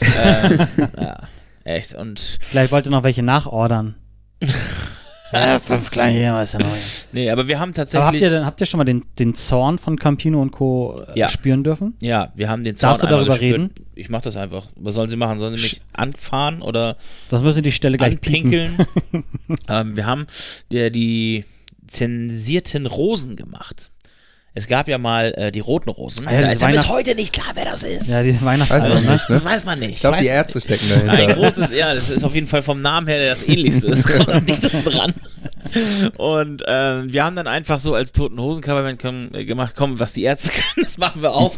ähm, 0.18 0.66
ja, 0.98 1.18
echt. 1.64 1.92
Und 1.92 2.38
Vielleicht 2.40 2.72
wollt 2.72 2.86
ihr 2.86 2.90
noch 2.92 3.02
welche 3.02 3.22
nachordern. 3.22 3.96
ja, 5.34 5.58
fünf 5.58 5.90
kleine 5.90 6.12
Jägermeister 6.16 6.58
neu. 6.58 6.66
nee, 7.12 7.30
aber 7.30 7.46
wir 7.48 7.58
haben 7.58 7.70
Aber 7.70 7.76
tatsächlich. 7.76 8.06
habt 8.06 8.16
ihr, 8.20 8.30
denn, 8.30 8.46
habt 8.46 8.60
ihr 8.60 8.66
schon 8.66 8.78
mal 8.78 8.84
den, 8.84 9.02
den 9.18 9.34
Zorn 9.34 9.78
von 9.78 9.98
Campino 9.98 10.40
und 10.40 10.50
Co. 10.52 11.00
äh, 11.14 11.18
Ja. 11.18 11.28
spüren 11.28 11.64
dürfen? 11.64 11.94
ja, 12.00 12.32
wir 12.34 12.48
haben 12.48 12.62
den 12.64 12.74
Darfst 12.76 13.02
du 13.02 13.06
darüber 13.06 13.32
gespürt. 13.38 13.54
reden? 13.60 13.70
ich 13.94 14.08
mach 14.08 14.22
das 14.22 14.36
einfach. 14.36 14.66
Was 14.76 14.94
sollen 14.94 15.10
sie 15.10 15.16
machen? 15.16 15.38
Sollen 15.38 15.56
sie 15.56 15.62
mich 15.62 15.80
anfahren 15.92 16.62
oder 16.62 16.96
Das 17.30 17.42
müssen 17.42 17.62
die 17.62 17.72
Stelle 17.72 17.96
gleich 17.96 18.12
anpinkeln? 18.14 18.76
ähm, 19.68 19.96
wir 19.96 20.06
haben 20.06 20.26
die, 20.72 20.90
die 20.90 21.44
zensierten 21.88 22.86
Rosen 22.86 23.36
gemacht. 23.36 23.90
Es 24.56 24.68
gab 24.68 24.86
ja 24.86 24.98
mal 24.98 25.34
äh, 25.36 25.50
die 25.50 25.58
roten 25.58 25.88
Rosen. 25.90 26.28
Ah 26.28 26.32
ja, 26.34 26.40
da 26.42 26.50
ist 26.52 26.62
ja 26.62 26.68
bis 26.68 26.88
heute 26.88 27.14
nicht 27.16 27.32
klar, 27.32 27.46
wer 27.54 27.64
das 27.64 27.82
ist. 27.82 28.08
Ja, 28.08 28.22
die 28.22 28.34
Weiß 28.34 28.42
Weihnachtsalbum, 28.42 28.90
man 28.90 29.04
ne? 29.04 29.20
das 29.28 29.44
weiß 29.44 29.64
man 29.64 29.78
nicht. 29.80 29.90
Ich 29.94 30.00
glaube, 30.00 30.18
die 30.18 30.24
Weiß- 30.26 30.28
Ärzte 30.28 30.60
stecken 30.60 30.84
ein 30.92 31.06
dahinter. 31.08 31.34
großes, 31.34 31.72
ja, 31.72 31.92
das 31.92 32.08
ist 32.10 32.22
auf 32.22 32.34
jeden 32.36 32.46
Fall 32.46 32.62
vom 32.62 32.80
Namen 32.80 33.08
her 33.08 33.30
das 33.30 33.42
ähnlichste 33.48 33.86
ist 33.88 34.08
am 34.28 34.46
dichtesten 34.46 34.84
dran. 34.84 35.12
Und 36.18 36.62
ähm, 36.68 37.12
wir 37.12 37.24
haben 37.24 37.34
dann 37.34 37.48
einfach 37.48 37.80
so 37.80 37.94
als 37.94 38.12
Toten 38.12 38.38
Hosen 38.40 38.62
äh, 38.62 39.44
gemacht, 39.44 39.74
komm, 39.76 39.98
was 39.98 40.12
die 40.12 40.22
Ärzte 40.22 40.50
können, 40.52 40.84
das 40.84 40.98
machen 40.98 41.20
wir 41.22 41.32
auch. 41.34 41.54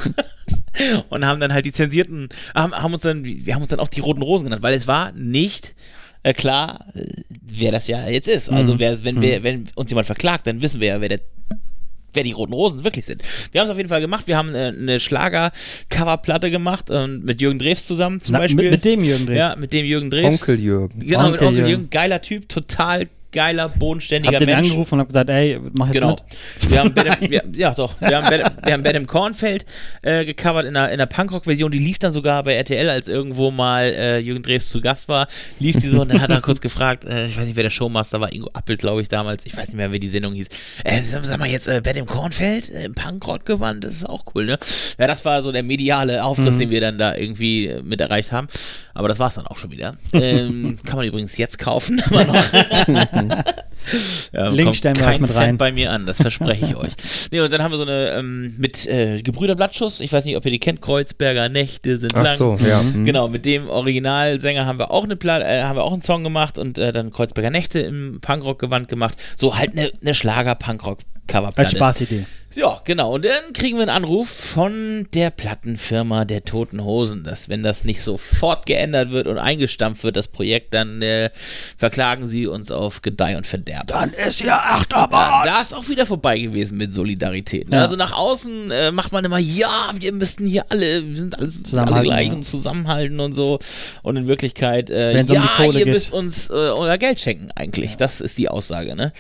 Und 1.11 1.27
haben 1.27 1.41
dann 1.41 1.53
halt 1.53 1.67
die 1.67 1.73
zensierten, 1.73 2.29
haben, 2.55 2.73
haben 2.75 2.95
uns 2.95 3.03
dann, 3.03 3.25
wir 3.25 3.55
haben 3.55 3.63
uns 3.63 3.71
dann 3.71 3.81
auch 3.81 3.89
die 3.89 4.01
Roten 4.01 4.23
Rosen 4.23 4.45
genannt, 4.45 4.63
weil 4.63 4.75
es 4.75 4.87
war 4.87 5.13
nicht 5.13 5.75
äh, 6.23 6.33
klar, 6.33 6.87
äh, 6.95 7.05
wer 7.47 7.73
das 7.73 7.89
ja 7.89 8.09
jetzt 8.09 8.29
ist. 8.29 8.49
Also 8.51 8.75
Mhm. 8.75 8.81
wer, 8.81 9.05
wenn, 9.05 9.21
wir, 9.23 9.43
wenn 9.43 9.69
uns 9.75 9.91
jemand 9.91 10.07
verklagt, 10.07 10.47
dann 10.47 10.63
wissen 10.63 10.81
wir 10.81 10.89
ja, 10.89 11.01
wer 11.01 11.09
der 11.11 11.21
wer 12.17 12.25
die 12.25 12.33
roten 12.33 12.53
Rosen 12.53 12.83
wirklich 12.85 13.07
sind. 13.07 13.23
Wir 13.53 13.61
haben 13.61 13.67
es 13.67 13.71
auf 13.71 13.77
jeden 13.77 13.89
Fall 13.89 14.01
gemacht. 14.01 14.27
Wir 14.27 14.37
haben 14.37 14.55
äh, 14.55 14.73
eine 14.77 14.99
Schlager-Coverplatte 14.99 16.51
gemacht 16.51 16.87
ähm, 16.91 17.23
mit 17.25 17.41
Jürgen 17.41 17.59
Drews 17.59 17.87
zusammen 17.87 18.21
zum 18.23 18.33
Na, 18.33 18.39
Beispiel. 18.41 18.65
mit, 18.65 18.71
mit 18.73 18.85
dem 18.85 19.05
Jürgen 19.05 19.27
Dres. 19.27 19.39
Ja, 19.39 19.55
mit 19.57 19.73
dem 19.73 19.87
Jürgen 19.87 20.11
Drews. 20.11 20.41
Onkel 20.41 20.59
Jürgen. 20.59 21.01
Genau, 21.01 21.31
mit 21.31 21.33
Onkel 21.35 21.47
Onkel 21.49 21.59
Jürgen. 21.59 21.71
Jürgen. 21.71 21.91
Geiler 21.91 22.23
Typ, 22.23 22.49
total 22.49 23.07
geiler, 23.37 23.69
bodenständiger 23.69 24.33
Hab 24.35 24.39
den 24.41 24.47
Mensch. 24.49 24.69
angerufen 24.71 24.95
und 24.95 25.01
hab 25.01 25.09
gesagt, 25.09 25.31
ey, 25.31 25.61
mach 25.79 25.87
jetzt 25.87 25.95
Genau. 25.95 26.11
mit. 26.11 26.71
Wir 26.71 26.81
haben 26.81 26.95
Bad, 26.95 27.21
wir, 27.31 27.43
ja, 27.55 27.73
doch. 27.75 28.01
Wir 28.01 28.17
haben 28.17 28.29
Bad, 28.29 28.53
wir 28.65 28.73
haben 28.73 28.83
Bad 28.83 28.97
im 28.97 29.07
Kornfeld 29.07 29.67
äh, 30.03 30.25
gecovert 30.25 30.65
in 30.67 30.77
einer, 30.77 30.89
in 30.89 30.95
einer 30.95 31.07
Punkrock-Version. 31.07 31.71
Die 31.71 31.79
lief 31.79 31.99
dann 31.99 32.11
sogar 32.13 32.43
bei 32.43 32.55
RTL, 32.55 32.89
als 32.91 33.09
irgendwo 33.09 33.51
mal 33.51 33.85
äh, 33.85 34.19
Jürgen 34.19 34.43
Drews 34.43 34.71
zu 34.71 34.81
Gast 34.81 35.09
war. 35.09 35.29
Lief 35.61 35.77
die 35.77 35.87
so 35.87 36.01
und 36.01 36.11
dann 36.11 36.21
hat 36.21 36.31
er 36.31 36.41
kurz 36.43 36.61
gefragt, 36.61 37.05
äh, 37.05 37.27
ich 37.29 37.37
weiß 37.39 37.45
nicht, 37.47 37.57
wer 37.57 37.63
der 37.65 37.71
Showmaster 37.71 38.21
war, 38.21 38.33
Ingo 38.33 38.51
Appelt, 38.55 38.81
glaube 38.81 39.03
ich, 39.03 39.09
damals. 39.09 39.45
Ich 39.47 39.57
weiß 39.57 39.69
nicht 39.69 39.77
mehr, 39.77 39.93
wie 39.93 40.01
die 40.01 40.09
Sendung 40.09 40.33
hieß. 40.35 40.49
Äh, 40.85 41.01
sag 41.03 41.39
mal 41.39 41.49
jetzt, 41.49 41.69
äh, 41.69 41.81
Bad 41.83 41.97
im 41.97 42.07
Kornfeld, 42.07 42.71
äh, 42.71 42.85
im 42.85 42.95
Punkrock-Gewand, 42.95 43.85
das 43.85 43.95
ist 43.97 44.09
auch 44.09 44.25
cool, 44.35 44.47
ne? 44.47 44.59
Ja, 44.99 45.07
das 45.07 45.25
war 45.25 45.43
so 45.43 45.53
der 45.53 45.63
mediale 45.63 46.25
Auftritt, 46.25 46.53
Mhm. 46.55 46.59
den 46.59 46.71
wir 46.71 46.81
dann 46.81 46.99
da 46.99 47.15
irgendwie 47.15 47.67
äh, 47.67 47.83
mit 47.83 48.01
erreicht 48.01 48.33
haben. 48.33 48.47
Aber 48.95 49.09
das 49.09 49.19
war's 49.19 49.35
dann 49.35 49.47
auch 49.47 49.59
schon 49.59 49.71
wieder. 49.71 49.95
Ähm, 50.15 50.79
kann 50.87 50.97
man 50.97 51.07
übrigens 51.07 51.37
jetzt 51.37 51.59
kaufen, 51.59 52.03
immer 52.11 52.25
noch. 52.25 52.45
Ja, 54.33 54.49
Link 54.49 54.65
kommt 54.65 54.77
stellen 54.77 54.97
wir 54.97 55.05
kein 55.05 55.15
euch 55.15 55.21
mit 55.21 55.31
Cent 55.31 55.43
rein. 55.43 55.59
bei 55.59 55.73
mir 55.73 55.93
an, 55.93 56.07
das 56.07 56.17
verspreche 56.17 56.65
ich 56.65 56.77
euch. 56.77 56.93
Nee, 57.31 57.41
und 57.41 57.53
dann 57.53 57.63
haben 57.63 57.71
wir 57.71 57.79
so 57.79 57.85
eine 57.85 58.11
ähm, 58.11 58.55
mit 58.59 58.87
äh, 58.87 59.23
Gebrüder 59.23 59.55
Blattschuss, 59.55 60.01
ich 60.01 60.13
weiß 60.13 60.25
nicht, 60.25 60.37
ob 60.37 60.45
ihr 60.45 60.51
die 60.51 60.59
kennt, 60.59 60.81
Kreuzberger 60.81 61.49
Nächte 61.49 61.97
sind 61.97 62.15
Ach 62.17 62.25
lang. 62.25 62.37
so, 62.37 62.59
ja. 62.69 62.83
mhm. 62.83 63.05
Genau, 63.05 63.29
mit 63.29 63.45
dem 63.45 63.69
Originalsänger 63.69 64.67
haben 64.67 64.79
wir 64.79 64.91
auch 64.91 65.05
eine 65.05 65.17
Pla 65.17 65.41
äh, 65.41 65.63
haben 65.63 65.77
wir 65.77 65.85
auch 65.85 65.93
einen 65.93 66.03
Song 66.03 66.25
gemacht 66.25 66.59
und 66.59 66.79
äh, 66.79 66.93
dann 66.93 67.13
Kreuzberger 67.13 67.51
Nächte 67.51 67.81
im 67.81 68.19
Punkrock-Gewand 68.21 68.89
gemacht. 68.89 69.17
So 69.37 69.57
halt 69.57 69.73
eine, 69.73 69.93
eine 70.03 70.15
Schlager-Punkrock-Coverplatte. 71.27 71.61
Als 71.61 71.73
Spaßidee. 71.73 72.27
Ja, 72.55 72.81
genau. 72.85 73.13
Und 73.15 73.25
dann 73.25 73.53
kriegen 73.53 73.77
wir 73.77 73.83
einen 73.83 73.91
Anruf 73.91 74.31
von 74.31 75.07
der 75.13 75.31
Plattenfirma 75.31 76.25
der 76.25 76.43
Toten 76.43 76.83
Hosen, 76.83 77.23
dass 77.23 77.51
wenn 77.51 77.63
das 77.63 77.85
nicht 77.85 78.01
sofort 78.01 78.65
geändert 78.65 79.11
wird 79.11 79.27
und 79.27 79.37
eingestampft 79.37 80.05
wird, 80.05 80.17
das 80.17 80.29
Projekt, 80.29 80.73
dann 80.73 81.03
äh, 81.03 81.31
verklagen 81.77 82.27
sie 82.27 82.47
uns 82.47 82.71
auf 82.71 83.03
Gedeih 83.03 83.37
und 83.37 83.47
Verderb. 83.47 83.89
Dann 83.89 84.13
ist 84.15 84.41
ja 84.41 84.59
Achterbahn. 84.59 85.45
Ja, 85.45 85.53
da 85.55 85.61
ist 85.61 85.75
auch 85.75 85.89
wieder 85.89 86.07
vorbei 86.07 86.39
gewesen 86.39 86.79
mit 86.79 86.95
Solidarität. 86.95 87.69
Ne? 87.69 87.77
Ja. 87.77 87.83
Also 87.83 87.97
nach 87.97 88.13
außen 88.13 88.71
äh, 88.71 88.91
macht 88.91 89.13
man 89.13 89.25
immer, 89.25 89.39
ja, 89.39 89.91
wir 89.95 90.15
müssten 90.15 90.47
hier 90.47 90.65
alle, 90.71 91.07
wir 91.07 91.17
sind 91.17 91.39
alles 91.39 91.57
alle 91.57 91.65
Zusammenhalten, 91.65 92.05
gleich 92.05 92.29
ja. 92.29 92.33
und 92.33 92.47
zusammenhalten 92.47 93.21
und 93.21 93.35
so. 93.35 93.59
Und 94.03 94.17
in 94.17 94.29
Wirklichkeit, 94.29 94.89
äh, 94.89 95.25
um 95.29 95.35
ja, 95.35 95.51
Kohle 95.57 95.81
ihr 95.81 95.85
geht. 95.85 95.93
müsst 95.93 96.13
uns 96.13 96.49
äh, 96.49 96.55
euer 96.55 96.97
Geld 96.97 97.21
schenken 97.21 97.51
eigentlich. 97.55 97.97
Das 97.97 98.23
ist 98.23 98.39
die 98.39 98.49
Aussage, 98.49 98.97
ne? 98.97 99.13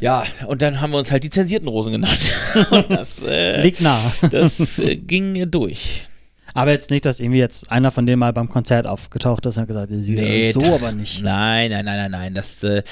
Ja, 0.00 0.24
und 0.46 0.62
dann 0.62 0.80
haben 0.80 0.92
wir 0.92 0.98
uns 0.98 1.10
halt 1.10 1.24
die 1.24 1.30
zensierten 1.30 1.68
Rosen 1.68 1.92
genannt. 1.92 2.32
und 2.70 2.90
das, 2.90 3.22
äh, 3.22 3.62
Liegt 3.62 3.80
nah. 3.80 4.00
das 4.30 4.78
äh, 4.78 4.96
ging 4.96 5.50
durch. 5.50 6.06
Aber 6.54 6.72
jetzt 6.72 6.90
nicht, 6.90 7.04
dass 7.04 7.20
irgendwie 7.20 7.38
jetzt 7.38 7.70
einer 7.70 7.90
von 7.90 8.06
denen 8.06 8.18
mal 8.18 8.32
beim 8.32 8.48
Konzert 8.48 8.86
aufgetaucht 8.86 9.46
ist 9.46 9.56
und 9.56 9.62
hat 9.62 9.68
gesagt, 9.68 9.92
sie 9.92 10.14
Nee, 10.14 10.50
so 10.50 10.62
aber 10.62 10.92
nicht. 10.92 11.22
Nein, 11.22 11.70
nein, 11.70 11.84
nein, 11.84 11.96
nein, 11.96 12.10
nein. 12.10 12.34
Das, 12.34 12.64
äh, 12.64 12.82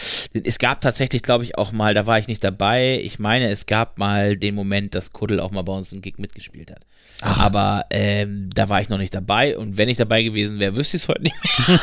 es 0.44 0.58
gab 0.58 0.80
tatsächlich, 0.80 1.22
glaube 1.22 1.44
ich, 1.44 1.58
auch 1.58 1.72
mal, 1.72 1.94
da 1.94 2.06
war 2.06 2.18
ich 2.18 2.28
nicht 2.28 2.44
dabei. 2.44 3.00
Ich 3.02 3.18
meine, 3.18 3.48
es 3.48 3.66
gab 3.66 3.98
mal 3.98 4.36
den 4.36 4.54
Moment, 4.54 4.94
dass 4.94 5.12
Kuddel 5.12 5.40
auch 5.40 5.50
mal 5.50 5.62
bei 5.62 5.72
uns 5.72 5.92
einen 5.92 6.02
Gig 6.02 6.18
mitgespielt 6.18 6.70
hat. 6.70 6.84
Aber 7.20 7.86
ähm, 7.90 8.48
da 8.54 8.68
war 8.68 8.80
ich 8.80 8.90
noch 8.90 8.98
nicht 8.98 9.12
dabei 9.12 9.58
und 9.58 9.76
wenn 9.76 9.88
ich 9.88 9.98
dabei 9.98 10.22
gewesen 10.22 10.60
wäre, 10.60 10.76
wüsste 10.76 10.96
ich 10.96 11.02
es 11.02 11.08
heute 11.08 11.22
nicht 11.22 11.34
mehr. 11.66 11.80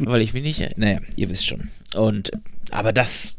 Weil 0.10 0.20
ich 0.20 0.34
mich 0.34 0.42
nicht. 0.42 0.76
Naja, 0.76 0.98
ihr 1.16 1.30
wisst 1.30 1.46
schon. 1.46 1.70
Und 1.94 2.32
aber 2.70 2.92
das. 2.92 3.36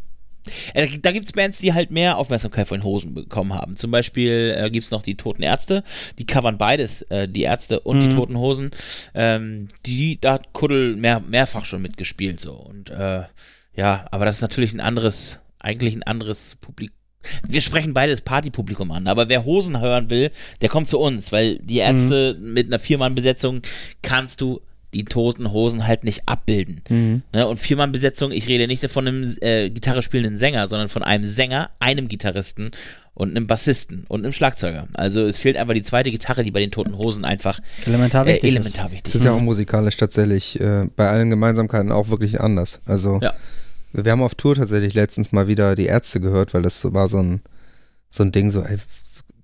Äh, 0.73 0.87
da 0.99 1.11
gibt 1.11 1.25
es 1.25 1.31
Bands, 1.31 1.59
die 1.59 1.73
halt 1.73 1.91
mehr 1.91 2.17
Aufmerksamkeit 2.17 2.67
von 2.67 2.79
den 2.79 2.83
Hosen 2.83 3.13
bekommen 3.13 3.53
haben. 3.53 3.77
Zum 3.77 3.91
Beispiel 3.91 4.55
äh, 4.57 4.69
gibt 4.69 4.85
es 4.85 4.91
noch 4.91 5.03
die 5.03 5.15
Toten 5.15 5.43
Ärzte, 5.43 5.83
die 6.19 6.25
covern 6.25 6.57
beides, 6.57 7.01
äh, 7.03 7.27
die 7.27 7.43
Ärzte 7.43 7.79
und 7.79 7.99
die 7.99 8.07
Mhm. 8.07 8.15
Toten 8.15 8.37
Hosen. 8.37 8.71
Ähm, 9.13 9.67
die, 9.85 10.19
da 10.19 10.33
hat 10.33 10.53
Kuddel 10.53 10.95
mehr, 10.95 11.19
mehrfach 11.19 11.65
schon 11.65 11.81
mitgespielt. 11.81 12.39
so 12.39 12.53
Und 12.53 12.89
äh, 12.89 13.23
ja, 13.75 14.05
aber 14.11 14.25
das 14.25 14.37
ist 14.37 14.41
natürlich 14.41 14.73
ein 14.73 14.79
anderes, 14.79 15.39
eigentlich 15.59 15.95
ein 15.95 16.03
anderes 16.03 16.57
Publikum. 16.59 16.95
Wir 17.45 17.61
sprechen 17.61 17.93
beides 17.93 18.21
Partypublikum 18.21 18.91
an, 18.91 19.07
aber 19.07 19.27
wer 19.27 19.43
Hosen 19.43 19.81
hören 19.81 20.09
will, 20.09 20.31
der 20.61 20.69
kommt 20.69 20.87
zu 20.87 20.97
uns, 20.99 21.31
weil 21.31 21.57
die 21.59 21.79
Ärzte 21.79 22.37
mit 22.39 22.67
einer 22.67 22.79
Viermann-Besetzung 22.79 23.61
kannst 24.01 24.39
du 24.39 24.61
die 24.93 25.03
toten 25.05 25.51
Hosen 25.51 25.85
halt 25.85 26.03
nicht 26.03 26.23
abbilden. 26.27 26.81
Mhm. 26.89 27.21
Ne? 27.33 27.47
Und 27.47 27.59
Viermann-Besetzung, 27.59 28.31
ich 28.31 28.47
rede 28.47 28.67
nicht 28.67 28.89
von 28.89 29.07
einem 29.07 29.35
äh, 29.41 29.69
Gitarre 29.69 30.01
spielenden 30.01 30.37
Sänger, 30.37 30.67
sondern 30.67 30.89
von 30.89 31.03
einem 31.03 31.27
Sänger, 31.27 31.69
einem 31.79 32.07
Gitarristen 32.07 32.71
und 33.13 33.31
einem 33.31 33.47
Bassisten 33.47 34.05
und 34.07 34.23
einem 34.23 34.31
Schlagzeuger. 34.33 34.87
Also 34.93 35.25
es 35.25 35.39
fehlt 35.39 35.57
einfach 35.57 35.73
die 35.73 35.81
zweite 35.81 36.11
Gitarre, 36.11 36.43
die 36.43 36.51
bei 36.51 36.59
den 36.59 36.71
toten 36.71 36.97
Hosen 36.97 37.25
einfach 37.25 37.59
Elementar 37.85 38.25
äh, 38.25 38.33
wichtig 38.33 38.51
ist. 38.51 38.55
elementar 38.55 38.91
wichtig 38.91 39.13
Das 39.13 39.15
ist 39.15 39.25
ja 39.25 39.33
auch 39.33 39.41
musikalisch 39.41 39.97
tatsächlich 39.97 40.59
äh, 40.61 40.87
bei 40.95 41.09
allen 41.09 41.29
Gemeinsamkeiten 41.29 41.91
auch 41.91 42.09
wirklich 42.09 42.39
anders. 42.39 42.79
Also 42.85 43.19
Ja. 43.21 43.33
wir 43.93 44.11
haben 44.11 44.21
auf 44.21 44.35
Tour 44.35 44.55
tatsächlich 44.55 44.93
letztens 44.93 45.31
mal 45.31 45.47
wieder 45.47 45.75
die 45.75 45.87
Ärzte 45.87 46.19
gehört, 46.21 46.53
weil 46.53 46.61
das 46.61 46.79
so 46.79 46.93
war 46.93 47.09
so 47.09 47.17
ein, 47.17 47.41
so 48.09 48.23
ein 48.23 48.31
Ding, 48.31 48.51
so, 48.51 48.61
ey, 48.61 48.77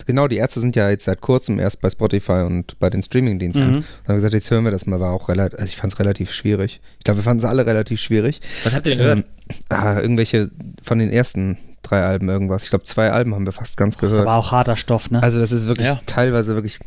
genau, 0.06 0.28
die 0.28 0.38
Ärzte 0.38 0.60
sind 0.60 0.76
ja 0.76 0.90
jetzt 0.90 1.06
seit 1.06 1.22
kurzem 1.22 1.60
erst 1.60 1.82
bei 1.82 1.90
Spotify 1.90 2.44
und 2.46 2.80
bei 2.80 2.90
den 2.90 3.04
Streamingdiensten. 3.04 3.70
Mhm. 3.70 3.76
Und 3.78 3.86
haben 4.08 4.16
gesagt, 4.16 4.34
jetzt 4.34 4.50
hören 4.52 4.64
wir 4.64 4.72
das 4.72 4.86
mal, 4.86 5.00
war 5.00 5.12
auch 5.12 5.30
relativ, 5.30 5.60
also 5.60 5.66
ich 5.70 5.78
fand 5.78 5.94
es 5.94 6.00
relativ 6.00 6.32
schwierig. 6.32 6.82
Ich 6.98 7.04
glaube, 7.04 7.20
wir 7.20 7.24
fanden 7.24 7.44
es 7.44 7.50
alle 7.50 7.66
relativ 7.66 8.00
schwierig. 8.00 8.42
Was 8.64 8.74
habt 8.76 8.88
ihr 8.88 8.92
denn 8.96 9.00
gehört? 9.00 9.18
Ähm, 9.20 9.24
ah, 9.70 10.00
irgendwelche 10.00 10.50
von 10.82 11.00
den 11.00 11.10
ersten 11.10 11.58
drei 11.82 12.04
Alben 12.04 12.30
irgendwas. 12.30 12.64
Ich 12.64 12.70
glaube, 12.70 12.86
zwei 12.86 13.12
Alben 13.12 13.36
haben 13.36 13.46
wir 13.46 13.52
fast 13.54 13.76
ganz 13.78 13.96
Das 13.98 14.02
gehört. 14.12 14.28
aber 14.28 14.38
auch 14.38 14.52
harter 14.52 14.76
Stoff, 14.76 15.12
ne? 15.12 15.22
Also 15.22 15.40
das 15.40 15.52
ist 15.52 15.68
wirklich 15.68 15.88
Ja. 15.88 16.00
teilweise 16.06 16.56
wirklich 16.56 16.80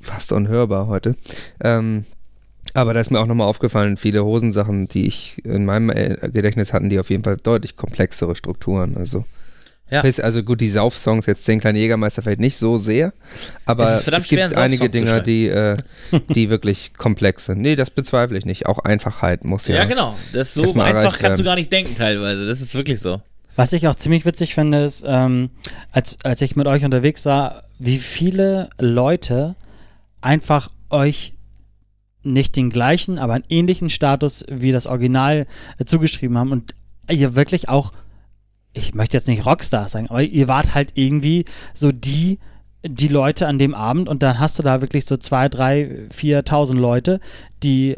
fast 0.00 0.30
unhörbar 0.32 0.86
heute. 0.86 1.16
Ähm, 1.62 2.04
aber 2.74 2.94
da 2.94 3.00
ist 3.00 3.10
mir 3.10 3.18
auch 3.18 3.26
nochmal 3.26 3.48
aufgefallen, 3.48 3.96
viele 3.96 4.24
Hosensachen, 4.24 4.88
die 4.88 5.06
ich 5.06 5.44
in 5.44 5.64
meinem 5.64 5.90
äh, 5.90 6.16
Gedächtnis 6.32 6.72
hatten, 6.72 6.88
die 6.90 7.00
auf 7.00 7.10
jeden 7.10 7.24
Fall 7.24 7.36
deutlich 7.36 7.76
komplexere 7.76 8.36
Strukturen. 8.36 8.96
Also, 8.96 9.24
Ja. 9.90 10.02
Bis- 10.02 10.20
also 10.20 10.42
gut, 10.42 10.60
die 10.60 10.68
Sauf-Songs, 10.68 11.26
jetzt 11.26 11.44
Zehn 11.44 11.60
kleine 11.60 11.78
Jägermeister 11.78 12.22
vielleicht 12.22 12.40
nicht 12.40 12.58
so 12.58 12.76
sehr, 12.78 13.12
aber 13.64 13.84
Es 13.84 14.06
es, 14.06 14.28
gibt 14.28 14.56
einige 14.56 14.90
Dinger, 14.90 15.10
schreiben. 15.10 15.24
die, 15.24 15.46
äh, 15.48 15.76
die 16.34 16.50
wirklich 16.50 16.92
komplex 16.94 17.46
sind. 17.46 17.60
Nee, 17.60 17.74
das 17.76 17.90
bezweifle 17.90 18.36
ich 18.36 18.44
nicht. 18.44 18.66
Auch 18.66 18.80
Einfachheit 18.80 19.44
muss 19.44 19.66
ja. 19.66 19.76
Ja, 19.76 19.84
genau. 19.84 20.16
Das 20.32 20.48
ist 20.48 20.54
so 20.54 20.80
einfach 20.80 21.18
kannst 21.18 21.40
du 21.40 21.44
gar 21.44 21.54
nicht 21.54 21.72
denken 21.72 21.94
teilweise. 21.94 22.46
Das 22.46 22.60
ist 22.60 22.74
wirklich 22.74 23.00
so. 23.00 23.20
Was 23.56 23.72
ich 23.72 23.88
auch 23.88 23.94
ziemlich 23.96 24.24
witzig 24.24 24.54
finde, 24.54 24.84
ist, 24.84 25.04
ähm, 25.06 25.50
als, 25.90 26.16
als 26.22 26.42
ich 26.42 26.54
mit 26.54 26.66
euch 26.68 26.84
unterwegs 26.84 27.24
war, 27.24 27.64
wie 27.78 27.98
viele 27.98 28.68
Leute 28.78 29.56
einfach 30.20 30.68
euch 30.90 31.34
nicht 32.22 32.56
den 32.56 32.70
gleichen, 32.70 33.18
aber 33.18 33.34
einen 33.34 33.44
ähnlichen 33.48 33.90
Status 33.90 34.44
wie 34.50 34.70
das 34.72 34.86
Original 34.86 35.46
äh, 35.78 35.84
zugeschrieben 35.84 36.36
haben 36.36 36.52
und 36.52 36.74
ihr 37.10 37.34
wirklich 37.36 37.68
auch, 37.68 37.92
ich 38.72 38.94
möchte 38.94 39.16
jetzt 39.16 39.28
nicht 39.28 39.46
Rockstar 39.46 39.88
sagen, 39.88 40.08
aber 40.08 40.22
ihr 40.22 40.48
wart 40.48 40.74
halt 40.74 40.90
irgendwie 40.94 41.44
so 41.74 41.90
die, 41.92 42.38
die 42.86 43.08
Leute 43.08 43.46
an 43.46 43.58
dem 43.58 43.74
Abend 43.74 44.08
und 44.08 44.22
dann 44.22 44.38
hast 44.38 44.58
du 44.58 44.62
da 44.62 44.80
wirklich 44.80 45.04
so 45.06 45.16
zwei, 45.16 45.48
drei, 45.48 46.06
viertausend 46.10 46.80
Leute, 46.80 47.20
die 47.62 47.96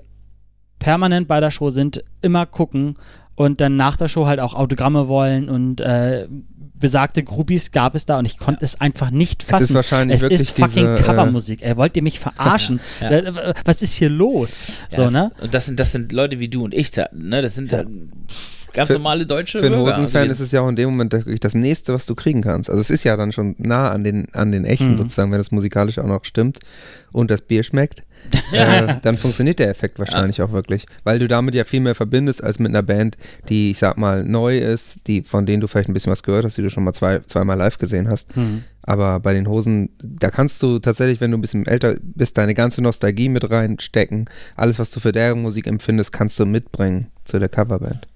permanent 0.78 1.28
bei 1.28 1.40
der 1.40 1.50
Show 1.50 1.70
sind, 1.70 2.02
immer 2.22 2.46
gucken 2.46 2.96
und 3.34 3.60
dann 3.60 3.76
nach 3.76 3.96
der 3.96 4.08
Show 4.08 4.26
halt 4.26 4.40
auch 4.40 4.54
Autogramme 4.54 5.08
wollen 5.08 5.48
und 5.50 5.80
äh, 5.80 6.26
besagte 6.74 7.22
Groupies 7.22 7.72
gab 7.72 7.94
es 7.94 8.06
da 8.06 8.18
und 8.18 8.24
ich 8.24 8.38
konnte 8.38 8.64
es 8.64 8.80
einfach 8.80 9.10
nicht 9.10 9.42
fassen. 9.42 9.64
ist 9.64 9.74
wahrscheinlich 9.74 10.16
es 10.16 10.22
wirklich 10.22 10.40
ist 10.40 10.58
fucking 10.58 10.94
diese, 10.94 10.94
äh, 10.94 11.02
Covermusik. 11.02 11.62
Ey, 11.62 11.76
wollt 11.76 11.94
ihr 11.96 12.02
mich 12.02 12.18
verarschen? 12.18 12.80
Ja. 13.02 13.10
Äh, 13.10 13.54
Was 13.66 13.82
ist 13.82 13.94
hier 13.94 14.08
los? 14.08 14.84
Ja, 14.90 14.96
so, 14.96 15.02
das, 15.02 15.12
ne? 15.12 15.30
Und 15.42 15.52
das 15.52 15.66
sind, 15.66 15.78
das 15.78 15.92
sind 15.92 16.12
Leute 16.12 16.40
wie 16.40 16.48
du 16.48 16.64
und 16.64 16.72
ich, 16.72 16.90
da, 16.90 17.08
ne? 17.12 17.42
Das 17.42 17.54
sind 17.54 17.72
Ja. 17.72 17.80
äh, 17.80 17.84
pff, 17.84 18.59
ganz 18.72 18.88
Für- 18.88 18.94
normale 18.94 19.26
deutsche 19.26 19.58
Für 19.58 19.66
einen 19.66 19.76
Hosenfan 19.78 20.22
gewesen. 20.24 20.32
ist 20.32 20.40
es 20.40 20.52
ja 20.52 20.60
auch 20.60 20.68
in 20.68 20.76
dem 20.76 20.90
Moment 20.90 21.12
wirklich 21.12 21.40
das 21.40 21.54
Nächste, 21.54 21.92
was 21.94 22.06
du 22.06 22.14
kriegen 22.14 22.42
kannst. 22.42 22.68
Also 22.70 22.80
es 22.80 22.90
ist 22.90 23.04
ja 23.04 23.16
dann 23.16 23.32
schon 23.32 23.54
nah 23.58 23.90
an 23.90 24.04
den, 24.04 24.26
an 24.32 24.52
den 24.52 24.64
echten 24.64 24.92
Mhm. 24.92 24.96
sozusagen, 24.96 25.30
wenn 25.32 25.38
das 25.38 25.50
musikalisch 25.50 25.98
auch 25.98 26.06
noch 26.06 26.24
stimmt 26.24 26.58
und 27.12 27.30
das 27.30 27.40
Bier 27.42 27.62
schmeckt. 27.62 28.02
äh, 28.52 28.96
dann 29.02 29.16
funktioniert 29.16 29.58
der 29.58 29.70
Effekt 29.70 29.98
wahrscheinlich 29.98 30.42
auch 30.42 30.52
wirklich. 30.52 30.86
Weil 31.04 31.18
du 31.18 31.26
damit 31.26 31.54
ja 31.54 31.64
viel 31.64 31.80
mehr 31.80 31.94
verbindest 31.94 32.44
als 32.44 32.58
mit 32.58 32.68
einer 32.68 32.82
Band, 32.82 33.16
die, 33.48 33.70
ich 33.70 33.78
sag 33.78 33.96
mal, 33.96 34.22
neu 34.24 34.58
ist, 34.58 35.06
die, 35.06 35.22
von 35.22 35.46
denen 35.46 35.62
du 35.62 35.66
vielleicht 35.66 35.88
ein 35.88 35.94
bisschen 35.94 36.12
was 36.12 36.22
gehört 36.22 36.44
hast, 36.44 36.58
die 36.58 36.62
du 36.62 36.68
schon 36.68 36.84
mal 36.84 36.92
zwei, 36.92 37.20
zweimal 37.20 37.56
live 37.56 37.78
gesehen 37.78 38.08
hast. 38.10 38.36
Mhm. 38.36 38.64
Aber 38.82 39.20
bei 39.20 39.32
den 39.32 39.48
Hosen, 39.48 39.88
da 40.02 40.30
kannst 40.30 40.62
du 40.62 40.78
tatsächlich, 40.80 41.20
wenn 41.22 41.30
du 41.30 41.38
ein 41.38 41.40
bisschen 41.40 41.66
älter 41.66 41.96
bist, 42.02 42.36
deine 42.36 42.52
ganze 42.54 42.82
Nostalgie 42.82 43.30
mit 43.30 43.50
reinstecken. 43.50 44.26
Alles, 44.54 44.78
was 44.78 44.90
du 44.90 45.00
für 45.00 45.12
deren 45.12 45.40
Musik 45.40 45.66
empfindest, 45.66 46.12
kannst 46.12 46.38
du 46.38 46.44
mitbringen 46.44 47.06
zu 47.24 47.38
der 47.38 47.48
Coverband. 47.48 48.06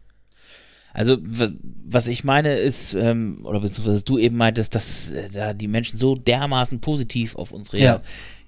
Also 0.94 1.18
wa- 1.20 1.50
was 1.86 2.08
ich 2.08 2.24
meine 2.24 2.54
ist, 2.54 2.94
ähm, 2.94 3.40
oder 3.44 3.60
beziehungsweise 3.60 3.96
was 3.96 4.04
du 4.04 4.16
eben 4.18 4.36
meintest, 4.36 4.74
dass 4.74 5.12
äh, 5.12 5.28
da 5.32 5.52
die 5.52 5.68
Menschen 5.68 5.98
so 5.98 6.14
dermaßen 6.14 6.80
positiv 6.80 7.36
auf 7.36 7.52
uns 7.52 7.70
Ja. 7.72 8.00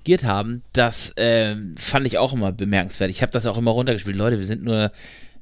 reagiert 0.04 0.24
haben, 0.24 0.62
das 0.72 1.12
ähm, 1.16 1.74
fand 1.76 2.06
ich 2.06 2.16
auch 2.18 2.32
immer 2.32 2.52
bemerkenswert. 2.52 3.10
Ich 3.10 3.20
habe 3.22 3.32
das 3.32 3.46
auch 3.46 3.58
immer 3.58 3.72
runtergespielt. 3.72 4.16
Leute, 4.16 4.38
wir 4.38 4.46
sind 4.46 4.62
nur, 4.62 4.90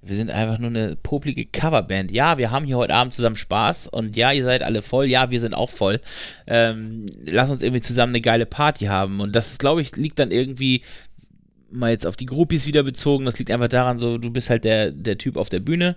wir 0.02 0.16
sind 0.16 0.30
einfach 0.30 0.58
nur 0.58 0.70
eine 0.70 0.96
poplige 0.96 1.44
Coverband. 1.46 2.10
Ja, 2.10 2.36
wir 2.38 2.50
haben 2.50 2.64
hier 2.64 2.78
heute 2.78 2.94
Abend 2.94 3.12
zusammen 3.14 3.36
Spaß 3.36 3.88
und 3.88 4.16
ja, 4.16 4.32
ihr 4.32 4.44
seid 4.44 4.62
alle 4.62 4.80
voll. 4.82 5.06
Ja, 5.06 5.30
wir 5.30 5.40
sind 5.40 5.54
auch 5.54 5.70
voll. 5.70 6.00
Ähm, 6.46 7.06
lass 7.24 7.50
uns 7.50 7.62
irgendwie 7.62 7.82
zusammen 7.82 8.12
eine 8.12 8.20
geile 8.22 8.46
Party 8.46 8.86
haben. 8.86 9.20
Und 9.20 9.36
das, 9.36 9.58
glaube 9.58 9.82
ich, 9.82 9.94
liegt 9.96 10.18
dann 10.18 10.30
irgendwie 10.30 10.82
mal 11.70 11.90
jetzt 11.90 12.06
auf 12.06 12.16
die 12.16 12.26
Groupies 12.26 12.66
wieder 12.66 12.82
bezogen. 12.82 13.24
Das 13.24 13.38
liegt 13.38 13.50
einfach 13.50 13.68
daran, 13.68 13.98
so 13.98 14.16
du 14.18 14.30
bist 14.30 14.48
halt 14.50 14.64
der, 14.64 14.90
der 14.90 15.18
Typ 15.18 15.36
auf 15.36 15.48
der 15.48 15.60
Bühne 15.60 15.96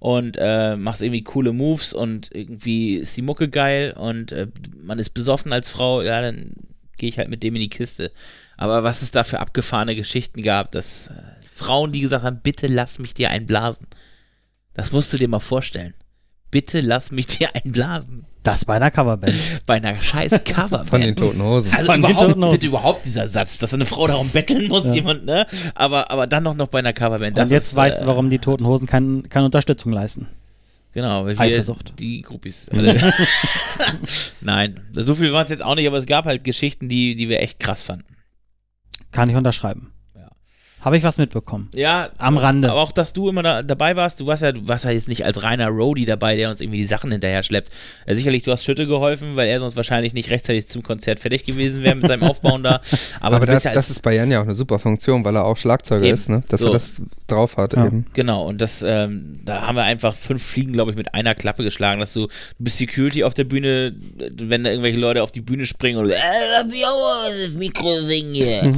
und 0.00 0.36
äh, 0.38 0.76
machst 0.76 1.02
irgendwie 1.02 1.22
coole 1.22 1.52
Moves 1.52 1.92
und 1.92 2.34
irgendwie 2.34 2.96
ist 2.96 3.16
die 3.16 3.22
Mucke 3.22 3.48
geil 3.48 3.92
und 3.96 4.32
äh, 4.32 4.48
man 4.82 4.98
ist 4.98 5.10
besoffen 5.10 5.52
als 5.52 5.68
Frau, 5.68 6.02
ja, 6.02 6.22
dann 6.22 6.52
gehe 6.96 7.08
ich 7.08 7.18
halt 7.18 7.28
mit 7.28 7.42
dem 7.42 7.54
in 7.54 7.60
die 7.60 7.68
Kiste. 7.68 8.10
Aber 8.56 8.82
was 8.82 9.02
es 9.02 9.10
da 9.10 9.24
für 9.24 9.40
abgefahrene 9.40 9.94
Geschichten 9.94 10.42
gab, 10.42 10.72
dass 10.72 11.08
äh, 11.08 11.12
Frauen, 11.52 11.92
die 11.92 12.00
gesagt 12.00 12.24
haben, 12.24 12.40
bitte 12.42 12.66
lass 12.66 12.98
mich 12.98 13.12
dir 13.12 13.30
einblasen. 13.30 13.86
Das 14.72 14.90
musst 14.90 15.12
du 15.12 15.18
dir 15.18 15.28
mal 15.28 15.38
vorstellen. 15.38 15.94
Bitte 16.50 16.80
lass 16.80 17.10
mich 17.10 17.26
dir 17.26 17.54
einblasen. 17.54 18.26
Das 18.42 18.64
bei 18.64 18.76
einer 18.76 18.90
Coverband. 18.90 19.34
Bei 19.66 19.74
einer 19.74 20.00
scheiß 20.00 20.44
Coverband. 20.44 20.88
Von 20.88 21.00
den 21.02 21.14
Toten 21.14 21.42
Hosen. 21.42 21.70
Also 21.74 21.86
Von 21.92 22.00
den 22.00 22.10
überhaupt, 22.10 22.26
Toten 22.28 22.42
Hosen. 22.44 22.52
bitte 22.52 22.66
überhaupt 22.66 23.04
dieser 23.04 23.28
Satz, 23.28 23.58
dass 23.58 23.74
eine 23.74 23.84
Frau 23.84 24.06
darum 24.06 24.30
betteln 24.30 24.66
muss, 24.68 24.86
Ja. 24.86 24.94
jemand, 24.94 25.26
ne? 25.26 25.46
Aber, 25.74 26.10
aber 26.10 26.26
dann 26.26 26.44
noch, 26.44 26.54
noch 26.54 26.68
bei 26.68 26.78
einer 26.78 26.94
Coverband. 26.94 27.38
Und 27.38 27.50
jetzt 27.50 27.68
ist, 27.68 27.76
weißt 27.76 27.98
äh, 27.98 28.00
du, 28.02 28.06
warum 28.06 28.30
die 28.30 28.38
Toten 28.38 28.66
Hosen 28.66 28.86
kein, 28.86 29.28
keine 29.28 29.44
Unterstützung 29.44 29.92
leisten. 29.92 30.26
Genau, 30.92 31.24
weil 31.24 31.34
wir 31.38 31.40
Eifersucht. 31.40 31.92
die 31.98 32.22
Groupies 32.22 32.68
alle. 32.70 32.96
Nein, 34.40 34.80
so 34.94 35.14
viel 35.14 35.32
waren 35.32 35.44
es 35.44 35.50
jetzt 35.50 35.62
auch 35.62 35.74
nicht, 35.76 35.86
aber 35.86 35.98
es 35.98 36.06
gab 36.06 36.24
halt 36.24 36.42
Geschichten, 36.42 36.88
die, 36.88 37.14
die 37.16 37.28
wir 37.28 37.40
echt 37.40 37.60
krass 37.60 37.82
fanden. 37.82 38.04
Kann 39.12 39.28
ich 39.30 39.36
unterschreiben. 39.36 39.92
Habe 40.82 40.96
ich 40.96 41.02
was 41.04 41.18
mitbekommen. 41.18 41.68
Ja, 41.74 42.08
Am 42.18 42.38
Rande. 42.38 42.70
aber 42.70 42.80
auch, 42.80 42.92
dass 42.92 43.12
du 43.12 43.28
immer 43.28 43.42
da, 43.42 43.62
dabei 43.62 43.96
warst, 43.96 44.20
du 44.20 44.26
warst 44.26 44.42
ja, 44.42 44.52
du 44.52 44.66
warst 44.66 44.84
ja 44.86 44.90
jetzt 44.90 45.08
nicht 45.08 45.26
als 45.26 45.42
reiner 45.42 45.68
Roadie 45.68 46.06
dabei, 46.06 46.36
der 46.36 46.50
uns 46.50 46.60
irgendwie 46.60 46.78
die 46.78 46.84
Sachen 46.86 47.10
hinterher 47.12 47.42
schleppt. 47.42 47.70
Ja, 48.06 48.14
sicherlich, 48.14 48.42
du 48.44 48.52
hast 48.52 48.64
Schütte 48.64 48.86
geholfen, 48.86 49.36
weil 49.36 49.48
er 49.48 49.60
sonst 49.60 49.76
wahrscheinlich 49.76 50.14
nicht 50.14 50.30
rechtzeitig 50.30 50.68
zum 50.68 50.82
Konzert 50.82 51.20
fertig 51.20 51.44
gewesen 51.44 51.82
wäre 51.82 51.94
mit 51.94 52.06
seinem 52.08 52.22
Aufbauen 52.22 52.62
da. 52.62 52.80
Aber, 53.20 53.36
Aber, 53.36 53.46
das, 53.46 53.64
ja 53.64 53.72
das 53.72 53.90
ist 53.90 54.02
bei 54.02 54.14
Jan 54.14 54.30
ja 54.30 54.38
auch 54.40 54.44
eine 54.44 54.54
super 54.54 54.78
Funktion, 54.78 55.24
weil 55.24 55.36
er 55.36 55.44
auch 55.44 55.56
Schlagzeuger 55.56 56.04
Eben. 56.06 56.14
ist, 56.14 56.28
ne? 56.30 56.42
Dass 56.48 56.60
So. 56.60 56.68
er 56.68 56.72
das 56.72 57.02
drauf 57.26 57.56
hat 57.58 57.74
Ja. 57.76 57.86
eben. 57.86 58.06
Genau, 58.14 58.44
und 58.44 58.60
das, 58.60 58.82
ähm, 58.86 59.40
da 59.44 59.66
haben 59.66 59.76
wir 59.76 59.84
einfach 59.84 60.14
fünf 60.14 60.42
Fliegen, 60.42 60.72
glaube 60.72 60.90
ich, 60.92 60.96
mit 60.96 61.14
einer 61.14 61.34
Klappe 61.34 61.62
geschlagen, 61.62 62.00
dass 62.00 62.12
du, 62.14 62.26
du 62.26 62.30
bist 62.58 62.78
Security 62.78 63.24
auf 63.24 63.34
der 63.34 63.44
Bühne, 63.44 63.94
wenn 64.36 64.64
da 64.64 64.70
irgendwelche 64.70 64.98
Leute 64.98 65.22
auf 65.22 65.30
die 65.30 65.42
Bühne 65.42 65.66
springen 65.66 65.98
und 65.98 66.10
äh, 66.10 66.14
das 66.14 66.66
das 66.70 67.58
Mikro-Ding 67.58 68.32
hier. 68.32 68.60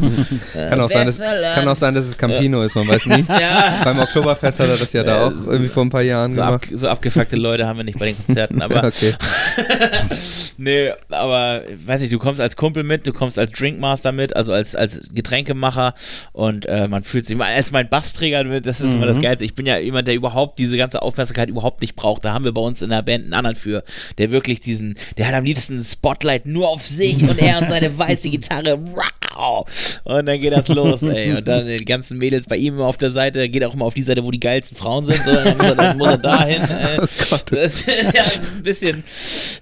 Äh, 0.54 0.68
Kann 0.68 0.80
auch, 0.80 0.90
sein, 0.90 1.06
Besserland. 1.06 1.54
kann 1.54 1.68
auch 1.68 1.76
sein, 1.76 1.91
dass 1.94 2.06
es 2.06 2.16
Campino 2.18 2.62
ist, 2.62 2.74
man 2.74 2.86
weiß 2.88 3.06
nie. 3.06 3.24
Ja. 3.28 3.80
Beim 3.84 3.98
Oktoberfest 3.98 4.58
hat 4.60 4.68
er 4.68 4.76
das 4.76 4.92
ja 4.92 5.02
da 5.02 5.16
Ja, 5.18 5.26
auch 5.26 5.32
so- 5.32 5.50
irgendwie 5.52 5.68
vor 5.70 5.84
ein 5.84 5.90
paar 5.90 6.02
Jahren 6.02 6.30
So, 6.30 6.42
ab, 6.42 6.62
gemacht. 6.62 6.78
so 6.80 6.88
abgefuckte 6.88 7.36
Leute 7.36 7.66
haben 7.66 7.78
wir 7.78 7.84
nicht 7.84 7.98
bei 7.98 8.06
den 8.06 8.16
Konzerten, 8.24 8.60
aber 8.62 8.84
okay. 8.84 9.12
nee, 10.58 10.90
aber 11.10 11.62
weiß 11.86 12.00
nicht, 12.00 12.12
du 12.12 12.18
kommst 12.18 12.40
als 12.40 12.56
Kumpel 12.56 12.82
mit, 12.82 13.06
du 13.06 13.12
kommst 13.12 13.38
als 13.38 13.50
Drinkmaster 13.52 14.12
mit, 14.12 14.34
also 14.36 14.52
als, 14.52 14.74
als 14.76 15.08
Getränkemacher 15.14 15.94
und 16.32 16.66
äh, 16.66 16.88
man 16.88 17.04
fühlt 17.04 17.26
sich 17.26 17.40
als 17.40 17.72
mein 17.72 17.88
Bassträger, 17.88 18.44
das 18.60 18.80
ist 18.80 18.94
immer 18.94 19.06
das 19.06 19.16
Mhm. 19.18 19.22
Geilste. 19.22 19.44
Ich 19.44 19.54
bin 19.54 19.66
ja 19.66 19.78
jemand, 19.78 20.06
der 20.08 20.14
überhaupt 20.14 20.58
diese 20.58 20.76
ganze 20.76 21.02
Aufmerksamkeit 21.02 21.48
überhaupt 21.48 21.80
nicht 21.80 21.96
braucht. 21.96 22.24
Da 22.24 22.32
haben 22.32 22.44
wir 22.44 22.52
bei 22.52 22.60
uns 22.60 22.82
in 22.82 22.90
der 22.90 23.02
Band 23.02 23.24
einen 23.24 23.34
anderen 23.34 23.56
für, 23.56 23.84
der 24.18 24.30
wirklich 24.30 24.60
diesen, 24.60 24.96
der 25.18 25.28
hat 25.28 25.34
am 25.34 25.44
liebsten 25.44 25.78
ein 25.78 25.84
Spotlight 25.84 26.46
nur 26.46 26.68
auf 26.68 26.84
sich 26.84 27.22
und 27.22 27.38
er 27.38 27.58
und 27.60 27.68
seine 27.70 27.96
weiße 27.98 28.30
Gitarre. 28.30 28.78
Wow! 28.80 29.64
Und 30.04 30.26
dann 30.26 30.40
geht 30.40 30.52
das 30.52 30.68
los, 30.68 31.02
ey. 31.02 31.34
Und 31.36 31.46
dann 31.48 31.66
die 31.82 31.92
ganzen 31.92 32.18
Mädels 32.18 32.46
bei 32.46 32.56
ihm 32.56 32.74
immer 32.74 32.86
auf 32.86 32.96
der 32.96 33.10
Seite, 33.10 33.40
er 33.40 33.48
geht 33.48 33.64
auch 33.64 33.74
immer 33.74 33.84
auf 33.84 33.94
die 33.94 34.02
Seite, 34.02 34.24
wo 34.24 34.30
die 34.30 34.38
geilsten 34.38 34.76
Frauen 34.76 35.04
sind, 35.04 35.22
so, 35.24 35.32
dann 35.32 35.56
muss 35.56 35.66
er, 35.66 35.74
dann 35.74 35.98
muss 35.98 36.08
er 36.08 36.18
dahin. 36.18 36.62
Ey. 36.62 36.98
Das, 37.50 37.86
ja, 37.86 38.12
das 38.12 38.36
ist 38.36 38.56
ein 38.56 38.62
bisschen, 38.62 39.04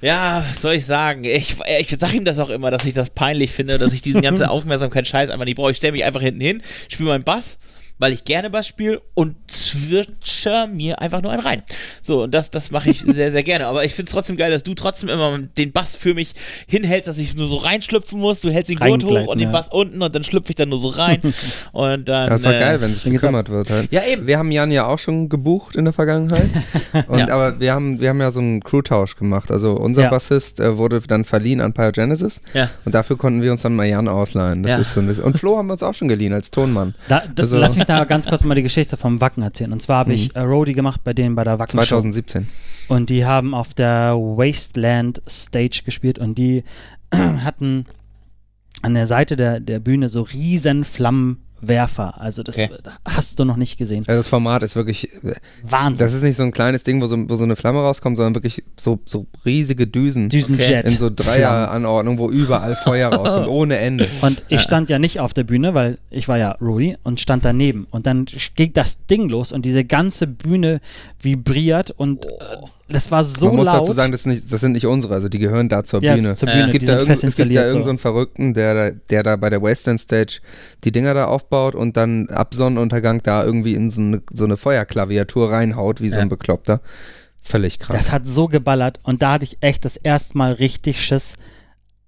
ja, 0.03 0.45
was 0.49 0.61
soll 0.61 0.75
ich 0.75 0.85
sagen? 0.85 1.25
Ich, 1.25 1.57
ich 1.79 1.97
sag 1.99 2.13
ihm 2.15 2.25
das 2.25 2.39
auch 2.39 2.51
immer, 2.51 2.71
dass 2.71 2.85
ich 2.85 2.93
das 2.93 3.11
peinlich 3.11 3.53
finde, 3.53 3.79
dass 3.79 3.93
ich 3.93 4.03
diesen 4.03 4.21
ganzen 4.21 4.45
Aufmerksamkeit-Scheiß 4.47 5.31
einfach 5.31 5.47
nicht 5.47 5.57
brauche. 5.57 5.71
Ich 5.71 5.79
stelle 5.79 5.93
mich 5.93 6.05
einfach 6.05 6.21
hinten 6.21 6.41
hin, 6.41 6.63
spiele 6.89 7.09
meinen 7.09 7.25
Bass, 7.25 7.59
weil 8.01 8.13
ich 8.13 8.25
gerne 8.25 8.51
Bass 8.51 8.67
spiele 8.67 9.01
und 9.15 9.37
zwitscher 9.47 10.67
mir 10.67 11.01
einfach 11.01 11.23
nur 11.23 11.31
einen 11.33 11.43
rein. 11.43 11.63
So, 12.03 12.23
und 12.25 12.33
das, 12.35 12.51
das 12.51 12.71
mache 12.71 12.91
ich 12.91 13.01
sehr, 13.07 13.31
sehr 13.31 13.43
gerne. 13.43 13.67
Aber 13.67 13.85
ich 13.85 13.95
finde 13.95 14.09
es 14.09 14.13
trotzdem 14.13 14.37
geil, 14.37 14.51
dass 14.51 14.63
du 14.63 14.75
trotzdem 14.75 15.09
immer 15.11 15.39
den 15.39 15.71
Bass 15.73 15.95
für 15.95 16.15
mich 16.15 16.33
hinhältst, 16.67 17.09
dass 17.09 17.19
ich 17.19 17.35
nur 17.35 17.47
so 17.47 17.57
reinschlüpfen 17.57 18.19
muss. 18.19 18.41
Du 18.41 18.51
hältst 18.51 18.71
den 18.71 18.79
Gurt 18.79 19.05
hoch 19.05 19.27
und 19.27 19.39
den 19.39 19.49
ja. 19.49 19.53
Bass 19.53 19.69
unten 19.69 20.03
und 20.03 20.15
dann 20.15 20.25
schlüpfe 20.25 20.51
ich 20.51 20.57
dann 20.57 20.71
nur 20.71 20.81
so 20.81 20.89
rein. 20.89 21.21
und 21.73 22.09
dann. 22.09 22.31
Das 22.31 22.41
ist 22.41 22.47
doch 22.47 22.53
äh, 22.53 22.59
geil, 22.59 22.81
wenn 22.81 22.93
sich 22.95 23.05
gekümmert 23.05 23.51
wird 23.51 23.71
halt. 23.71 23.93
Ja, 23.93 24.03
eben. 24.05 24.27
Wir 24.27 24.39
haben 24.39 24.51
Jan 24.51 24.71
ja 24.73 24.87
auch 24.87 24.99
schon 24.99 25.29
gebucht 25.29 25.77
in 25.77 25.85
der 25.85 25.93
Vergangenheit. 25.95 26.49
Und, 27.09 27.19
Ja. 27.21 27.29
Aber 27.29 27.61
wir 27.61 27.75
haben, 27.75 28.01
wir 28.01 28.09
haben 28.09 28.21
ja 28.21 28.33
so 28.33 28.41
einen 28.41 28.63
Crewtausch 28.65 29.17
gemacht. 29.17 29.51
Also 29.51 29.73
unser 29.73 30.03
Ja. 30.05 30.11
Bassist 30.11 30.59
äh, 30.59 30.79
wurde 30.79 31.01
dann 31.07 31.25
verliehen 31.27 31.61
an 31.61 31.75
Pyogenesis. 31.75 32.41
Ja. 32.55 32.71
Und 32.87 32.95
dafür 32.95 33.19
konnten 33.19 33.43
wir 33.43 33.53
uns 33.53 33.61
dann 33.63 33.77
mal 33.77 33.85
Jan 33.85 34.09
ausleihen. 34.09 34.63
Das 34.63 34.73
Ja. 34.73 34.79
ist 34.79 34.95
so 34.95 35.01
ein 35.01 35.07
bisschen. 35.07 35.25
Und 35.25 35.37
Flo 35.39 35.59
haben 35.59 35.67
wir 35.67 35.75
uns 35.75 35.83
auch 35.83 35.93
schon 35.95 36.09
geliehen 36.09 36.33
als 36.33 36.51
Tonmann. 36.51 36.95
Da, 37.09 37.23
da, 37.35 37.43
Also- 37.43 37.59
lass 37.59 37.77
mich 37.77 37.85
da 37.91 38.05
ganz 38.05 38.27
kurz 38.27 38.45
mal 38.45 38.55
die 38.55 38.63
Geschichte 38.63 38.97
vom 38.97 39.21
Wacken 39.21 39.43
erzählen. 39.43 39.73
Und 39.73 39.83
zwar 39.83 39.99
habe 39.99 40.13
ich 40.13 40.35
äh, 40.35 40.41
Roadie 40.41 40.73
gemacht 40.73 41.03
bei 41.05 41.13
denen 41.13 41.35
bei 41.35 41.45
der 41.45 41.59
Wacken 41.59 41.81
Show. 41.83 42.01
2017. 42.01 42.47
Und 42.89 43.11
die 43.11 43.25
haben 43.25 43.55
auf 43.55 43.75
der 43.75 44.15
Wasteland 44.15 45.23
Stage 45.29 45.83
gespielt 45.85 46.19
und 46.19 46.39
die 46.39 46.65
hatten 47.15 47.87
an 48.83 48.95
der 48.95 49.07
Seite 49.07 49.37
der, 49.37 49.61
der 49.61 49.79
Bühne 49.79 50.09
so 50.09 50.23
riesen 50.23 50.85
Flammenwerfer. 51.61 52.21
Also 52.21 52.43
das 52.43 52.59
Okay. 52.59 52.71
hast 53.05 53.39
du 53.39 53.45
noch 53.45 53.57
nicht 53.57 53.79
gesehen. 53.79 54.05
Also 54.07 54.19
das 54.21 54.29
Format 54.29 54.63
ist 54.63 54.77
wirklich. 54.77 55.09
Wahnsinn. 55.63 56.07
Das 56.07 56.15
ist 56.15 56.23
nicht 56.23 56.37
so 56.37 56.43
ein 56.43 56.53
kleines 56.53 56.83
Ding, 56.83 57.01
wo 57.01 57.07
so, 57.07 57.17
wo 57.29 57.37
so 57.37 57.45
eine 57.45 57.57
Flamme 57.57 57.81
rauskommt, 57.81 58.17
sondern 58.17 58.35
wirklich 58.35 58.65
so, 58.79 58.99
so 59.05 59.27
riesige 59.45 59.87
Düsen. 59.87 60.29
Düsenjet. 60.29 60.85
In 60.91 60.99
so 60.99 61.11
Dreier-Anordnung, 61.11 62.19
wo 62.19 62.31
überall 62.31 62.77
Feuer 62.77 63.09
rauskommt, 63.13 63.49
ohne 63.49 63.79
Ende. 63.79 64.09
Und 64.23 64.43
ich 64.49 64.61
stand 64.61 64.91
ja 64.91 64.99
nicht 64.99 65.21
auf 65.21 65.35
der 65.35 65.45
Bühne, 65.45 65.75
weil 65.75 65.99
ich 66.11 66.29
war 66.29 66.39
ja 66.39 66.53
Roadie 66.61 66.97
und 67.03 67.21
stand 67.21 67.45
daneben. 67.45 67.87
Und 67.91 68.07
dann 68.07 68.27
ging 68.57 68.73
das 68.73 69.07
Ding 69.07 69.29
los 69.29 69.53
und 69.53 69.65
diese 69.65 69.85
ganze 69.85 70.27
Bühne 70.27 70.81
vibriert 71.21 71.91
und 71.91 72.27
äh, 72.27 72.29
das 72.91 73.11
war 73.11 73.25
so 73.25 73.47
Man 73.47 73.57
muss 73.57 73.67
laut. 73.67 73.83
dazu 73.83 73.93
sagen, 73.95 74.13
das, 74.13 74.23
ist 74.23 74.27
nicht, 74.27 74.53
das 74.53 74.61
sind 74.61 74.73
nicht 74.73 74.87
unsere, 74.87 75.15
also 75.15 75.29
die 75.29 75.39
gehören 75.39 75.69
da 75.69 75.85
zur 75.85 76.03
ja, 76.03 76.15
Bühne. 76.15 76.35
zur 76.35 76.49
Äh, 76.49 76.53
Bühne, 76.53 76.65
Es 76.65 76.71
gibt, 76.71 76.83
die 76.83 76.87
da 76.87 76.93
sind 76.93 76.99
irgend, 77.01 77.09
fest 77.09 77.25
es 77.25 77.37
gibt 77.37 77.49
da 77.51 77.53
irgendeinen 77.55 77.79
so 77.79 77.85
so. 77.85 77.89
einen 77.91 77.99
Verrückten, 77.99 78.55
der, 78.55 78.75
da- 78.75 78.97
der 79.11 79.23
da 79.23 79.37
bei 79.37 79.51
der 79.51 79.63
Wasteland 79.63 80.01
Stage 80.01 80.41
die 80.85 80.93
Dinger 80.93 81.15
da 81.15 81.27
aufbaut 81.27 81.75
und 81.75 81.97
dann 81.97 82.29
ab 82.29 82.55
Sonnenuntergang 82.55 83.23
da 83.23 83.45
irgendwie 83.45 83.75
in 83.75 83.91
so 83.91 84.01
eine, 84.01 84.23
so 84.33 84.45
eine 84.45 84.57
Feuerklaviatur 84.57 85.51
reinhaut, 85.51 86.01
wie 86.01 86.09
so 86.09 86.17
Ja. 86.17 86.21
ein 86.23 86.29
Bekloppter. 86.29 86.81
Völlig 87.43 87.79
krass. 87.79 87.97
Das 87.97 88.13
hat 88.13 88.27
so 88.27 88.47
geballert 88.49 88.99
und 89.03 89.23
da 89.23 89.33
hatte 89.33 89.45
ich 89.45 89.59
echt 89.61 89.85
das 89.85 89.97
erste 89.97 90.37
Mal 90.37 90.53
richtig 90.53 91.05
Schiss, 91.05 91.37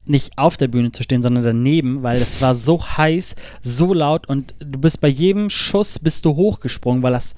nicht 0.04 0.36
auf 0.36 0.56
der 0.56 0.66
Bühne 0.68 0.90
zu 0.92 1.02
stehen, 1.04 1.22
sondern 1.22 1.44
daneben, 1.44 2.02
weil 2.02 2.20
es 2.20 2.40
war 2.40 2.54
so 2.56 2.84
heiß, 2.84 3.36
so 3.62 3.94
laut 3.94 4.28
und 4.28 4.54
du 4.58 4.78
bist 4.80 5.00
bei 5.00 5.06
jedem 5.08 5.48
Schuss 5.48 5.98
bist 6.00 6.24
du 6.24 6.34
hochgesprungen, 6.34 7.02
weil 7.04 7.12
das 7.12 7.34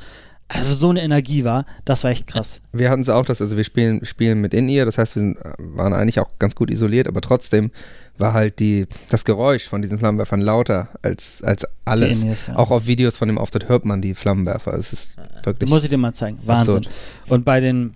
also 0.49 0.73
so 0.73 0.91
eine 0.91 1.03
Energie 1.03 1.45
war. 1.45 1.65
Das 1.85 2.05
war 2.05 2.11
echt 2.11 2.27
krass. 2.27 2.61
wir 2.73 2.91
hatten 2.91 3.03
es 3.03 3.09
auch, 3.09 3.25
dass, 3.25 3.41
also 3.41 3.57
wir 3.57 3.65
spielen, 3.65 4.05
spielen 4.05 4.41
mit 4.41 4.55
In-Ear, 4.55 4.85
das 4.85 4.99
heißt, 4.99 5.17
wir 5.17 5.21
sind, 5.21 5.39
waren 5.59 5.93
eigentlich 5.93 6.21
auch 6.21 6.31
ganz 6.39 6.55
gut 6.55 6.71
isoliert, 6.71 7.09
aber 7.09 7.21
trotzdem 7.21 7.71
war 8.19 8.33
halt 8.33 8.61
die, 8.61 8.87
das 9.09 9.25
Geräusch 9.25 9.69
von 9.69 9.83
diesen 9.83 9.99
Flammenwerfern 9.99 10.41
lauter 10.41 10.91
als, 11.03 11.43
als 11.43 11.67
alles. 11.85 12.47
Ja. 12.47 12.57
Auch 12.57 12.71
auf 12.71 12.87
Videos 12.87 13.17
von 13.17 13.29
dem 13.29 13.39
Auftritt 13.39 13.69
hört 13.69 13.85
man 13.85 14.03
die 14.03 14.15
Flammenwerfer. 14.15 14.75
Es 14.75 14.93
ist 14.93 15.17
wirklich. 15.43 15.69
Muss 15.69 15.83
ich 15.83 15.91
dir 15.91 15.99
mal 15.99 16.13
zeigen. 16.13 16.39
Wahnsinn. 16.45 16.77
Absurd. 16.77 16.95
Und 17.29 17.45
bei 17.45 17.61
den 17.61 17.95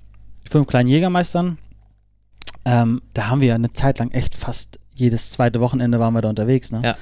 fünf 0.48 0.66
kleinen 0.66 0.88
Jägermeistern, 0.88 1.58
ähm, 2.64 3.02
da 3.14 3.28
haben 3.28 3.40
wir 3.40 3.54
eine 3.54 3.72
Zeit 3.72 4.00
lang 4.00 4.10
echt 4.10 4.34
fast 4.34 4.80
jedes 4.92 5.30
zweite 5.30 5.60
Wochenende 5.60 6.00
waren 6.00 6.12
wir 6.14 6.22
da 6.22 6.28
unterwegs, 6.28 6.72
ne? 6.72 6.80
Ja. 6.82 6.96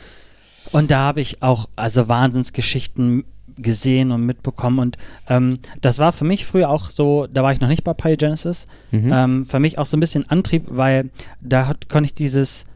Und 0.73 0.91
da 0.91 0.99
habe 0.99 1.21
ich 1.21 1.43
auch, 1.43 1.68
also 1.77 2.09
Wahnsinnsgeschichten 2.09 3.25
gesehen 3.59 4.13
und 4.13 4.25
mitbekommen. 4.27 4.79
Und 4.79 4.97
ähm, 5.29 5.59
das 5.81 5.99
war 5.99 6.13
für 6.13 6.25
mich 6.25 6.45
früher 6.47 6.69
auch 6.71 6.91
so, 6.91 7.27
da 7.27 7.43
war 7.43 7.53
ich 7.53 7.61
noch 7.61 7.69
nicht 7.69 7.85
bei 7.85 7.95
Pyogenesis, 7.95 8.67
Mhm. 8.91 9.11
ähm, 9.13 9.45
für 9.47 9.59
mich 9.59 9.79
auch 9.79 9.87
so 9.87 9.97
ein 9.97 10.01
bisschen 10.01 10.29
Antrieb, 10.31 10.65
weil 10.69 11.11
da 11.41 11.67
hat, 11.67 11.89
konnte 11.89 12.07
ich 12.07 12.15
dieses, 12.15 12.67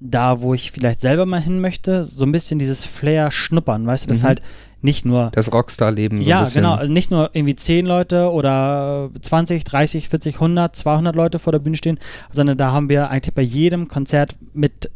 da 0.00 0.40
wo 0.40 0.54
ich 0.54 0.70
vielleicht 0.72 1.00
selber 1.00 1.26
mal 1.26 1.40
hin 1.42 1.60
möchte, 1.60 2.06
so 2.06 2.24
ein 2.24 2.32
bisschen 2.32 2.58
dieses 2.58 2.86
Flair 2.86 3.30
schnuppern, 3.30 3.86
weißt 3.86 4.04
du, 4.04 4.08
das 4.08 4.22
Mhm. 4.22 4.26
halt 4.26 4.42
nicht 4.82 5.04
nur 5.04 5.30
Das 5.34 5.52
Rockstar-Leben 5.52 6.22
so 6.22 6.28
ja, 6.30 6.42
genau. 6.44 6.72
Also 6.74 6.90
nicht 6.90 7.10
nur 7.10 7.28
irgendwie 7.34 7.54
10 7.54 7.84
Leute 7.84 8.30
oder 8.30 9.10
20, 9.20 9.62
30, 9.64 10.08
40, 10.08 10.36
100, 10.36 10.74
200 10.74 11.14
Leute 11.14 11.38
vor 11.38 11.52
der 11.52 11.58
Bühne 11.58 11.76
stehen, 11.76 11.98
sondern 12.30 12.56
da 12.56 12.72
haben 12.72 12.88
wir 12.88 13.10
eigentlich 13.10 13.34
bei 13.34 13.42
jedem 13.42 13.88
Konzert 13.88 14.36
mit 14.54 14.90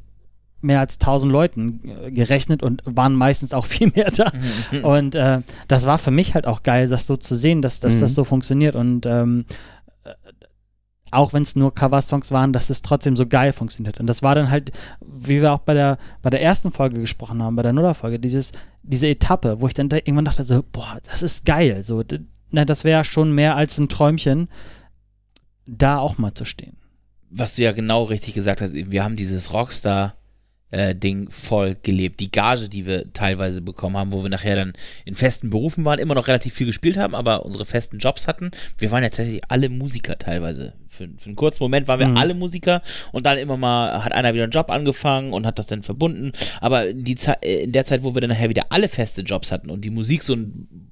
mehr 0.65 0.81
als 0.81 0.95
1000 0.99 1.31
Leuten 1.33 1.81
äh, 2.05 2.11
gerechnet 2.11 2.63
und 2.63 2.83
waren 2.87 3.15
meistens 3.15 3.53
auch 3.55 3.67
viel 3.75 3.93
mehr 3.95 4.11
da. 4.11 4.33
Und 4.83 5.15
äh, 5.15 5.43
das 5.69 5.87
war 5.87 5.99
für 5.99 6.11
mich 6.11 6.35
halt 6.35 6.47
auch 6.47 6.63
geil, 6.63 6.89
das 6.89 7.07
so 7.07 7.17
zu 7.17 7.37
sehen, 7.37 7.63
dass, 7.63 7.81
dass 7.81 7.97
Mhm. 7.97 8.01
das 8.01 8.15
so 8.15 8.25
funktioniert. 8.25 8.75
Und 8.75 9.07
ähm, 9.07 9.45
äh, 10.05 10.11
auch 11.11 11.33
wenn 11.33 11.43
es 11.43 11.55
nur 11.55 11.73
Cover-Songs 11.73 12.33
waren, 12.33 12.53
dass 12.53 12.71
es 12.71 12.83
trotzdem 12.83 13.15
so 13.17 13.25
geil 13.27 13.53
funktioniert. 13.53 14.01
Und 14.01 14.09
das 14.09 14.23
war 14.25 14.35
dann 14.35 14.51
halt, 14.51 14.73
wie 15.01 15.41
wir 15.43 15.53
auch 15.53 15.61
bei 15.61 15.75
der, 15.75 15.97
bei 16.23 16.31
der 16.31 16.43
ersten 16.43 16.73
Folge 16.73 16.99
gesprochen 16.99 17.41
haben, 17.41 17.55
bei 17.55 17.63
der 17.63 17.73
Nuller-Folge, 17.73 18.19
dieses, 18.19 18.51
diese 18.83 19.07
Etappe, 19.07 19.61
wo 19.61 19.69
ich 19.69 19.75
dann 19.75 19.89
da 19.89 19.99
irgendwann 19.99 20.25
dachte 20.25 20.43
so, 20.43 20.65
boah, 20.73 20.99
das 21.09 21.23
ist 21.23 21.45
geil. 21.45 21.85
So, 21.85 22.03
na, 22.51 22.65
das 22.65 22.83
wäre 22.83 23.05
schon 23.05 23.33
mehr 23.33 23.55
als 23.55 23.79
ein 23.79 23.89
Träumchen, 23.89 24.49
da 25.67 25.99
auch 25.99 26.19
mal 26.19 26.35
zu 26.35 26.45
stehen. 26.45 26.77
was 27.31 27.55
du 27.57 27.63
ja 27.63 27.73
genau 27.73 28.05
richtig 28.05 28.35
gesagt 28.35 28.61
hast, 28.61 28.75
wir 28.75 29.03
haben 29.05 29.17
dieses 29.17 29.53
Rockstar 29.53 30.15
äh, 30.75 30.95
Ding 30.95 31.31
voll 31.31 31.77
gelebt. 31.83 32.19
Die 32.21 32.31
Gage, 32.31 32.69
die 32.69 32.85
wir 32.85 33.13
teilweise 33.13 33.63
bekommen 33.63 33.97
haben, 33.97 34.13
wo 34.13 34.23
wir 34.23 34.31
nachher 34.31 34.57
dann 34.57 34.73
in 35.05 35.15
festen 35.15 35.51
Berufen 35.51 35.85
waren, 35.85 36.01
immer 36.01 36.15
noch 36.15 36.27
relativ 36.27 36.55
viel 36.55 36.67
gespielt 36.67 36.97
haben, 36.97 37.15
aber 37.15 37.45
unsere 37.47 37.65
festen 37.65 37.99
Jobs 37.99 38.27
hatten. 38.27 38.51
Wir 38.79 38.91
waren 38.91 39.03
ja 39.03 39.09
tatsächlich 39.09 39.43
alle 39.49 39.69
Musiker 39.69 40.19
teilweise. 40.19 40.73
Für, 40.89 41.09
für 41.17 41.27
einen 41.27 41.37
kurzen 41.37 41.63
Moment 41.63 41.89
waren 41.89 42.01
wir 42.01 42.09
Mhm. 42.09 42.17
alle 42.17 42.35
Musiker 42.35 42.83
und 43.13 43.25
dann 43.27 43.39
immer 43.39 43.57
mal 43.57 44.05
hat 44.05 44.13
einer 44.13 44.35
wieder 44.35 44.45
einen 44.45 44.53
Job 44.53 44.71
angefangen 44.71 45.33
und 45.33 45.47
hat 45.47 45.59
das 45.59 45.67
dann 45.67 45.83
verbunden. 45.83 46.33
Aber 46.61 46.89
in, 46.89 47.05
die 47.05 47.17
äh, 47.43 47.63
in 47.65 47.73
der 47.73 47.85
Zeit, 47.85 48.03
wo 48.03 48.15
wir 48.15 48.21
dann 48.21 48.31
nachher 48.31 48.49
wieder 48.49 48.67
alle 48.71 48.89
feste 48.89 49.23
Jobs 49.23 49.53
hatten 49.53 49.71
und 49.71 49.85
die 49.85 49.91
Musik 49.91 50.23
so 50.23 50.35
ein 50.35 50.91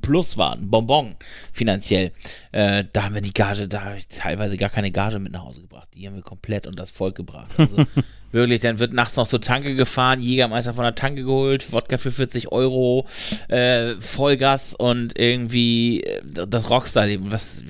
Plus 0.00 0.36
war, 0.36 0.54
ein 0.54 0.70
Bonbon 0.70 1.16
finanziell, 1.52 2.12
äh, 2.52 2.84
da 2.92 3.04
haben 3.04 3.14
wir 3.14 3.22
die 3.22 3.32
Gage, 3.32 3.68
da 3.68 3.82
habe 3.82 3.98
ich 3.98 4.08
teilweise 4.08 4.56
gar 4.56 4.70
keine 4.70 4.90
Gage 4.90 5.18
mit 5.18 5.32
nach 5.32 5.44
Hause 5.44 5.60
gebracht. 5.60 5.88
Die 5.94 6.06
haben 6.06 6.16
wir 6.16 6.22
komplett 6.22 6.66
unter 6.66 6.82
das 6.82 6.90
Volk 6.90 7.14
gebracht. 7.14 7.52
Also 7.56 7.76
wirklich, 8.32 8.60
dann 8.60 8.78
wird 8.78 8.92
nachts 8.92 9.16
noch 9.16 9.28
zur 9.28 9.40
Tanke 9.40 9.76
gefahren, 9.76 10.20
Jägermeister 10.20 10.74
von 10.74 10.84
der 10.84 10.94
Tanke 10.94 11.24
geholt, 11.24 11.72
Wodka 11.72 11.98
für 11.98 12.10
40 12.10 12.50
Euro, 12.50 13.06
äh, 13.48 13.94
Vollgas 14.00 14.74
und 14.74 15.18
irgendwie 15.18 16.02
äh, 16.02 16.22
das 16.46 16.70
Rockstar-Leben. 16.70 17.30
Was 17.30 17.62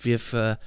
wir 0.00 0.18
für 0.18 0.58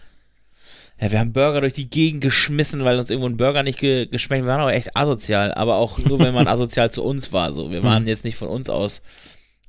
ja, 1.01 1.11
wir 1.11 1.19
haben 1.19 1.33
Burger 1.33 1.61
durch 1.61 1.73
die 1.73 1.89
Gegend 1.89 2.21
geschmissen, 2.21 2.83
weil 2.83 2.99
uns 2.99 3.09
irgendwo 3.09 3.27
ein 3.27 3.37
Burger 3.37 3.63
nicht 3.63 3.79
ge 3.79 4.05
geschmeckt 4.05 4.43
hat. 4.43 4.47
Wir 4.47 4.51
waren 4.53 4.61
auch 4.61 4.69
echt 4.69 4.95
asozial, 4.95 5.51
aber 5.51 5.77
auch 5.77 5.97
nur, 5.97 6.19
wenn 6.19 6.33
man 6.33 6.47
asozial 6.47 6.91
zu 6.91 7.03
uns 7.03 7.33
war. 7.33 7.51
So, 7.53 7.71
wir 7.71 7.83
waren 7.83 8.07
jetzt 8.07 8.23
nicht 8.23 8.35
von 8.35 8.47
uns 8.47 8.69
aus 8.69 9.01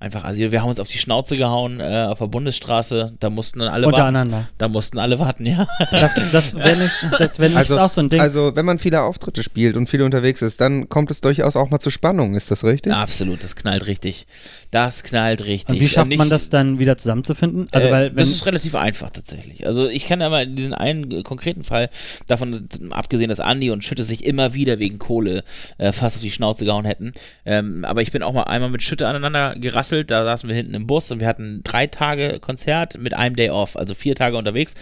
einfach 0.03 0.25
Asyl. 0.25 0.51
Wir 0.53 0.61
haben 0.63 0.69
uns 0.69 0.81
auf 0.81 0.89
die 0.89 0.99
Schnauze 0.99 1.37
gehauen 1.37 1.81
äh, 1.81 2.07
auf 2.11 2.19
der 2.19 2.27
Bundesstraße. 2.27 3.13
Da 3.21 3.31
mussten 3.31 3.61
dann 3.61 3.69
alle 3.69 3.85
warten. 3.87 3.95
Untereinander. 3.95 4.49
Da 4.59 4.69
mussten 4.69 4.99
alle 4.99 5.19
warten, 5.19 5.47
ja. 5.47 5.67
Das, 5.93 6.11
das 6.33 6.55
wäre 6.55 6.77
nicht, 6.77 6.93
das 7.19 7.39
wär 7.39 7.49
nicht 7.49 7.57
Also, 7.59 7.79
auch 7.79 7.89
so 7.89 8.01
ein 8.01 8.09
Ding. 8.09 8.21
also, 8.21 8.57
wenn 8.57 8.65
man 8.67 8.79
viele 8.79 9.01
Auftritte 9.03 9.43
spielt 9.43 9.77
und 9.77 9.89
viel 9.89 10.03
unterwegs 10.03 10.43
ist, 10.43 10.61
dann 10.61 10.89
kommt 10.89 11.11
es 11.11 11.21
durchaus 11.21 11.55
auch 11.55 11.71
mal 11.71 11.79
zu 11.79 11.91
Spannung, 11.91 12.35
ist 12.35 12.51
das 12.51 12.65
richtig? 12.65 12.93
Absolut, 12.93 13.45
das 13.45 13.55
knallt 13.55 13.87
richtig. 13.87 14.27
Das 14.73 15.05
knallt 15.05 15.47
richtig. 15.47 15.77
und 15.77 15.81
wie 15.81 15.89
schafft 15.89 16.09
Nicht- 16.09 16.19
man 16.19 16.31
das 16.31 16.51
dann 16.51 16.79
wieder 16.81 16.99
zusammenzufinden? 16.99 17.69
Also, 17.71 17.89
äh, 17.89 17.93
weil, 17.93 18.07
wenn, 18.11 18.17
das 18.17 18.29
ist 18.31 18.45
relativ 18.47 18.75
einfach 18.75 19.11
tatsächlich. 19.11 19.67
Also 19.67 19.89
ich 19.89 20.07
kann 20.07 20.21
aber 20.21 20.43
in 20.43 20.57
diesem 20.57 20.75
einen 20.75 21.11
äh, 21.13 21.23
konkreten 21.23 21.63
Fall 21.63 21.89
davon 22.27 22.69
abgesehen, 22.91 23.29
dass 23.29 23.39
Andi 23.41 23.71
und 23.71 23.85
Schütte 23.85 24.03
sich 24.03 24.25
immer 24.25 24.53
wieder 24.55 24.79
wegen 24.81 24.99
Kohle 24.99 25.45
äh, 25.79 25.93
fast 25.93 26.17
auf 26.17 26.23
die 26.23 26.31
Schnauze 26.33 26.65
gehauen 26.65 26.85
hätten. 26.87 27.13
Ähm, 27.45 27.85
aber 27.85 28.03
ich 28.03 28.11
bin 28.11 28.23
auch 28.25 28.33
mal 28.33 28.45
einmal 28.45 28.71
mit 28.71 28.83
Schütte 28.83 29.07
aneinander 29.07 29.55
gerasselt. 29.57 29.92
Da 29.93 30.25
saßen 30.25 30.49
wir 30.49 30.57
hinten 30.57 30.75
im 30.75 30.87
Bus 30.87 31.11
und 31.11 31.21
wir 31.21 31.27
hatten 31.27 31.63
drei 31.63 31.87
Tage 31.87 32.39
Konzert 32.41 32.99
mit 32.99 33.15
einem 33.15 33.37
Day 33.37 33.51
off, 33.51 33.77
also 33.77 33.95
vier 33.95 34.15
Tage 34.15 34.37
unterwegs. 34.37 34.75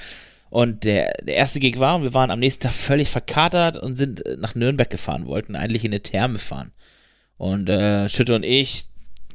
Und 0.50 0.84
der, 0.84 1.12
der 1.22 1.36
erste 1.36 1.60
Gig 1.60 1.78
war 1.78 1.96
und 1.96 2.02
wir 2.02 2.14
waren 2.14 2.30
am 2.30 2.40
nächsten 2.40 2.64
Tag 2.64 2.72
völlig 2.72 3.08
verkatert 3.08 3.76
und 3.76 3.96
sind 3.96 4.26
äh, 4.26 4.36
nach 4.36 4.54
Nürnberg 4.54 4.90
gefahren, 4.90 5.26
wollten 5.26 5.54
eigentlich 5.54 5.84
in 5.84 5.92
eine 5.92 6.02
Therme 6.02 6.38
fahren. 6.38 6.72
Und 7.36 7.70
äh, 7.70 8.08
Schütte 8.08 8.34
und 8.34 8.44
ich, 8.44 8.86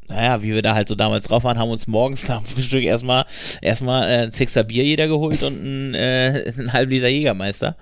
naja, 0.10 0.44
wie 0.44 0.54
wir 0.54 0.62
da 0.62 0.76
halt 0.76 0.88
so 0.88 0.96
damals 0.96 1.26
drauf 1.26 1.44
waren, 1.44 1.58
haben 1.58 1.70
uns 1.70 1.88
morgens 1.88 2.28
nach 2.30 2.42
dem 2.42 2.48
Frühstück 2.48 2.84
erstmal 2.84 3.26
erstmal 3.62 4.04
äh, 4.04 4.24
ein 4.24 4.32
Sixer 4.32 4.64
Bier 4.66 4.84
jeder 4.84 5.08
geholt 5.08 5.42
und 5.42 5.58
einen, 5.58 5.94
äh, 5.96 6.54
einen 6.58 6.74
halben 6.74 6.92
Liter 6.92 7.08
Jägermeister. 7.08 7.78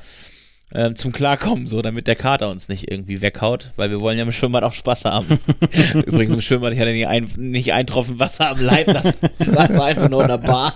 Ähm, 0.75 0.95
zum 0.95 1.11
Klarkommen, 1.11 1.67
so, 1.67 1.83
damit 1.83 2.07
der 2.07 2.15
Kater 2.15 2.49
uns 2.49 2.67
nicht 2.67 2.91
irgendwie 2.91 3.21
weghaut, 3.21 3.71
weil 3.75 3.91
wir 3.91 4.01
wollen 4.01 4.17
ja 4.17 4.23
im 4.23 4.31
Schwimmbad 4.31 4.63
auch 4.63 4.73
Spaß 4.73 5.05
haben. 5.05 5.39
Übrigens 5.93 6.33
im 6.33 6.41
Schwimmbad, 6.41 6.73
ich 6.73 6.79
hatte 6.79 6.93
nicht 6.93 7.07
ein, 7.07 7.29
nicht 7.35 7.73
ein 7.73 7.85
Tropfen 7.85 8.19
Wasser 8.19 8.49
am 8.49 8.59
Leib, 8.59 8.87
das 8.87 9.47
saß 9.47 9.79
einfach 9.79 10.09
nur 10.09 10.23
in 10.23 10.29
der 10.29 10.39
Bar. 10.39 10.73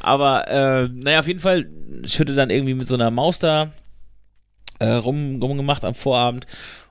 Aber, 0.00 0.48
äh, 0.48 0.88
naja, 0.88 1.20
auf 1.20 1.26
jeden 1.26 1.40
Fall 1.40 1.68
schütte 2.06 2.34
dann 2.34 2.48
irgendwie 2.48 2.72
mit 2.72 2.88
so 2.88 2.94
einer 2.94 3.10
Maus 3.10 3.38
da 3.38 3.70
äh, 4.78 4.86
rum, 4.86 5.42
rumgemacht 5.42 5.84
am 5.84 5.94
Vorabend 5.94 6.46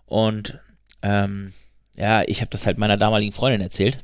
und 0.05 0.60
ähm, 1.01 1.53
ja, 1.95 2.22
ich 2.28 2.41
habe 2.41 2.51
das 2.51 2.68
halt 2.68 2.78
meiner 2.78 2.97
damaligen 2.97 3.34
Freundin 3.34 3.62
erzählt. 3.62 3.97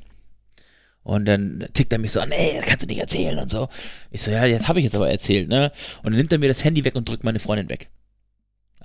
Und 1.03 1.25
dann 1.25 1.65
tickt 1.73 1.91
er 1.91 1.99
mich 1.99 2.11
so 2.13 2.21
an, 2.21 2.29
nee, 2.29 2.53
das 2.57 2.65
kannst 2.65 2.83
du 2.83 2.87
nicht 2.87 2.99
erzählen 3.01 3.37
und 3.37 3.49
so. 3.49 3.67
Ich 4.11 4.21
so, 4.21 4.31
ja, 4.31 4.45
jetzt 4.45 4.67
habe 4.69 4.79
ich 4.79 4.85
jetzt 4.85 4.95
aber 4.95 5.09
erzählt, 5.09 5.49
ne? 5.49 5.71
Und 6.03 6.11
dann 6.11 6.17
nimmt 6.17 6.31
er 6.31 6.39
mir 6.39 6.47
das 6.47 6.63
Handy 6.63 6.83
weg 6.85 6.95
und 6.95 7.07
drückt 7.09 7.23
meine 7.25 7.39
Freundin 7.39 7.69
weg. 7.69 7.89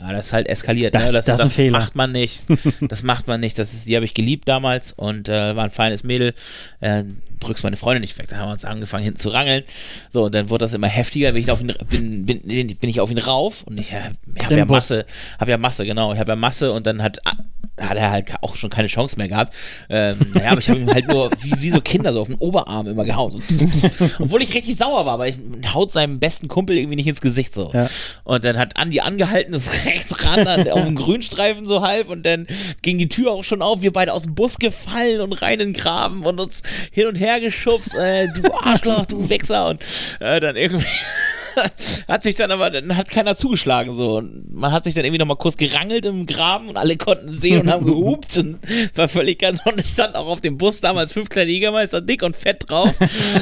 Ja, 0.00 0.12
das 0.12 0.26
ist 0.26 0.32
halt 0.32 0.48
eskaliert, 0.48 0.94
Das- 0.94 1.10
ne? 1.10 1.16
Das, 1.16 1.26
das 1.26 1.54
Fehler. 1.54 1.78
macht 1.78 1.94
man 1.96 2.12
nicht. 2.12 2.44
Das 2.88 3.02
macht 3.02 3.26
man 3.26 3.40
nicht. 3.40 3.58
Das 3.58 3.72
ist, 3.72 3.86
die 3.86 3.96
habe 3.96 4.04
ich 4.04 4.14
geliebt 4.14 4.48
damals 4.48 4.92
und 4.92 5.28
äh, 5.28 5.54
war 5.56 5.64
ein 5.64 5.70
feines 5.70 6.04
Mädel. 6.04 6.34
Äh, 6.80 7.04
drückst 7.40 7.62
meine 7.64 7.76
Freundin 7.76 8.00
nicht 8.00 8.16
weg. 8.18 8.26
Dann 8.28 8.38
haben 8.40 8.48
wir 8.48 8.52
uns 8.52 8.64
angefangen 8.64 9.04
hinten 9.04 9.18
zu 9.20 9.28
rangeln. 9.30 9.62
So, 10.08 10.24
und 10.24 10.34
dann 10.34 10.50
wurde 10.50 10.64
das 10.64 10.74
immer 10.74 10.86
heftiger. 10.88 11.32
Bin 11.32 11.42
ich 11.42 11.50
auf 11.50 11.60
ihn, 11.60 11.72
bin, 11.88 12.26
bin, 12.26 12.44
bin 12.46 12.90
ich 12.90 13.00
auf 13.00 13.10
ihn 13.10 13.18
rauf 13.18 13.62
und 13.64 13.78
ich, 13.78 13.90
ich 14.36 14.44
habe 14.44 14.56
ja. 14.56 14.64
Masse, 14.64 15.04
habe 15.40 15.50
ja 15.52 15.58
Masse, 15.58 15.84
genau. 15.84 16.12
Ich 16.12 16.18
habe 16.20 16.32
ja 16.32 16.36
Masse 16.36 16.72
und 16.72 16.86
dann 16.86 17.02
hat 17.02 17.18
hat 17.80 17.96
er 17.96 18.10
halt 18.10 18.34
auch 18.42 18.56
schon 18.56 18.70
keine 18.70 18.88
Chance 18.88 19.16
mehr 19.16 19.28
gehabt. 19.28 19.54
Ähm, 19.88 20.18
naja, 20.34 20.50
aber 20.50 20.60
ich 20.60 20.68
habe 20.68 20.80
ihm 20.80 20.92
halt 20.92 21.08
nur 21.08 21.30
wie, 21.40 21.52
wie 21.60 21.70
so 21.70 21.80
Kinder 21.80 22.12
so 22.12 22.20
auf 22.20 22.28
den 22.28 22.36
Oberarm 22.36 22.86
immer 22.86 23.04
gehauen. 23.04 23.32
So. 23.32 23.38
Obwohl 24.18 24.42
ich 24.42 24.54
richtig 24.54 24.76
sauer 24.76 25.06
war, 25.06 25.14
aber 25.14 25.28
ich 25.28 25.36
haut 25.72 25.92
seinem 25.92 26.18
besten 26.18 26.48
Kumpel 26.48 26.76
irgendwie 26.76 26.96
nicht 26.96 27.06
ins 27.06 27.20
Gesicht 27.20 27.54
so. 27.54 27.70
Ja. 27.72 27.88
Und 28.24 28.44
dann 28.44 28.58
hat 28.58 28.76
Andi 28.76 29.00
angehalten, 29.00 29.54
ist 29.54 29.84
rechts 29.86 30.24
ran, 30.24 30.44
dann 30.44 30.68
auf 30.68 30.84
dem 30.84 30.96
Grünstreifen 30.96 31.66
so 31.66 31.82
halb 31.82 32.08
und 32.08 32.24
dann 32.24 32.46
ging 32.82 32.98
die 32.98 33.08
Tür 33.08 33.32
auch 33.32 33.44
schon 33.44 33.62
auf, 33.62 33.82
wir 33.82 33.92
beide 33.92 34.12
aus 34.12 34.22
dem 34.22 34.34
Bus 34.34 34.58
gefallen 34.58 35.20
und 35.20 35.32
rein 35.42 35.60
in 35.60 35.72
den 35.72 35.72
Graben 35.72 36.24
und 36.24 36.40
uns 36.40 36.62
hin 36.90 37.06
und 37.06 37.16
her 37.16 37.40
geschubst, 37.40 37.94
äh, 37.94 38.28
du 38.28 38.52
Arschloch, 38.52 39.06
du 39.06 39.28
Wichser 39.28 39.68
und 39.68 39.80
äh, 40.20 40.40
dann 40.40 40.56
irgendwie 40.56 40.86
hat 42.08 42.22
sich 42.22 42.34
dann 42.34 42.50
aber, 42.50 42.70
dann 42.70 42.96
hat 42.96 43.10
keiner 43.10 43.36
zugeschlagen 43.36 43.92
so. 43.92 44.18
Und 44.18 44.52
man 44.54 44.72
hat 44.72 44.84
sich 44.84 44.94
dann 44.94 45.04
irgendwie 45.04 45.18
nochmal 45.18 45.36
kurz 45.36 45.56
gerangelt 45.56 46.04
im 46.06 46.26
Graben 46.26 46.68
und 46.68 46.76
alle 46.76 46.96
konnten 46.96 47.32
sehen 47.32 47.62
und 47.62 47.70
haben 47.70 47.84
gehupt 47.86 48.36
und 48.38 48.58
war 48.96 49.08
völlig 49.08 49.38
ganz 49.38 49.60
und 49.64 49.84
stand 49.86 50.14
auch 50.14 50.26
auf 50.26 50.40
dem 50.40 50.58
Bus 50.58 50.80
damals 50.80 51.12
fünf 51.12 51.28
kleine 51.28 51.50
Jägermeister 51.50 52.00
dick 52.00 52.22
und 52.22 52.36
fett 52.36 52.64
drauf 52.68 52.94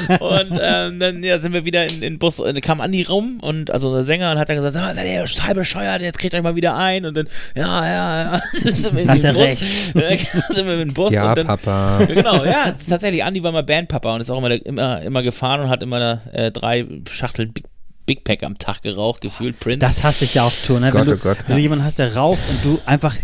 und 0.09 0.59
ähm, 0.61 0.99
dann 0.99 1.23
ja, 1.23 1.39
sind 1.39 1.53
wir 1.53 1.64
wieder 1.64 1.87
in 1.87 2.01
den 2.01 2.19
Bus, 2.19 2.41
und 2.41 2.47
dann 2.47 2.61
kam 2.61 2.81
Andi 2.81 3.03
rum 3.03 3.39
und 3.41 3.71
also 3.71 3.89
unser 3.89 4.05
Sänger 4.05 4.33
und 4.33 4.39
hat 4.39 4.49
dann 4.49 4.57
gesagt, 4.57 4.75
sag 4.75 4.83
mal, 4.83 4.95
seid 4.95 5.07
ihr 5.09 5.25
total 5.25 5.55
bescheuert, 5.55 6.03
jetzt 6.03 6.19
kriegt 6.19 6.35
euch 6.35 6.43
mal 6.43 6.55
wieder 6.57 6.77
ein 6.77 7.05
und 7.05 7.17
dann, 7.17 7.29
ja, 7.55 7.87
ja, 7.87 8.33
ja, 8.33 8.41
sind 8.53 8.95
wir 8.95 9.03
in 9.03 9.11
Hast 9.11 9.25
den 9.25 9.35
ja 9.37 9.41
Bus, 9.41 9.43
recht. 9.45 10.27
sind 10.55 10.67
wir 10.67 10.73
in 10.75 10.79
den 10.79 10.95
Bus 10.95 11.12
Ja, 11.12 11.31
und 11.31 11.39
dann, 11.39 11.47
Papa. 11.47 12.05
genau, 12.07 12.45
ja, 12.45 12.75
tatsächlich, 12.89 13.25
Andi 13.25 13.43
war 13.43 13.53
mal 13.53 13.62
Bandpapa 13.62 14.14
und 14.14 14.21
ist 14.21 14.31
auch 14.31 14.39
immer, 14.39 14.51
immer, 14.67 15.03
immer 15.03 15.23
gefahren 15.23 15.61
und 15.62 15.69
hat 15.69 15.83
immer 15.83 16.21
äh, 16.33 16.51
drei 16.51 16.87
Schachteln 17.11 17.53
Big, 17.53 17.64
Big 18.07 18.25
Pack 18.25 18.43
am 18.43 18.57
Tag 18.57 18.83
geraucht, 18.83 19.21
gefühlt 19.21 19.59
Prince. 19.61 19.81
Das 19.81 20.03
hasse 20.03 20.25
ich 20.25 20.35
ja 20.35 20.45
auf 20.45 20.63
Tour, 20.65 20.81
ne? 20.81 20.91
Gott, 20.91 21.01
wenn 21.03 21.07
du, 21.09 21.15
oh 21.15 21.19
Gott. 21.19 21.39
wenn 21.47 21.57
du 21.57 21.63
jemanden 21.63 21.85
hast, 21.85 21.99
der 21.99 22.15
raucht 22.15 22.39
und 22.49 22.65
du 22.65 22.81
einfach 22.87 23.17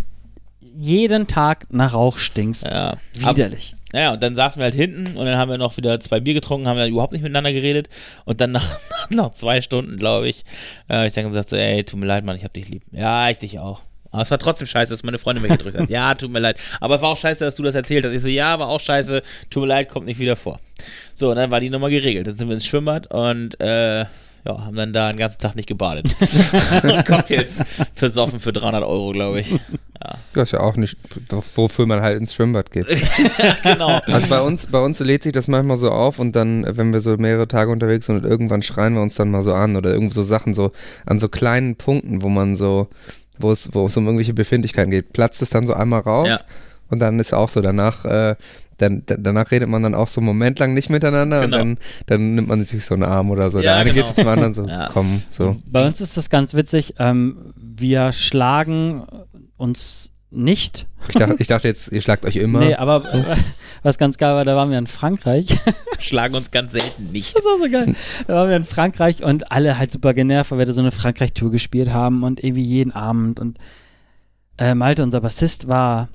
jeden 0.75 1.27
Tag 1.29 1.67
nach 1.71 1.93
Rauch 1.95 2.17
stinkst. 2.19 2.65
ja. 2.65 2.91
Ab, 3.23 3.37
Widerlich. 3.37 3.77
ja, 3.93 4.13
und 4.13 4.23
dann 4.23 4.35
saßen 4.35 4.59
wir 4.59 4.65
halt 4.65 4.75
hinten 4.75 5.17
und 5.17 5.27
dann 5.27 5.37
haben 5.37 5.51
wir 5.51 5.59
noch 5.59 5.77
wieder 5.77 6.01
zwei 6.01 6.19
Bier 6.21 6.35
getrunken, 6.35 6.67
haben 6.67 6.79
wir 6.79 6.87
überhaupt 6.87 7.13
nicht 7.13 7.23
miteinander 7.23 7.53
geredet 7.53 7.89
und 8.25 8.41
dann 8.41 8.53
nach, 8.53 8.67
nach 8.91 9.11
noch 9.11 9.35
zwei 9.35 9.61
Stunden, 9.61 9.97
glaube 9.97 10.29
ich, 10.29 10.45
äh, 10.91 11.07
ich 11.07 11.13
dann 11.13 11.29
gesagt 11.29 11.51
so, 11.51 11.57
ey, 11.57 11.85
tut 11.85 12.01
mir 12.01 12.07
leid, 12.07 12.25
Mann, 12.25 12.37
ich 12.37 12.45
hab 12.45 12.53
dich 12.53 12.69
lieb. 12.69 12.83
Ja, 12.91 13.29
ich 13.31 13.39
dich 13.39 13.59
auch. 13.59 13.83
Aber 14.11 14.23
es 14.23 14.31
war 14.31 14.39
trotzdem 14.39 14.67
scheiße, 14.67 14.93
dass 14.93 15.03
meine 15.05 15.19
Freundin 15.19 15.43
weggedrückt 15.43 15.79
hat. 15.79 15.89
Ja, 15.89 16.15
tut 16.15 16.31
mir 16.31 16.39
leid. 16.39 16.59
Aber 16.81 16.97
es 16.97 17.03
war 17.03 17.09
auch 17.09 17.17
scheiße, 17.17 17.45
dass 17.45 17.55
du 17.55 17.63
das 17.63 17.75
erzählt 17.75 18.05
hast. 18.05 18.13
Ich 18.13 18.21
so, 18.21 18.29
ja, 18.29 18.59
war 18.59 18.69
auch 18.69 18.81
scheiße. 18.81 19.23
Tut 19.49 19.63
mir 19.63 19.69
leid, 19.69 19.89
kommt 19.89 20.05
nicht 20.05 20.19
wieder 20.19 20.37
vor. 20.37 20.61
So, 21.15 21.31
und 21.31 21.37
dann 21.37 21.51
war 21.51 21.61
die 21.61 21.71
Nummer 21.71 21.89
geregelt. 21.89 22.27
Dann 22.27 22.37
sind 22.37 22.49
wir 22.49 22.55
ins 22.55 22.67
Schwimmbad 22.67 23.07
und 23.07 23.59
äh, 23.59 24.05
ja, 24.45 24.65
haben 24.65 24.77
dann 24.77 24.93
da 24.93 25.09
den 25.11 25.19
ganzen 25.19 25.41
Tag 25.41 25.55
nicht 25.55 25.69
gebadet. 25.69 26.15
und 26.83 27.07
Cocktails 27.07 27.63
versoffen 27.95 28.41
für 28.41 28.53
300 28.53 28.83
Euro, 28.83 29.13
glaube 29.13 29.41
ich. 29.41 29.51
Ja. 29.51 29.59
Das 30.33 30.45
ist 30.49 30.53
ja 30.53 30.61
auch 30.61 30.77
nicht, 30.77 30.97
wofür 31.55 31.87
man 31.87 32.01
halt 32.03 32.19
ins 32.19 32.35
Schwimmbad 32.35 32.73
geht. 32.73 32.87
genau. 33.63 34.01
Also 34.05 34.29
bei 34.29 34.41
uns, 34.41 34.67
bei 34.67 34.81
uns 34.81 34.99
lädt 34.99 35.23
sich 35.23 35.33
das 35.33 35.47
manchmal 35.47 35.77
so 35.77 35.91
auf 35.93 36.19
und 36.19 36.35
dann, 36.35 36.67
wenn 36.77 36.93
wir 36.93 37.01
so 37.01 37.17
mehrere 37.17 37.47
Tage 37.47 37.71
unterwegs 37.71 38.07
sind 38.07 38.17
und 38.17 38.25
irgendwann 38.25 38.63
schreien 38.63 38.95
wir 38.95 39.03
uns 39.03 39.15
dann 39.15 39.31
mal 39.31 39.43
so 39.45 39.55
an 39.55 39.77
oder 39.77 39.93
irgendwie 39.93 40.15
so 40.15 40.25
Sachen 40.25 40.55
so 40.55 40.73
an 41.07 41.21
so 41.21 41.29
kleinen 41.29 41.77
Punkten, 41.77 42.23
wo 42.23 42.29
man 42.29 42.57
so, 42.57 42.89
wo 43.39 43.53
es, 43.53 43.73
wo 43.75 43.87
es 43.87 43.97
um 43.97 44.07
irgendwelche 44.07 44.35
Befindlichkeiten 44.35 44.91
geht, 44.91 45.13
platzt 45.13 45.41
es 45.41 45.51
dann 45.51 45.67
so 45.69 45.75
einmal 45.75 46.01
raus 46.01 46.29
Ja. 46.29 46.41
und 46.91 46.99
dann 46.99 47.21
ist 47.21 47.33
auch 47.33 47.49
so 47.49 47.61
danach, 47.61 48.05
äh, 48.05 48.35
dann, 48.79 49.03
da- 49.07 49.17
danach 49.19 49.51
redet 49.51 49.69
man 49.69 49.83
dann 49.83 49.95
auch 49.95 50.09
so 50.09 50.21
einen 50.21 50.27
Moment 50.27 50.59
lang 50.59 50.75
nicht 50.75 50.91
miteinander 50.91 51.43
Genau. 51.43 51.57
und 51.61 51.77
dann, 51.77 51.79
dann 52.07 52.35
nimmt 52.35 52.49
man 52.49 52.65
sich 52.65 52.85
so 52.85 52.95
einen 52.95 53.05
Arm 53.05 53.31
oder 53.31 53.51
so. 53.51 53.59
Ja, 53.59 53.63
Der 53.63 53.77
eine 53.77 53.93
genau. 53.93 54.07
geht 54.07 54.17
zum 54.17 54.29
anderen 54.29 54.55
so, 54.55 54.67
Ja. 54.69 54.89
komm, 54.93 55.23
so. 55.37 55.57
Bei 55.67 55.87
uns 55.87 56.01
ist 56.01 56.17
das 56.17 56.31
ganz 56.31 56.55
witzig. 56.55 56.95
Ähm, 56.99 57.53
wir 57.57 58.13
schlagen 58.13 59.05
uns 59.57 60.11
nicht. 60.35 60.89
Ich 61.09 61.17
dachte, 61.17 61.37
ich 61.39 61.47
dachte 61.47 61.69
jetzt, 61.69 61.93
ihr 61.93 62.01
schlagt 62.01 62.25
euch 62.25 62.37
immer. 62.37 62.61
Nee, 62.61 62.75
aber 62.75 63.05
äh, 63.13 63.37
was 63.83 63.99
ganz 63.99 64.17
geil 64.17 64.35
war, 64.35 64.45
da 64.47 64.57
waren 64.57 64.71
wir 64.71 64.79
in 64.79 64.87
Frankreich. 64.87 65.49
Schlagen 65.99 66.35
uns 66.35 66.51
ganz 66.51 66.73
selten 66.73 67.13
nicht. 67.13 67.37
Das 67.37 67.45
war 67.45 67.59
so 67.59 67.71
geil. 67.71 67.95
Da 68.27 68.35
waren 68.37 68.49
wir 68.49 68.57
in 68.57 68.65
Frankreich 68.65 69.23
und 69.23 69.53
alle 69.53 69.77
halt 69.79 69.93
super 69.93 70.15
genervt, 70.15 70.51
weil 70.51 70.59
wir 70.59 70.65
da 70.67 70.73
so 70.73 70.81
eine 70.81 70.91
Frankreich-Tour 70.93 71.51
gespielt 71.51 71.93
haben 71.93 72.23
und 72.23 72.43
irgendwie 72.43 72.63
jeden 72.63 72.93
Abend. 72.93 73.41
Und 73.41 73.59
äh, 74.59 74.75
Malte, 74.75 75.03
unser 75.03 75.21
Bassist, 75.21 75.69
war. 75.69 76.09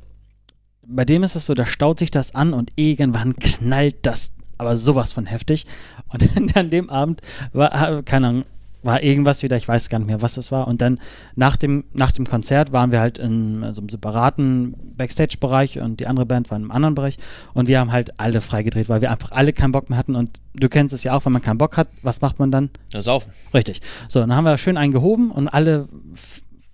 Bei 0.90 1.06
dem 1.06 1.24
ist 1.24 1.36
es 1.36 1.46
so, 1.46 1.54
da 1.54 1.66
staut 1.66 2.00
sich 2.00 2.12
das 2.12 2.34
an 2.34 2.54
und 2.54 2.72
irgendwann 2.76 3.36
knallt 3.36 4.06
das 4.06 4.34
aber 4.58 4.78
sowas 4.78 5.14
von 5.14 5.26
heftig. 5.26 5.66
Und 6.10 6.56
an 6.58 6.70
dem 6.70 6.90
Abend 6.90 7.22
war, 7.54 8.02
keine 8.04 8.28
Ahnung, 8.28 8.44
war 8.84 9.04
irgendwas 9.04 9.44
wieder, 9.44 9.58
ich 9.58 9.68
weiß 9.68 9.90
gar 9.90 9.98
nicht 9.98 10.08
mehr, 10.08 10.22
was 10.22 10.36
das 10.36 10.52
war. 10.52 10.68
Und 10.68 10.82
dann 10.82 11.00
nach 11.36 11.58
dem, 11.58 11.84
nach 11.94 12.12
dem 12.12 12.26
Konzert 12.26 12.72
waren 12.72 12.92
wir 12.92 13.00
halt 13.00 13.18
in 13.18 13.74
so 13.74 13.82
einem 13.82 13.90
separaten 13.90 14.76
Backstage-Bereich 14.96 15.80
und 15.80 16.00
die 16.00 16.08
andere 16.08 16.26
Band 16.26 16.50
war 16.50 16.58
in 16.58 16.64
einem 16.64 16.72
anderen 16.72 16.96
Bereich. 16.96 17.18
Und 17.54 17.68
wir 17.68 17.80
haben 17.80 17.92
halt 17.92 18.20
alle 18.20 18.40
freigedreht, 18.40 18.88
weil 18.88 19.02
wir 19.02 19.12
einfach 19.12 19.32
alle 19.32 19.52
keinen 19.52 19.72
Bock 19.72 19.90
mehr 19.90 20.00
hatten. 20.00 20.16
Und 20.16 20.40
du 20.54 20.70
kennst 20.70 20.94
es 20.94 21.04
ja 21.04 21.14
auch, 21.14 21.26
wenn 21.26 21.34
man 21.34 21.42
keinen 21.42 21.58
Bock 21.58 21.76
hat, 21.76 21.90
was 22.02 22.22
macht 22.22 22.40
man 22.40 22.52
dann? 22.52 22.70
Das 22.92 23.06
Saufen. 23.06 23.32
Richtig. 23.54 23.82
So, 24.08 24.20
dann 24.20 24.34
haben 24.34 24.46
wir 24.46 24.58
schön 24.58 24.78
einen 24.78 24.94
gehoben 24.94 25.32
und 25.32 25.50
alle 25.50 25.90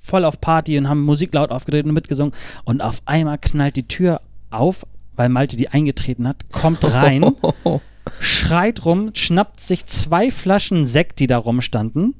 voll 0.04 0.26
auf 0.26 0.40
Party 0.42 0.78
und 0.78 0.90
haben 0.90 1.02
Musik 1.02 1.34
laut 1.34 1.50
aufgedreht 1.50 1.86
und 1.86 1.94
mitgesungen. 1.94 2.34
Und 2.66 2.82
auf 2.82 3.02
einmal 3.06 3.38
knallt 3.38 3.78
die 3.78 3.88
Tür 3.88 4.22
auf, 4.52 4.86
weil 5.16 5.30
Malte 5.30 5.56
die 5.58 5.70
eingetreten 5.70 6.28
hat, 6.28 6.52
kommt 6.52 6.84
rein, 6.94 7.26
schreit 8.20 8.86
rum, 8.86 9.12
schnappt 9.14 9.60
sich 9.60 9.86
zwei 9.86 10.30
Flaschen 10.30 10.86
Sekt, 10.86 11.20
die 11.20 11.28
da 11.28 11.38
rumstanden, 11.38 12.16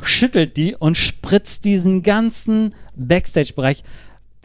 schüttelt 0.00 0.56
die 0.56 0.76
und 0.76 0.96
spritzt 0.96 1.64
diesen 1.64 2.02
ganzen 2.02 2.74
Backstage-Bereich. 2.94 3.82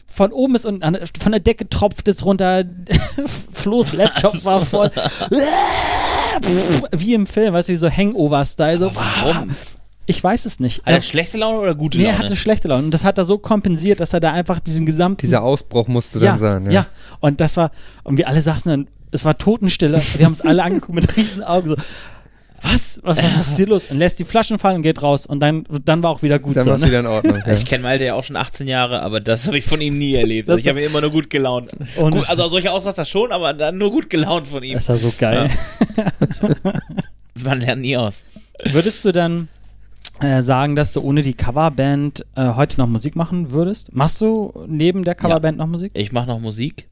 Von 0.06 0.32
oben 0.32 0.54
bis 0.54 0.66
unten, 0.66 0.98
von 1.20 1.32
der 1.32 1.42
Decke 1.42 1.68
tropft 1.68 2.08
es 2.08 2.24
runter. 2.24 2.64
Flo's 3.52 3.94
Laptop 3.94 4.46
war 4.46 4.62
voll. 4.62 4.92
Wie 6.92 7.14
im 7.14 7.26
Film, 7.28 7.54
weißt 7.54 7.70
du, 7.70 7.74
wie 7.74 7.78
so 7.78 7.90
Hangover-Style. 7.90 8.80
So, 8.80 8.92
Warum? 8.96 9.56
Ich 10.06 10.24
weiß 10.24 10.46
es 10.46 10.60
nicht. 10.60 10.80
Hat 10.86 10.94
er 10.94 11.02
schlechte 11.02 11.38
Laune 11.38 11.60
oder 11.60 11.76
gute 11.76 11.98
nee, 11.98 12.06
Laune? 12.06 12.16
er 12.18 12.20
hatte 12.24 12.36
schlechte 12.36 12.68
Laune. 12.68 12.84
Und 12.86 12.92
das 12.92 13.04
hat 13.04 13.18
er 13.18 13.26
so 13.26 13.38
kompensiert, 13.38 14.00
dass 14.00 14.14
er 14.14 14.20
da 14.20 14.32
einfach 14.34 14.60
diesen 14.60 14.86
gesamten. 14.86 15.22
Dieser 15.22 15.44
Ausbruch 15.44 15.88
musste 15.88 16.20
ja, 16.20 16.36
dann 16.38 16.40
sein. 16.64 16.72
ja. 16.72 16.86
Und 17.20 17.40
das 17.42 17.58
war. 17.58 17.72
Und 18.04 18.18
wir 18.18 18.28
alle 18.28 18.42
saßen 18.42 18.70
dann. 18.70 18.88
Es 19.12 19.24
war 19.26 19.38
Totenstille. 19.38 20.02
Wir 20.18 20.26
haben 20.26 20.34
uns 20.34 20.42
alle 20.42 20.64
angeguckt 20.64 20.96
mit 20.96 21.16
riesen 21.16 21.44
Augen. 21.44 21.70
So, 21.70 21.76
was? 22.64 23.00
Was, 23.04 23.18
was, 23.18 23.38
was 23.38 23.48
ist 23.50 23.58
hier 23.58 23.68
los? 23.68 23.86
Und 23.92 24.00
lässt 24.00 24.18
die 24.20 24.26
Flaschen 24.26 24.58
fallen 24.58 24.78
und 24.78 24.82
geht 24.82 25.04
raus. 25.04 25.26
Und 25.28 25.40
dann, 25.42 25.66
dann 25.86 26.02
war 26.02 26.10
auch 26.10 26.24
wieder 26.24 26.40
gut 26.40 26.56
Dann 26.56 26.64
so. 26.64 26.70
war 26.72 26.76
es 26.78 26.82
Ne? 26.82 26.88
wieder 26.88 27.00
in 27.02 27.06
Ordnung. 27.06 27.38
Ja. 27.46 27.54
Ich 27.54 27.64
kenne 27.66 27.84
Malte 27.84 28.06
ja 28.06 28.16
auch 28.16 28.24
schon 28.24 28.38
18 28.38 28.68
Jahre, 28.68 29.02
aber 29.04 29.20
das 29.20 29.46
habe 29.46 29.58
ich 29.60 29.66
von 29.66 29.80
ihm 29.82 29.98
nie 30.00 30.16
erlebt. 30.16 30.50
Also 30.50 30.60
ich 30.60 30.68
habe 30.68 30.80
ihn 30.82 30.88
immer 30.88 31.02
nur 31.02 31.12
gut 31.12 31.30
gelaunt. 31.30 31.76
Gut, 31.96 32.28
also 32.28 32.50
solche 32.50 32.72
Ausraster 32.72 33.06
schon, 33.06 33.32
aber 33.32 33.54
dann 33.54 33.78
nur 33.78 33.92
gut 33.92 34.10
gelaunt 34.10 34.48
von 34.48 34.64
ihm. 34.64 34.74
Das 34.76 34.90
war 34.90 34.98
so 34.98 35.14
geil. 35.20 35.50
Man 37.44 37.60
lernt 37.62 37.82
nie 37.82 37.98
aus. 37.98 38.26
Würdest 38.66 39.04
du 39.06 39.12
dann 39.12 39.48
sagen, 40.44 40.76
dass 40.76 40.94
du 40.94 41.02
ohne 41.02 41.22
die 41.24 41.34
Coverband 41.34 42.26
äh, 42.36 42.54
heute 42.56 42.78
noch 42.78 42.88
Musik 42.88 43.16
machen 43.16 43.52
würdest? 43.52 43.94
Machst 43.94 44.22
du 44.22 44.54
neben 44.68 45.04
der 45.04 45.16
Coverband 45.16 45.58
noch 45.58 45.68
Musik? 45.68 45.92
Ich 45.96 46.12
mache 46.12 46.28
noch 46.28 46.40
Musik. 46.40 46.88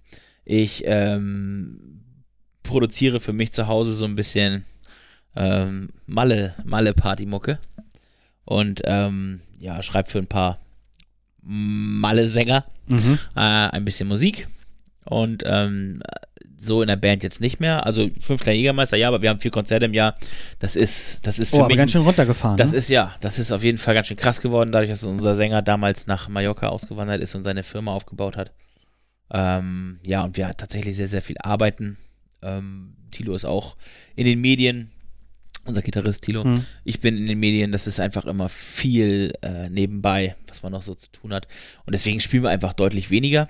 Ich 0.46 0.84
ähm, 0.86 2.02
produziere 2.64 3.20
für 3.20 3.34
mich 3.34 3.52
zu 3.54 3.68
Hause 3.68 3.94
so 3.94 4.06
ein 4.06 4.16
bisschen 4.16 4.66
ähm, 5.36 5.90
Malle, 6.08 6.56
Malle-Party-Mucke. 6.64 7.58
Und 8.46 8.82
ähm, 8.86 9.40
ja, 9.60 9.82
schreibe 9.84 10.10
für 10.10 10.20
ein 10.20 10.28
paar 10.28 10.58
Malle-Sänger 11.42 12.64
Mhm. 12.88 13.20
äh, 13.36 13.40
ein 13.40 13.86
bisschen 13.86 14.10
Musik. 14.10 14.48
Und 15.06 15.44
ähm, 15.46 16.02
so 16.62 16.82
in 16.82 16.88
der 16.88 16.96
Band 16.96 17.24
jetzt 17.24 17.42
nicht 17.42 17.60
mehr. 17.60 17.86
Also 17.86 18.10
fünf 18.20 18.42
kleine 18.42 18.60
Jägermeister, 18.60 18.96
ja, 18.96 19.08
aber 19.08 19.22
wir 19.22 19.30
haben 19.30 19.40
vier 19.40 19.52
Konzerte 19.52 19.86
im 19.86 19.94
Jahr. 19.94 20.14
Das 20.60 20.76
ist, 20.76 21.26
das 21.26 21.40
ist 21.40 21.50
für 21.50 21.56
Oh, 21.58 21.60
aber 21.62 21.70
mich. 21.70 21.78
ganz 21.78 21.92
schön 21.92 22.02
runtergefahren. 22.02 22.58
Das 22.58 22.72
ne? 22.72 22.78
ist 22.78 22.90
ja, 22.90 23.16
das 23.20 23.40
ist 23.40 23.52
auf 23.52 23.64
jeden 23.64 23.80
Fall 23.80 23.96
ganz 23.96 24.08
schön 24.08 24.18
krass 24.18 24.42
geworden, 24.42 24.72
dadurch, 24.72 24.92
dass 24.92 25.04
unser 25.04 25.36
Sänger 25.36 25.62
damals 25.64 26.06
nach 26.08 26.30
Mallorca 26.30 26.68
ausgewandert 26.68 27.22
ist 27.22 27.34
und 27.34 27.44
seine 27.44 27.64
Firma 27.64 27.94
aufgebaut 27.94 28.38
hat. 28.38 28.52
Ähm, 29.34 30.00
ja, 30.06 30.24
und 30.24 30.38
wir 30.38 30.56
tatsächlich 30.56 30.96
sehr, 30.96 31.08
sehr 31.08 31.22
viel 31.22 31.38
arbeiten. 31.40 31.98
Ähm, 32.44 32.94
Tilo 33.10 33.34
ist 33.34 33.46
auch 33.46 33.76
in 34.16 34.26
den 34.26 34.40
Medien, 34.40 34.92
unser 35.66 35.82
Gitarrist 35.82 36.24
Tilo. 36.24 36.44
Hm. 36.44 36.66
Ich 36.84 37.00
bin 37.00 37.18
in 37.18 37.26
den 37.26 37.40
Medien, 37.40 37.72
das 37.72 37.88
ist 37.88 38.00
einfach 38.00 38.26
immer 38.26 38.50
viel 38.50 39.34
äh, 39.42 39.70
nebenbei, 39.70 40.36
was 40.48 40.62
man 40.64 40.72
noch 40.72 40.82
so 40.82 40.94
zu 40.94 41.12
tun 41.12 41.34
hat. 41.34 41.48
Und 41.86 41.94
deswegen 41.94 42.20
spielen 42.20 42.44
wir 42.44 42.50
einfach 42.50 42.74
deutlich 42.74 43.10
weniger. 43.10 43.48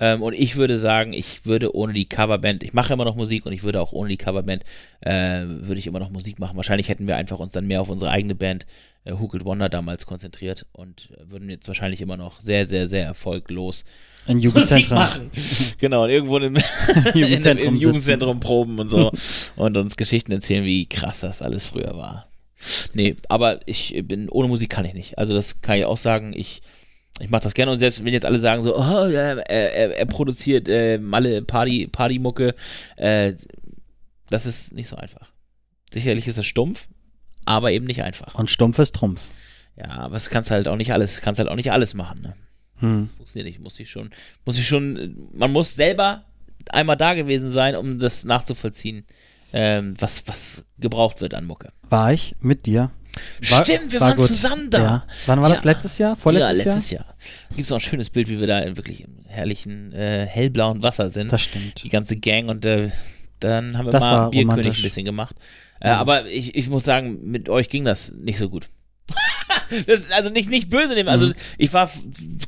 Ähm, 0.00 0.22
und 0.22 0.32
ich 0.34 0.56
würde 0.56 0.78
sagen, 0.78 1.12
ich 1.12 1.46
würde 1.46 1.74
ohne 1.74 1.92
die 1.92 2.08
Coverband, 2.08 2.62
ich 2.62 2.72
mache 2.72 2.92
immer 2.92 3.04
noch 3.04 3.16
Musik 3.16 3.46
und 3.46 3.52
ich 3.52 3.62
würde 3.62 3.80
auch 3.80 3.92
ohne 3.92 4.08
die 4.08 4.16
Coverband, 4.16 4.64
äh, 5.00 5.42
würde 5.44 5.78
ich 5.78 5.86
immer 5.86 6.00
noch 6.00 6.10
Musik 6.10 6.38
machen. 6.38 6.56
Wahrscheinlich 6.56 6.88
hätten 6.88 7.06
wir 7.06 7.16
einfach 7.16 7.38
uns 7.38 7.52
dann 7.52 7.66
mehr 7.66 7.80
auf 7.80 7.88
unsere 7.88 8.10
eigene 8.10 8.34
Band, 8.34 8.66
äh, 9.04 9.12
Hooked 9.12 9.44
Wonder, 9.44 9.68
damals 9.68 10.06
konzentriert 10.06 10.66
und 10.72 11.10
äh, 11.12 11.30
würden 11.30 11.48
jetzt 11.48 11.68
wahrscheinlich 11.68 12.00
immer 12.00 12.16
noch 12.16 12.40
sehr, 12.40 12.66
sehr, 12.66 12.86
sehr 12.86 13.04
erfolglos 13.04 13.84
In 14.26 14.36
Musik 14.36 14.44
Jugendzentren. 14.52 14.96
machen. 14.98 15.30
genau, 15.78 16.04
und 16.04 16.10
irgendwo 16.10 16.38
im, 16.38 16.56
in, 16.56 16.62
Jugendzentrum 17.14 17.68
im 17.68 17.74
sitzen. 17.74 17.80
Jugendzentrum 17.80 18.40
proben 18.40 18.78
und 18.80 18.90
so 18.90 19.12
und 19.56 19.76
uns 19.76 19.96
Geschichten 19.96 20.32
erzählen, 20.32 20.64
wie 20.64 20.86
krass 20.86 21.20
das 21.20 21.42
alles 21.42 21.68
früher 21.68 21.96
war. 21.96 22.26
Nee, 22.94 23.16
aber 23.28 23.60
ich 23.66 23.94
bin, 24.04 24.28
ohne 24.28 24.48
Musik 24.48 24.70
kann 24.70 24.84
ich 24.84 24.94
nicht. 24.94 25.18
Also 25.18 25.34
das 25.34 25.60
kann 25.60 25.76
ich 25.76 25.84
auch 25.84 25.98
sagen, 25.98 26.32
ich, 26.34 26.62
ich 27.20 27.30
mache 27.30 27.42
das 27.42 27.54
gerne 27.54 27.72
und 27.72 27.78
selbst 27.78 28.04
wenn 28.04 28.12
jetzt 28.12 28.26
alle 28.26 28.40
sagen 28.40 28.62
so, 28.62 28.76
oh, 28.76 29.06
ja, 29.06 29.34
er, 29.34 29.40
er, 29.48 29.96
er 29.96 30.06
produziert 30.06 30.68
äh, 30.68 30.98
Malle 30.98 31.42
Party, 31.42 31.86
Partymucke, 31.86 32.54
äh, 32.96 33.34
das 34.30 34.46
ist 34.46 34.72
nicht 34.74 34.88
so 34.88 34.96
einfach. 34.96 35.30
Sicherlich 35.92 36.26
ist 36.26 36.38
es 36.38 36.46
stumpf, 36.46 36.88
aber 37.44 37.70
eben 37.70 37.84
nicht 37.84 38.02
einfach. 38.02 38.34
Und 38.34 38.50
stumpf 38.50 38.78
ist 38.78 38.94
Trumpf. 38.94 39.28
Ja, 39.76 39.90
aber 39.90 40.16
es 40.16 40.30
kannst 40.30 40.50
halt 40.50 40.68
auch 40.68 40.76
nicht 40.76 40.92
alles, 40.92 41.20
kannst 41.20 41.38
halt 41.38 41.48
auch 41.48 41.56
nicht 41.56 41.72
alles 41.72 41.94
machen, 41.94 42.22
ne? 42.22 42.34
Hm. 42.78 43.00
Das 43.00 43.10
funktioniert 43.12 43.46
nicht. 43.46 43.60
Muss 43.60 43.78
ich 43.78 43.90
schon, 43.90 44.10
muss 44.44 44.58
ich 44.58 44.66
schon, 44.66 45.28
man 45.34 45.52
muss 45.52 45.74
selber 45.74 46.24
einmal 46.70 46.96
da 46.96 47.14
gewesen 47.14 47.50
sein, 47.50 47.76
um 47.76 47.98
das 47.98 48.24
nachzuvollziehen, 48.24 49.04
ähm, 49.52 49.94
was, 49.98 50.26
was 50.26 50.64
gebraucht 50.78 51.20
wird 51.20 51.34
an 51.34 51.46
Mucke. 51.46 51.70
War 51.88 52.12
ich 52.12 52.34
mit 52.40 52.66
dir. 52.66 52.90
War- 53.50 53.64
Stimmt, 53.64 53.92
wir 53.92 54.00
war 54.00 54.08
waren 54.10 54.16
gut. 54.16 54.26
zusammen 54.26 54.70
da. 54.70 54.78
Ja. 54.78 55.04
Wann 55.26 55.40
war 55.42 55.48
das? 55.48 55.64
Ja. 55.64 55.70
Letztes 55.70 55.98
Jahr? 55.98 56.16
Vorletztes 56.16 56.64
ja, 56.64 56.72
letztes 56.72 56.90
Jahr. 56.90 57.04
Gibt 57.50 57.60
es 57.60 57.70
noch 57.70 57.78
ein 57.78 57.80
schönes 57.80 58.10
Bild, 58.10 58.28
wie 58.28 58.40
wir 58.40 58.46
da 58.46 58.58
in 58.60 58.76
wirklich 58.76 59.02
im 59.02 59.14
herrlichen, 59.28 59.92
äh, 59.92 60.26
hellblauen 60.26 60.82
Wasser 60.82 61.10
sind. 61.10 61.24
Jahr? 61.26 61.30
Das 61.32 61.42
stimmt. 61.42 61.82
die 61.82 61.88
ganze 61.88 62.16
Gang 62.16 62.48
und 62.48 62.64
äh, 62.64 62.90
dann 63.40 63.76
haben 63.78 63.86
wir 63.86 63.92
Das 63.92 64.02
mal 64.02 64.28
Bierkönig 64.30 64.50
romantisch. 64.58 64.78
ein 64.78 64.82
bisschen 64.82 65.04
gemacht. 65.04 65.36
Äh, 65.80 65.88
Ja. 65.88 65.98
Aber 65.98 66.26
ich, 66.26 66.54
ich 66.54 66.68
muss 66.68 66.84
sagen, 66.84 67.18
mit 67.30 67.48
euch 67.48 67.68
ging 67.68 67.84
das 67.84 68.12
nicht 68.12 68.38
so 68.38 68.48
gut. 68.48 68.68
das, 69.86 70.00
ist 70.00 70.12
also 70.12 70.30
nicht, 70.30 70.48
nicht 70.48 70.70
böse 70.70 70.94
nehmen. 70.94 71.08
Also 71.08 71.26
Mhm. 71.28 71.34
ich 71.58 71.72
war, 71.72 71.90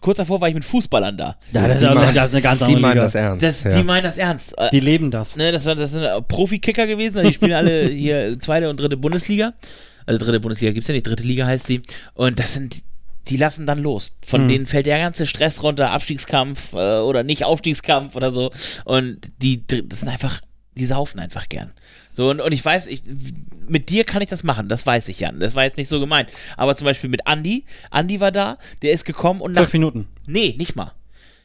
kurz 0.01 0.19
davor 0.19 0.41
war 0.41 0.49
ich 0.49 0.55
mit 0.55 0.65
Fußballern 0.65 1.17
da. 1.19 1.37
Ja, 1.53 1.67
das, 1.69 1.81
Die 1.81 1.85
ist, 1.87 1.95
machen- 1.95 2.15
das 2.15 2.27
ist 2.27 2.33
eine 2.35 2.43
ganz 2.43 2.59
Die 2.61 2.65
andere 2.65 2.81
meinen 2.81 2.93
Liga. 2.95 3.05
das 3.05 3.15
ernst. 3.15 3.43
Das, 3.43 3.65
ja. 3.65 3.77
Die 3.77 3.83
meinen 3.83 4.05
das 4.05 4.17
ernst. 4.19 4.57
Äh, 4.59 4.71
Die 4.71 4.81
leben 4.81 5.11
das. 5.11 5.37
ne, 5.37 5.53
das, 5.53 5.67
war- 5.67 5.75
das 5.75 5.93
sind 5.93 6.29
Profi-Kicker 6.29 6.87
gewesen. 6.87 7.23
Die 7.27 7.33
spielen 7.33 7.53
alle 7.53 7.89
hier 7.89 8.39
zweite 8.39 8.71
und 8.71 8.79
dritte 8.81 8.97
Bundesliga. 8.97 9.53
Also 10.07 10.19
dritte 10.25 10.41
Bundesliga 10.41 10.73
gibt's 10.73 10.89
ja 10.89 10.95
nicht, 10.95 11.07
dritte 11.07 11.25
Liga 11.25 11.47
heißt 11.47 11.67
sie. 11.67 11.83
Und 12.15 12.39
das 12.39 12.55
sind, 12.55 12.77
die 13.29 13.37
lassen 13.37 13.67
dann 13.67 13.81
los. 13.81 14.15
Von 14.25 14.43
Hm. 14.43 14.49
denen 14.49 14.67
fällt 14.67 14.87
der 14.87 14.99
ganze 14.99 15.27
Stress 15.27 15.63
runter, 15.63 15.91
Abstiegskampf 15.91 16.73
äh, 16.73 16.99
oder 17.01 17.23
nicht 17.23 17.45
Aufstiegskampf 17.45 18.15
oder 18.17 18.33
so. 18.33 18.51
Und 18.85 19.19
die, 19.43 19.67
das 19.67 20.01
sind 20.01 20.09
einfach, 20.09 20.41
die 20.77 20.85
saufen 20.85 21.19
einfach 21.21 21.49
gern. 21.49 21.73
So, 22.13 22.31
und, 22.31 22.41
und 22.41 22.53
ich 22.53 22.65
weiß, 22.65 22.87
ich, 22.87 23.03
mit 23.69 23.91
dir 23.91 24.05
kann 24.05 24.23
ich 24.23 24.29
das 24.29 24.43
machen, 24.43 24.69
das 24.69 24.87
weiß 24.87 25.09
ich, 25.09 25.21
Jan. 25.21 25.39
Das 25.41 25.55
war 25.55 25.65
jetzt 25.65 25.77
nicht 25.77 25.89
so 25.89 26.01
gemeint. 26.01 26.31
Aber 26.57 26.77
zum 26.77 26.87
Beispiel 26.87 27.11
mit 27.11 27.23
Andy, 27.27 27.65
Andy 27.93 28.21
war 28.21 28.31
da, 28.33 28.57
der 28.83 28.93
ist 28.93 29.05
gekommen 29.05 29.41
und 29.41 29.53
nach 29.53 29.63
Fünf 29.63 29.73
Minuten. 29.75 30.09
Nee, 30.27 30.55
nicht 30.57 30.77
mal. 30.77 30.93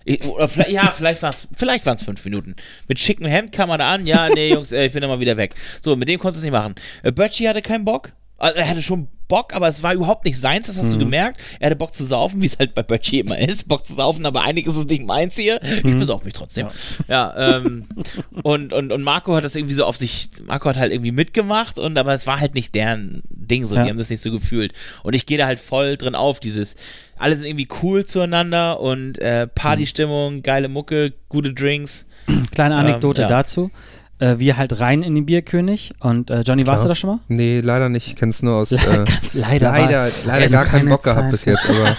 Ich, 0.03 0.23
oder 0.25 0.47
vielleicht, 0.47 0.71
ja, 0.71 0.91
vielleicht 0.91 1.21
waren 1.21 1.33
es 1.33 1.47
vielleicht 1.55 1.85
waren's 1.85 2.03
fünf 2.03 2.23
Minuten. 2.25 2.55
Mit 2.87 2.99
schickem 2.99 3.27
Hemd 3.27 3.51
kam 3.51 3.69
man 3.69 3.79
da 3.79 3.93
an, 3.93 4.07
ja, 4.07 4.29
nee, 4.29 4.49
Jungs, 4.53 4.71
äh, 4.71 4.85
ich 4.85 4.93
bin 4.93 5.03
immer 5.03 5.19
wieder 5.19 5.37
weg. 5.37 5.55
So, 5.81 5.95
mit 5.95 6.07
dem 6.07 6.19
konntest 6.19 6.43
du 6.43 6.47
es 6.47 6.51
nicht 6.51 6.59
machen. 6.59 6.75
Äh, 7.03 7.47
hatte 7.47 7.61
keinen 7.61 7.85
Bock. 7.85 8.13
Also 8.41 8.57
er 8.57 8.67
hatte 8.69 8.81
schon 8.81 9.07
Bock, 9.27 9.53
aber 9.53 9.69
es 9.69 9.81
war 9.81 9.93
überhaupt 9.93 10.25
nicht 10.25 10.37
seins, 10.37 10.67
das 10.67 10.77
hast 10.77 10.87
Mhm. 10.87 10.91
du 10.91 11.05
gemerkt. 11.05 11.39
Er 11.61 11.67
hatte 11.67 11.77
Bock 11.77 11.93
zu 11.93 12.03
saufen, 12.03 12.41
wie 12.41 12.47
es 12.47 12.59
halt 12.59 12.73
bei 12.73 12.83
Böttchi 12.83 13.19
immer 13.21 13.37
ist. 13.39 13.67
Bock 13.69 13.85
zu 13.85 13.93
saufen, 13.95 14.25
aber 14.25 14.41
eigentlich 14.43 14.65
ist 14.67 14.75
es 14.75 14.85
nicht 14.87 15.05
meins 15.05 15.35
hier. 15.37 15.61
Ich 15.63 15.83
besauf 15.83 16.25
mich 16.25 16.33
trotzdem. 16.33 16.67
Ja, 17.07 17.33
ähm, 17.37 17.85
und, 18.43 18.73
und, 18.73 18.91
und 18.91 19.03
Marco 19.03 19.33
hat 19.33 19.45
das 19.45 19.55
irgendwie 19.55 19.73
so 19.75 19.85
auf 19.85 19.95
sich, 19.95 20.27
Marco 20.45 20.67
hat 20.67 20.75
halt 20.77 20.91
irgendwie 20.91 21.11
mitgemacht, 21.13 21.79
und 21.79 21.97
aber 21.97 22.13
es 22.13 22.27
war 22.27 22.41
halt 22.41 22.55
nicht 22.55 22.75
deren 22.75 23.21
Ding 23.29 23.65
so, 23.65 23.75
Ja. 23.75 23.83
die 23.83 23.89
haben 23.89 23.97
das 23.97 24.09
nicht 24.09 24.21
so 24.21 24.31
gefühlt. 24.31 24.73
Und 25.03 25.13
ich 25.13 25.25
gehe 25.25 25.37
da 25.37 25.45
halt 25.45 25.61
voll 25.61 25.95
drin 25.95 26.15
auf, 26.15 26.41
dieses, 26.41 26.75
alle 27.17 27.37
sind 27.37 27.45
irgendwie 27.45 27.69
cool 27.83 28.03
zueinander 28.03 28.81
und 28.81 29.17
äh, 29.19 29.47
Partystimmung, 29.47 30.41
geile 30.41 30.67
Mucke, 30.67 31.13
gute 31.29 31.53
Drinks. 31.53 32.05
Kleine 32.51 32.75
Anekdote 32.75 33.21
Ähm, 33.21 33.29
ja. 33.29 33.37
dazu. 33.37 33.71
Äh, 34.21 34.37
wir 34.37 34.55
halt 34.55 34.79
rein 34.79 35.01
in 35.01 35.15
den 35.15 35.25
Bierkönig 35.25 35.93
und 35.99 36.29
äh, 36.29 36.41
Johnny, 36.41 36.67
warst 36.67 36.81
Klar. 36.81 36.85
du 36.85 36.87
da 36.89 36.95
schon 36.95 37.09
mal? 37.09 37.19
Nee, 37.27 37.59
leider 37.59 37.89
nicht. 37.89 38.07
Ich 38.07 38.15
kenne 38.15 38.29
es 38.29 38.41
nur 38.43 38.55
aus. 38.55 38.71
Äh, 38.81 39.03
Leider. 39.33 39.71
leider, 39.71 40.07
leider 40.25 40.47
gar 40.47 40.65
keinen 40.65 40.77
keine 40.79 40.89
Bock 40.91 41.03
gehabt 41.03 41.21
Zeit. 41.21 41.31
bis 41.31 41.45
jetzt. 41.45 41.67
Aber, 41.69 41.95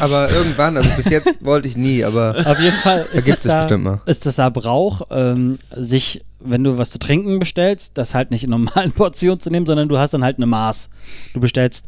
aber 0.00 0.30
irgendwann, 0.30 0.76
also 0.76 0.90
bis 0.96 1.08
jetzt 1.08 1.42
wollte 1.44 1.68
ich 1.68 1.76
nie, 1.76 2.04
aber 2.04 2.34
Auf 2.44 2.60
jeden 2.60 2.76
Fall 2.76 3.06
ist 3.12 3.28
es 3.28 3.42
da, 3.42 3.60
bestimmt 3.62 3.84
mal. 3.84 4.00
ist 4.06 4.26
es 4.26 4.36
da 4.36 4.48
Brauch, 4.50 5.02
ähm, 5.10 5.56
sich, 5.74 6.22
wenn 6.40 6.64
du 6.64 6.76
was 6.78 6.90
zu 6.90 6.98
trinken 6.98 7.38
bestellst, 7.38 7.96
das 7.96 8.14
halt 8.14 8.30
nicht 8.30 8.44
in 8.44 8.50
normalen 8.50 8.92
Portionen 8.96 9.40
zu 9.40 9.48
nehmen, 9.50 9.64
sondern 9.66 9.88
du 9.88 9.96
hast 9.98 10.12
dann 10.12 10.24
halt 10.24 10.36
eine 10.36 10.46
Maß. 10.46 10.90
Du 11.32 11.40
bestellst 11.40 11.86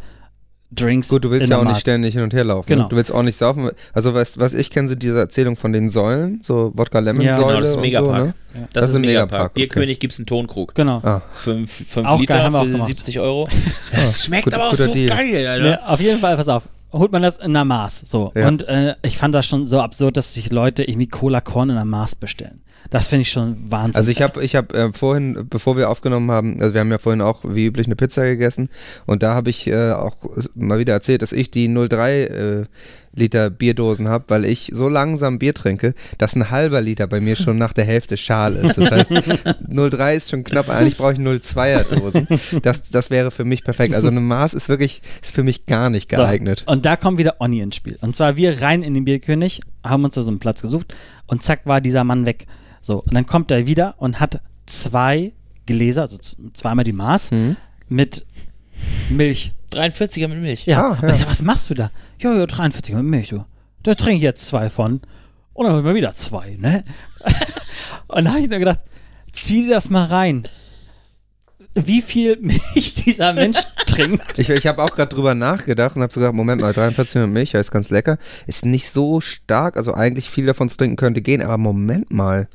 Drinks. 0.72 1.08
gut, 1.08 1.24
du 1.24 1.30
willst 1.30 1.46
in 1.46 1.50
ja 1.50 1.56
auch 1.58 1.62
nicht 1.64 1.72
Maß. 1.72 1.80
ständig 1.80 2.14
hin 2.14 2.22
und 2.22 2.32
her 2.32 2.44
laufen. 2.44 2.66
Genau. 2.68 2.84
Ne? 2.84 2.88
Du 2.90 2.96
willst 2.96 3.10
auch 3.12 3.22
nicht 3.22 3.36
saufen. 3.36 3.70
Also 3.92 4.14
was, 4.14 4.38
was 4.38 4.54
ich 4.54 4.70
kenne, 4.70 4.88
sind 4.88 5.02
diese 5.02 5.18
Erzählungen 5.18 5.56
von 5.56 5.72
den 5.72 5.90
Säulen, 5.90 6.40
so 6.42 6.72
Wodka 6.76 7.00
Lemon 7.00 7.22
Ja, 7.24 7.36
Säule 7.36 7.48
Genau, 7.48 7.60
das 7.60 7.70
ist 7.70 7.80
Megapark. 7.80 8.16
so, 8.18 8.22
ne? 8.24 8.34
Ja. 8.54 8.60
Das, 8.60 8.68
Das 8.82 8.90
ist 8.90 8.96
ein 8.96 9.00
Megapark. 9.02 9.30
Megapark, 9.30 9.50
okay. 9.50 9.60
Bierkönig 9.60 9.98
gibt 9.98 10.12
es 10.12 10.18
einen 10.20 10.26
Tonkrug. 10.26 10.74
Genau. 10.74 10.98
Ah, 11.02 11.22
Fünf, 11.34 11.72
fünf 11.88 12.06
Auch 12.06 12.20
Liter 12.20 12.34
geil, 12.34 12.42
haben 12.44 12.52
wir 12.52 12.60
auch 12.60 12.64
für 12.66 12.70
gemacht. 12.72 12.86
70 12.86 13.20
Euro. 13.20 13.48
Das 13.92 14.24
schmeckt 14.24 14.44
gut- 14.44 14.54
aber 14.54 14.68
auch 14.68 14.74
so 14.74 14.92
Deal. 14.92 15.08
geil, 15.08 15.46
Alter. 15.46 15.64
Ne, 15.64 15.88
auf 15.88 16.00
jeden 16.00 16.20
Fall, 16.20 16.36
pass 16.36 16.48
auf, 16.48 16.68
holt 16.92 17.10
man 17.12 17.22
das 17.22 17.38
in 17.38 17.46
einer 17.46 17.64
Maß. 17.64 18.02
So. 18.06 18.32
Ja. 18.36 18.46
Und 18.48 18.66
äh, 18.68 18.94
ich 19.02 19.18
fand 19.18 19.34
das 19.34 19.46
schon 19.46 19.66
so 19.66 19.80
absurd, 19.80 20.16
dass 20.16 20.34
sich 20.34 20.50
Leute 20.52 20.84
irgendwie 20.84 21.08
Cola 21.08 21.40
Korn 21.40 21.70
in 21.70 21.76
einer 21.76 21.84
Maß 21.84 22.14
bestellen. 22.14 22.60
Das 22.88 23.06
finde 23.06 23.22
ich 23.22 23.30
schon 23.30 23.56
Wahnsinn. 23.68 23.96
Also 23.96 24.10
ich 24.10 24.22
habe 24.22 24.42
ich 24.42 24.56
hab, 24.56 24.74
äh, 24.74 24.92
vorhin, 24.92 25.46
bevor 25.48 25.76
wir 25.76 25.90
aufgenommen 25.90 26.30
haben, 26.30 26.60
also 26.60 26.74
wir 26.74 26.80
haben 26.80 26.90
ja 26.90 26.98
vorhin 26.98 27.20
auch 27.20 27.40
wie 27.44 27.66
üblich 27.66 27.86
eine 27.86 27.96
Pizza 27.96 28.24
gegessen 28.24 28.68
und 29.06 29.22
da 29.22 29.34
habe 29.34 29.50
ich 29.50 29.66
äh, 29.66 29.92
auch 29.92 30.16
mal 30.54 30.78
wieder 30.78 30.94
erzählt, 30.94 31.22
dass 31.22 31.32
ich 31.32 31.50
die 31.50 31.68
03 31.68 32.22
äh, 32.22 32.64
Liter 33.12 33.50
Bierdosen 33.50 34.08
habe, 34.08 34.24
weil 34.28 34.44
ich 34.44 34.70
so 34.72 34.88
langsam 34.88 35.38
Bier 35.38 35.52
trinke, 35.52 35.94
dass 36.18 36.36
ein 36.36 36.50
halber 36.50 36.80
Liter 36.80 37.06
bei 37.06 37.20
mir 37.20 37.34
schon 37.34 37.58
nach 37.58 37.72
der 37.72 37.84
Hälfte 37.84 38.16
schal 38.16 38.54
ist. 38.54 38.78
Das 38.78 38.90
heißt, 38.90 39.10
03 39.68 40.16
ist 40.16 40.30
schon 40.30 40.44
knapp, 40.44 40.68
eigentlich 40.68 40.96
brauche 40.96 41.14
ich 41.14 41.18
02er 41.18 41.94
Dosen. 41.94 42.28
Das, 42.62 42.90
das 42.90 43.10
wäre 43.10 43.30
für 43.30 43.44
mich 43.44 43.64
perfekt. 43.64 43.94
Also 43.94 44.08
eine 44.08 44.20
Maß 44.20 44.54
ist 44.54 44.68
wirklich, 44.68 45.02
ist 45.22 45.34
für 45.34 45.42
mich 45.42 45.66
gar 45.66 45.90
nicht 45.90 46.08
geeignet. 46.08 46.64
So, 46.66 46.72
und 46.72 46.86
da 46.86 46.96
kommt 46.96 47.18
wieder 47.18 47.40
Onni 47.40 47.60
ins 47.60 47.76
Spiel. 47.76 47.98
Und 48.00 48.14
zwar 48.14 48.36
wir 48.36 48.62
rein 48.62 48.82
in 48.82 48.94
den 48.94 49.04
Bierkönig, 49.04 49.60
haben 49.82 50.04
uns 50.04 50.14
da 50.14 50.22
so 50.22 50.30
einen 50.30 50.38
Platz 50.38 50.62
gesucht 50.62 50.94
und 51.26 51.42
zack 51.42 51.66
war 51.66 51.80
dieser 51.80 52.04
Mann 52.04 52.26
weg. 52.26 52.46
So, 52.80 53.00
und 53.02 53.14
dann 53.14 53.26
kommt 53.26 53.50
er 53.50 53.66
wieder 53.66 53.94
und 53.98 54.20
hat 54.20 54.40
zwei 54.66 55.32
Gläser, 55.66 56.02
also 56.02 56.18
zweimal 56.52 56.84
die 56.84 56.92
Maß, 56.92 57.30
Mhm. 57.32 57.56
mit 57.88 58.26
Milch. 59.10 59.52
43er 59.72 60.28
mit 60.28 60.38
Milch. 60.40 60.66
Ja. 60.66 60.92
Ah, 60.92 60.98
ja. 61.02 61.08
ich 61.10 61.16
sag, 61.16 61.30
was 61.30 61.42
machst 61.42 61.70
du 61.70 61.74
da? 61.74 61.90
Ja, 62.18 62.34
ja, 62.34 62.46
43 62.46 62.94
mit 62.94 63.04
Milch, 63.04 63.28
du. 63.28 63.44
Da 63.82 63.94
trinke 63.94 64.16
ich 64.16 64.22
jetzt 64.22 64.46
zwei 64.46 64.68
von. 64.70 65.00
Und 65.52 65.66
dann 65.66 65.74
holen 65.74 65.84
wir 65.84 65.94
wieder 65.94 66.14
zwei, 66.14 66.56
ne? 66.58 66.84
und 68.08 68.24
da 68.24 68.30
habe 68.30 68.40
ich 68.40 68.48
nur 68.50 68.58
gedacht, 68.58 68.80
zieh 69.32 69.66
dir 69.66 69.74
das 69.74 69.90
mal 69.90 70.06
rein. 70.06 70.44
Wie 71.74 72.02
viel 72.02 72.36
Milch 72.40 72.94
dieser 72.94 73.32
Mensch 73.32 73.58
trinkt. 73.86 74.38
Ich, 74.38 74.48
ich 74.50 74.66
habe 74.66 74.82
auch 74.82 74.90
gerade 74.94 75.14
drüber 75.14 75.34
nachgedacht 75.34 75.96
und 75.96 76.02
habe 76.02 76.12
so 76.12 76.20
gedacht, 76.20 76.34
Moment 76.34 76.60
mal, 76.62 76.72
43 76.72 77.14
mit 77.16 77.30
Milch, 77.30 77.52
ja, 77.52 77.60
ist 77.60 77.70
ganz 77.70 77.90
lecker. 77.90 78.18
Ist 78.46 78.64
nicht 78.64 78.90
so 78.90 79.20
stark, 79.20 79.76
also 79.76 79.94
eigentlich 79.94 80.28
viel 80.30 80.46
davon 80.46 80.68
zu 80.68 80.76
trinken 80.76 80.96
könnte 80.96 81.20
gehen, 81.22 81.42
aber 81.42 81.58
Moment 81.58 82.10
mal, 82.10 82.48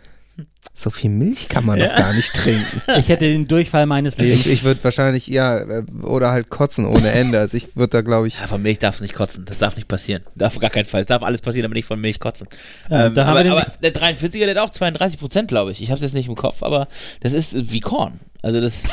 so 0.78 0.90
viel 0.90 1.10
Milch 1.10 1.48
kann 1.48 1.66
man 1.66 1.80
doch 1.80 1.88
gar 1.96 2.14
nicht 2.14 2.34
trinken. 2.34 2.82
Ich 3.00 3.08
hätte 3.08 3.26
den 3.26 3.46
Durchfall 3.46 3.86
meines 3.86 4.16
Ich, 4.16 4.20
Lebens. 4.20 4.46
ich 4.46 4.64
würde 4.66 4.84
wahrscheinlich, 4.84 5.28
ja, 5.28 5.58
äh, 5.60 5.84
oder 6.04 6.32
halt 6.32 6.50
kotzen 6.50 6.86
ohne 6.86 7.12
Ende. 7.12 7.40
Also 7.40 7.56
ich 7.56 7.76
würde 7.78 7.92
da, 7.92 8.02
glaube 8.02 8.28
ich, 8.28 8.40
Ja, 8.40 8.48
von 8.48 8.62
Milch 8.62 8.80
darfst 8.80 9.00
du 9.00 9.04
nicht 9.04 9.14
kotzen. 9.14 9.46
Das 9.46 9.58
darf 9.58 9.76
nicht 9.78 9.88
passieren. 9.88 10.24
Darf 10.36 10.56
auf 10.56 10.60
gar 10.62 10.70
keinen 10.70 10.86
Fall. 10.86 11.00
Es 11.02 11.08
darf 11.08 11.24
alles 11.24 11.40
passieren, 11.42 11.66
aber 11.66 11.76
nicht 11.76 11.86
von 11.88 12.00
Milch 12.02 12.20
kotzen. 12.20 12.48
Ja, 12.90 13.06
ähm, 13.08 13.16
da 13.16 13.26
haben 13.26 13.38
aber, 13.38 13.52
aber 13.62 13.72
der 13.82 13.94
43er, 13.96 14.46
der 14.46 14.50
hat 14.56 14.58
auch 14.58 14.70
32 14.70 15.18
Prozent, 15.20 15.48
glaube 15.48 15.72
ich. 15.72 15.82
Ich 15.82 15.90
habe 15.92 15.98
es 15.98 16.04
jetzt 16.04 16.14
nicht 16.14 16.28
im 16.28 16.36
Kopf, 16.36 16.62
aber 16.62 16.88
das 17.22 17.32
ist 17.32 17.72
wie 17.72 17.80
Korn. 17.80 18.20
Also 18.42 18.60
das. 18.60 18.84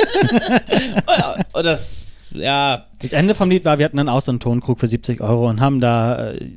Ja, 1.08 1.36
und 1.52 1.64
das, 1.64 2.24
ja, 2.34 2.86
Das 3.00 3.12
Ende 3.12 3.34
vom 3.34 3.50
Lied 3.50 3.64
war, 3.64 3.78
wir 3.78 3.84
hatten 3.84 3.96
dann 3.96 4.08
auch 4.08 4.20
so 4.20 4.32
einen 4.32 4.40
Tonkrug 4.40 4.80
für 4.80 4.88
70 4.88 5.20
Euro 5.20 5.48
und 5.48 5.60
haben 5.60 5.80
da 5.80 6.30
äh, 6.32 6.50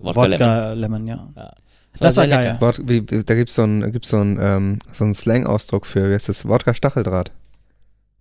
Wodka 0.00 0.20
Wodka, 0.22 0.72
Lemon. 0.74 1.06
ja. 1.06 1.28
Ja. 1.36 1.52
Das 2.00 2.16
war 2.16 2.26
geil. 2.26 2.56
Wort, 2.60 2.80
wie, 2.86 3.02
da 3.02 3.34
gibt 3.34 3.48
es 3.50 3.54
so 3.56 3.62
einen 3.62 3.92
gibt's 3.92 4.08
so 4.08 4.18
einen, 4.18 4.38
ähm, 4.40 4.78
so 4.92 5.04
einen 5.04 5.14
Slang-Ausdruck 5.14 5.86
für, 5.86 6.08
wie 6.10 6.14
heißt 6.14 6.28
das, 6.28 6.46
Wodka-Stacheldraht. 6.46 7.30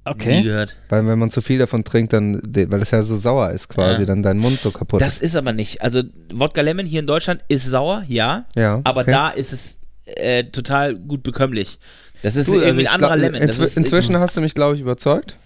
Nie 0.07 0.11
Okay. 0.11 0.41
gehört. 0.43 0.75
Weil 0.89 1.07
wenn 1.07 1.17
man 1.17 1.31
zu 1.31 1.41
viel 1.41 1.57
davon 1.57 1.83
trinkt, 1.83 2.13
dann, 2.13 2.39
weil 2.45 2.79
das 2.79 2.91
ja 2.91 3.01
so 3.01 3.17
sauer 3.17 3.49
ist 3.51 3.69
quasi, 3.69 4.01
Ja. 4.01 4.05
dann 4.05 4.21
dein 4.21 4.37
Mund 4.37 4.59
so 4.59 4.69
kaputt 4.71 5.01
Das 5.01 5.17
ist. 5.17 5.35
aber 5.35 5.51
nicht. 5.51 5.81
Also 5.81 6.03
Wodka 6.31 6.61
Lemon 6.61 6.85
hier 6.85 6.99
in 6.99 7.07
Deutschland 7.07 7.41
ist 7.47 7.65
sauer, 7.65 8.03
ja, 8.07 8.45
Ja, 8.55 8.81
aber 8.83 9.01
okay. 9.01 9.11
da 9.11 9.29
ist 9.29 9.51
es 9.51 9.79
äh, 10.05 10.43
total 10.43 10.95
gut 10.95 11.23
bekömmlich. 11.23 11.79
Das 12.21 12.35
ist 12.35 12.49
Du, 12.49 12.59
irgendwie 12.59 12.87
also 12.87 12.91
ein 12.95 13.01
anderer 13.03 13.17
glaub, 13.17 13.31
Lemon. 13.33 13.49
Ist, 13.49 13.77
inzwischen 13.77 14.17
hast 14.19 14.37
du 14.37 14.41
mich, 14.41 14.53
glaube 14.53 14.75
ich, 14.75 14.81
überzeugt. 14.81 15.37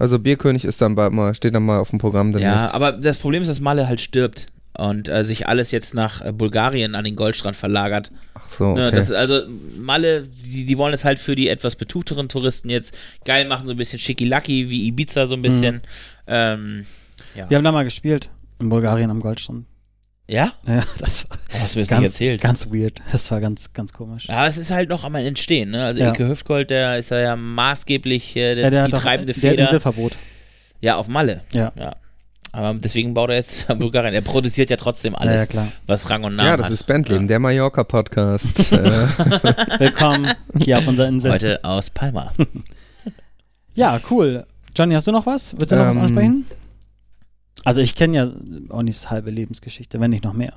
Also 0.00 0.18
Bierkönig 0.18 0.64
ist 0.64 0.80
dann 0.80 0.94
bald 0.96 1.12
mal, 1.12 1.34
steht 1.36 1.54
dann 1.54 1.64
mal 1.64 1.78
auf 1.78 1.90
dem 1.90 1.98
Programm 2.00 2.32
demnächst. 2.32 2.56
Ja, 2.56 2.74
aber 2.74 2.92
das 2.92 3.18
Problem 3.18 3.42
ist, 3.42 3.48
dass 3.48 3.60
Malle 3.60 3.86
halt 3.88 4.00
stirbt 4.00 4.46
und 4.76 5.08
äh, 5.08 5.24
sich 5.24 5.48
alles 5.48 5.70
jetzt 5.70 5.94
nach 5.94 6.24
äh, 6.24 6.32
Bulgarien 6.32 6.94
an 6.94 7.04
den 7.04 7.16
Goldstrand 7.16 7.56
verlagert. 7.56 8.12
Ach 8.34 8.50
so, 8.50 8.66
okay. 8.68 8.80
Ne, 8.80 8.90
das, 8.92 9.06
ist 9.06 9.12
also 9.16 9.42
Malle, 9.78 10.22
die, 10.22 10.66
die 10.66 10.78
wollen 10.78 10.94
es 10.94 11.04
halt 11.04 11.18
für 11.18 11.34
die 11.34 11.48
etwas 11.48 11.74
betuchteren 11.76 12.28
Touristen 12.28 12.70
jetzt 12.70 12.96
geil 13.24 13.46
machen, 13.48 13.66
so 13.66 13.72
ein 13.74 13.76
bisschen 13.78 13.98
schickilacki, 13.98 14.68
wie 14.70 14.86
Ibiza 14.86 15.26
so 15.26 15.34
ein 15.34 15.42
bisschen. 15.42 15.80
Ähm, 16.26 16.84
ja. 17.34 17.48
Wir 17.50 17.56
haben 17.56 17.64
da 17.64 17.72
mal 17.72 17.84
gespielt 17.84 18.30
in 18.60 18.68
Bulgarien 18.68 19.10
am 19.10 19.20
Goldstrand. 19.20 19.66
ja? 20.28 20.52
Ja, 20.66 20.82
das 20.98 21.28
war 21.30 21.38
Oh, 21.54 21.60
hast 21.62 21.74
du 21.74 21.78
mir 21.78 21.82
das 21.86 21.90
nicht 21.90 21.90
ganz, 21.90 22.04
erzählt? 22.04 22.40
ganz 22.42 22.66
weird. 22.70 23.00
Das 23.10 23.30
war 23.30 23.40
ganz, 23.40 23.72
ganz 23.72 23.92
komisch. 23.92 24.26
Ja, 24.28 24.46
es 24.46 24.58
ist 24.58 24.70
halt 24.70 24.90
noch 24.90 25.02
am 25.04 25.14
Entstehen, 25.14 25.70
ne? 25.70 25.84
Also 25.86 26.02
Ja. 26.02 26.10
Ike 26.10 26.28
Hüftgold, 26.28 26.70
der 26.70 26.98
ist 26.98 27.10
ja 27.10 27.34
maßgeblich 27.36 28.36
äh, 28.36 28.54
der, 28.54 28.64
Ja, 28.64 28.70
der 28.70 28.80
die 28.80 28.84
hat 28.84 28.92
doch, 28.92 29.02
treibende 29.02 29.32
der 29.32 29.42
hat 29.42 29.50
Feder. 29.50 29.62
Inselverbot. 29.64 30.12
ja, 30.80 30.96
auf 30.96 31.08
Malle. 31.08 31.40
Ja. 31.52 31.72
Ja. 31.76 31.94
Aber 32.58 32.76
deswegen 32.76 33.14
baut 33.14 33.30
er 33.30 33.36
jetzt 33.36 33.68
Bulgarien. 33.78 34.14
Er 34.14 34.20
produziert 34.20 34.68
ja 34.68 34.74
trotzdem 34.76 35.12
Ja, 35.12 35.20
alles, 35.20 35.42
ja, 35.42 35.46
klar. 35.46 35.68
was 35.86 36.10
Rang 36.10 36.24
und 36.24 36.34
Namen 36.34 36.48
ja, 36.48 36.56
das 36.56 36.66
hat. 36.66 36.72
ist 36.72 36.84
Bandleben, 36.88 37.28
der 37.28 37.38
Mallorca-Podcast. 37.38 38.72
Willkommen 39.78 40.26
hier 40.60 40.78
auf 40.78 40.88
unserer 40.88 41.06
Insel. 41.06 41.30
Heute 41.30 41.62
aus 41.64 41.88
Palma. 41.90 42.32
Ja, 43.76 44.00
cool. 44.10 44.44
Johnny, 44.74 44.94
hast 44.94 45.06
du 45.06 45.12
noch 45.12 45.24
was? 45.24 45.54
Willst 45.56 45.70
du 45.70 45.76
noch 45.76 45.86
was 45.86 45.94
Ähm, 45.94 46.02
ansprechen? 46.02 46.46
Also 47.64 47.80
ich 47.80 47.94
kenne 47.94 48.16
ja 48.16 48.28
Onnis 48.70 49.08
halbe 49.08 49.30
Lebensgeschichte, 49.30 50.00
wenn 50.00 50.10
nicht 50.10 50.24
noch 50.24 50.32
mehr. 50.34 50.54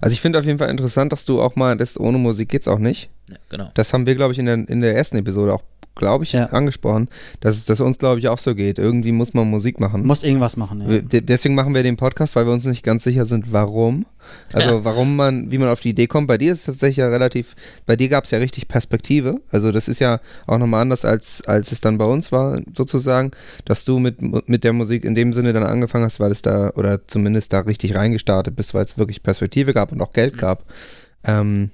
also 0.00 0.12
ich 0.14 0.20
finde 0.20 0.40
auf 0.40 0.44
jeden 0.46 0.58
Fall 0.58 0.70
interessant, 0.70 1.12
dass 1.12 1.24
du 1.26 1.40
auch 1.40 1.54
mal, 1.54 1.76
das 1.76 1.96
ohne 2.00 2.18
Musik 2.18 2.48
geht's 2.48 2.66
auch 2.66 2.80
nicht. 2.80 3.08
ja, 3.30 3.36
genau. 3.50 3.70
Das 3.74 3.92
haben 3.92 4.04
wir, 4.06 4.16
glaube 4.16 4.32
ich, 4.32 4.40
in 4.40 4.46
der, 4.46 4.54
in 4.68 4.80
der 4.80 4.96
ersten 4.96 5.16
Episode 5.16 5.54
auch, 5.54 5.62
glaube 5.96 6.24
ich, 6.24 6.32
Ja. 6.32 6.46
angesprochen, 6.46 7.08
dass 7.40 7.56
es 7.56 7.64
dass 7.64 7.80
uns, 7.80 7.98
glaube 7.98 8.20
ich, 8.20 8.28
auch 8.28 8.38
so 8.38 8.54
geht. 8.54 8.78
Irgendwie 8.78 9.12
muss 9.12 9.34
man 9.34 9.50
Musik 9.50 9.80
machen. 9.80 10.06
Muss 10.06 10.22
irgendwas 10.22 10.56
machen, 10.56 10.82
ja. 10.82 11.02
Wir- 11.10 11.22
Deswegen 11.22 11.54
machen 11.56 11.74
wir 11.74 11.82
den 11.82 11.96
Podcast, 11.96 12.36
weil 12.36 12.46
wir 12.46 12.52
uns 12.52 12.64
nicht 12.66 12.82
ganz 12.84 13.02
sicher 13.04 13.26
sind, 13.26 13.50
warum. 13.52 14.06
Also 14.52 14.84
warum 14.84 15.14
man, 15.16 15.50
wie 15.52 15.58
man 15.58 15.68
auf 15.68 15.78
die 15.80 15.90
Idee 15.90 16.08
kommt. 16.08 16.26
Bei 16.26 16.36
dir 16.36 16.50
ist 16.52 16.58
es 16.60 16.64
tatsächlich 16.66 16.96
ja 16.96 17.08
relativ, 17.08 17.54
bei 17.86 17.94
dir 17.96 18.08
gab 18.08 18.24
es 18.24 18.32
ja 18.32 18.38
richtig 18.38 18.66
Perspektive. 18.66 19.40
Also 19.52 19.70
das 19.72 19.86
ist 19.88 20.00
ja 20.00 20.20
auch 20.48 20.58
nochmal 20.58 20.82
anders, 20.82 21.04
als, 21.04 21.42
als 21.46 21.70
es 21.72 21.80
dann 21.80 21.96
bei 21.96 22.04
uns 22.06 22.32
war, 22.32 22.60
sozusagen, 22.76 23.30
dass 23.64 23.84
du 23.84 23.98
mit, 24.00 24.20
mit 24.48 24.64
der 24.64 24.72
Musik 24.72 25.04
in 25.04 25.14
dem 25.14 25.32
Sinne 25.32 25.52
dann 25.52 25.62
angefangen 25.62 26.04
hast, 26.04 26.18
weil 26.20 26.32
es 26.32 26.42
da, 26.42 26.70
oder 26.74 27.06
zumindest 27.06 27.52
da 27.52 27.60
richtig 27.60 27.94
reingestartet 27.94 28.56
bist, 28.56 28.74
weil 28.74 28.84
es 28.84 28.98
wirklich 28.98 29.22
Perspektive 29.22 29.72
gab 29.72 29.92
und 29.92 30.00
auch 30.00 30.12
Geld 30.12 30.36
gab. 30.38 30.64
Ähm, 31.24 31.70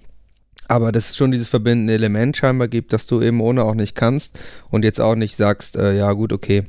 aber 0.72 0.90
dass 0.90 1.10
es 1.10 1.16
schon 1.18 1.32
dieses 1.32 1.48
verbindende 1.48 1.92
Element 1.92 2.34
scheinbar 2.34 2.66
gibt, 2.66 2.94
dass 2.94 3.06
du 3.06 3.20
eben 3.20 3.42
ohne 3.42 3.62
auch 3.64 3.74
nicht 3.74 3.94
kannst 3.94 4.38
und 4.70 4.84
jetzt 4.84 5.02
auch 5.02 5.16
nicht 5.16 5.36
sagst, 5.36 5.76
äh, 5.76 5.94
ja 5.94 6.10
gut, 6.14 6.32
okay, 6.32 6.64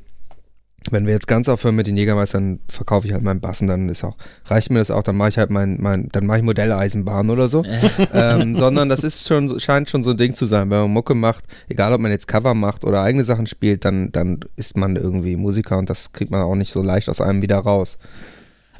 wenn 0.91 1.05
wir 1.05 1.13
jetzt 1.13 1.29
ganz 1.29 1.47
aufhören 1.47 1.77
mit 1.77 1.87
den 1.87 1.95
Jägermeistern, 1.95 2.59
verkaufe 2.67 3.07
ich 3.07 3.13
halt 3.13 3.23
meinen 3.23 3.39
Bassen, 3.39 3.69
dann 3.69 3.87
ist 3.87 4.03
auch, 4.03 4.17
reicht 4.47 4.71
mir 4.71 4.79
das 4.79 4.91
auch, 4.91 5.03
dann 5.03 5.15
mache 5.15 5.29
ich 5.29 5.37
halt 5.37 5.51
mein, 5.51 5.77
mein 5.79 6.09
dann 6.11 6.25
mache 6.25 6.39
ich 6.39 6.43
Modelleisenbahn 6.43 7.29
oder 7.29 7.47
so. 7.47 7.63
ähm, 8.13 8.57
sondern 8.57 8.89
das 8.89 9.05
ist 9.05 9.25
schon, 9.25 9.57
scheint 9.61 9.89
schon 9.89 10.03
so 10.03 10.09
ein 10.09 10.17
Ding 10.17 10.33
zu 10.33 10.47
sein. 10.47 10.69
Wenn 10.69 10.81
man 10.81 10.91
Mucke 10.91 11.15
macht, 11.15 11.45
egal 11.69 11.93
ob 11.93 12.01
man 12.01 12.11
jetzt 12.11 12.27
Cover 12.27 12.53
macht 12.53 12.83
oder 12.83 13.03
eigene 13.03 13.23
Sachen 13.23 13.47
spielt, 13.47 13.85
dann, 13.85 14.11
dann 14.11 14.41
ist 14.57 14.75
man 14.75 14.97
irgendwie 14.97 15.37
Musiker 15.37 15.77
und 15.77 15.89
das 15.89 16.11
kriegt 16.11 16.29
man 16.29 16.41
auch 16.41 16.55
nicht 16.55 16.73
so 16.73 16.81
leicht 16.81 17.07
aus 17.07 17.21
einem 17.21 17.41
wieder 17.41 17.59
raus. 17.59 17.97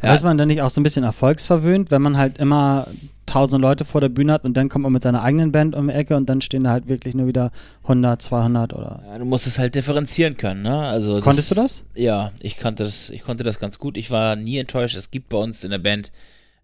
Ja. 0.03 0.13
Ist 0.13 0.23
man 0.23 0.37
dann 0.37 0.49
nicht 0.49 0.61
auch 0.61 0.69
so 0.69 0.81
ein 0.81 0.83
bisschen 0.83 1.03
erfolgsverwöhnt, 1.05 1.89
wenn 1.89 2.01
man 2.01 2.17
halt 2.17 2.37
immer 2.37 2.87
tausend 3.25 3.61
Leute 3.61 3.85
vor 3.85 4.01
der 4.01 4.09
Bühne 4.09 4.33
hat 4.33 4.43
und 4.43 4.55
dann 4.57 4.67
kommt 4.67 4.83
man 4.83 4.91
mit 4.91 5.01
seiner 5.03 5.21
eigenen 5.23 5.51
Band 5.53 5.75
um 5.75 5.87
die 5.87 5.93
Ecke 5.93 6.15
und 6.17 6.27
dann 6.27 6.41
stehen 6.41 6.65
da 6.65 6.71
halt 6.71 6.89
wirklich 6.89 7.15
nur 7.15 7.25
wieder 7.25 7.51
100, 7.83 8.21
200 8.21 8.73
oder. 8.73 9.01
Ja, 9.05 9.17
du 9.17 9.23
musst 9.25 9.47
es 9.47 9.57
halt 9.59 9.75
differenzieren 9.75 10.35
können, 10.35 10.61
ne? 10.63 10.77
Also 10.77 11.21
Konntest 11.21 11.49
du 11.51 11.55
das? 11.55 11.85
Ja, 11.95 12.31
ich 12.41 12.57
konnte 12.57 12.83
das, 12.83 13.09
ich 13.11 13.21
konnte 13.23 13.43
das 13.45 13.59
ganz 13.59 13.79
gut. 13.79 13.95
Ich 13.95 14.11
war 14.11 14.35
nie 14.35 14.57
enttäuscht. 14.57 14.97
Es 14.97 15.09
gibt 15.09 15.29
bei 15.29 15.37
uns 15.37 15.63
in 15.63 15.71
der 15.71 15.79
Band 15.79 16.11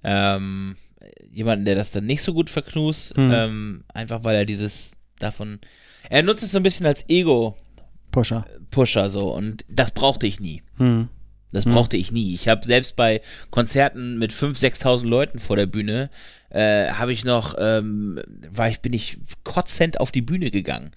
ähm, 0.03 0.75
jemanden, 1.31 1.63
der 1.65 1.75
das 1.75 1.91
dann 1.91 2.05
nicht 2.05 2.21
so 2.23 2.33
gut 2.33 2.49
verknust, 2.49 3.15
Hm. 3.15 3.31
ähm, 3.33 3.83
einfach 3.93 4.23
weil 4.25 4.35
er 4.35 4.45
dieses 4.45 4.97
davon. 5.19 5.59
Er 6.09 6.23
nutzt 6.23 6.43
es 6.43 6.51
so 6.51 6.59
ein 6.59 6.63
bisschen 6.63 6.85
als 6.85 7.05
Ego-Pusher 7.07 8.45
Pusher. 8.69 9.09
so 9.09 9.33
und 9.33 9.63
das 9.69 9.91
brauchte 9.91 10.27
ich 10.27 10.39
nie. 10.41 10.61
Hm. 10.77 11.07
Das 11.51 11.65
Hm. 11.65 11.73
brauchte 11.73 11.97
ich 11.97 12.11
nie. 12.11 12.35
Ich 12.35 12.47
habe 12.47 12.65
selbst 12.65 12.95
bei 12.95 13.21
Konzerten 13.49 14.19
mit 14.19 14.31
5.000, 14.33 14.59
6.000 14.83 15.05
Leuten 15.07 15.39
vor 15.39 15.55
der 15.55 15.65
Bühne, 15.65 16.09
äh, 16.49 16.89
habe 16.91 17.11
ich 17.11 17.25
noch, 17.25 17.55
ähm, 17.59 18.19
war 18.51 18.69
ich, 18.69 18.81
bin 18.81 18.93
ich 18.93 19.17
kotzend 19.43 19.99
auf 19.99 20.11
die 20.11 20.21
Bühne 20.21 20.51
gegangen. 20.51 20.91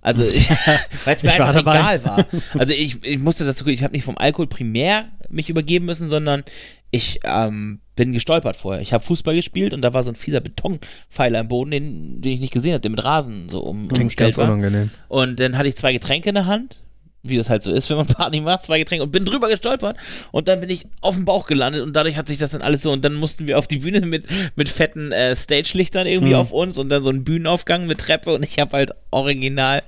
Also, 0.00 0.24
weil 1.04 1.14
es 1.14 1.22
mir 1.22 1.30
war 1.38 1.48
einfach 1.50 1.54
dabei. 1.62 1.76
egal 1.78 2.04
war. 2.04 2.26
Also 2.58 2.72
ich, 2.72 3.04
ich 3.04 3.18
musste 3.20 3.44
dazu, 3.44 3.64
ich 3.68 3.84
habe 3.84 3.92
nicht 3.92 4.04
vom 4.04 4.18
Alkohol 4.18 4.48
primär 4.48 5.04
mich 5.28 5.48
übergeben 5.48 5.86
müssen, 5.86 6.10
sondern 6.10 6.42
ich 6.90 7.20
ähm, 7.24 7.80
bin 7.94 8.12
gestolpert 8.12 8.56
vorher. 8.56 8.82
Ich 8.82 8.92
habe 8.92 9.04
Fußball 9.04 9.36
gespielt 9.36 9.72
und 9.72 9.82
da 9.82 9.94
war 9.94 10.02
so 10.02 10.10
ein 10.10 10.16
fieser 10.16 10.40
Betonpfeiler 10.40 11.38
im 11.40 11.48
Boden, 11.48 11.70
den, 11.70 12.20
den 12.20 12.32
ich 12.32 12.40
nicht 12.40 12.52
gesehen 12.52 12.72
habe, 12.72 12.80
der 12.80 12.90
mit 12.90 13.04
Rasen 13.04 13.48
so 13.48 13.60
um, 13.60 13.86
Klingt 13.88 14.02
umgestellt 14.02 14.36
ganz 14.36 14.38
war. 14.38 14.52
unangenehm. 14.52 14.90
Und 15.08 15.38
dann 15.38 15.56
hatte 15.56 15.68
ich 15.68 15.76
zwei 15.76 15.92
Getränke 15.92 16.30
in 16.30 16.34
der 16.34 16.46
Hand, 16.46 16.82
wie 17.22 17.36
das 17.36 17.48
halt 17.48 17.62
so 17.62 17.72
ist, 17.72 17.88
wenn 17.90 17.96
man 17.98 18.06
Party 18.06 18.40
macht, 18.40 18.62
zwei 18.62 18.78
Getränke 18.78 19.04
und 19.04 19.12
bin 19.12 19.24
drüber 19.24 19.48
gestolpert 19.48 19.96
und 20.32 20.48
dann 20.48 20.60
bin 20.60 20.70
ich 20.70 20.86
auf 21.00 21.14
dem 21.14 21.24
Bauch 21.24 21.46
gelandet 21.46 21.82
und 21.82 21.94
dadurch 21.94 22.16
hat 22.16 22.28
sich 22.28 22.38
das 22.38 22.50
dann 22.52 22.62
alles 22.62 22.82
so 22.82 22.90
und 22.92 23.04
dann 23.04 23.14
mussten 23.14 23.46
wir 23.46 23.58
auf 23.58 23.66
die 23.68 23.78
Bühne 23.78 24.00
mit, 24.02 24.26
mit 24.56 24.68
fetten 24.68 25.12
äh, 25.12 25.36
Stage-Lichtern 25.36 26.06
irgendwie 26.06 26.32
Mhm. 26.32 26.38
auf 26.38 26.52
uns 26.52 26.78
und 26.78 26.88
dann 26.88 27.02
so 27.02 27.10
einen 27.10 27.24
Bühnenaufgang 27.24 27.86
mit 27.86 27.98
Treppe 27.98 28.34
und 28.34 28.42
ich 28.44 28.58
habe 28.58 28.76
halt 28.76 28.90
original, 29.10 29.82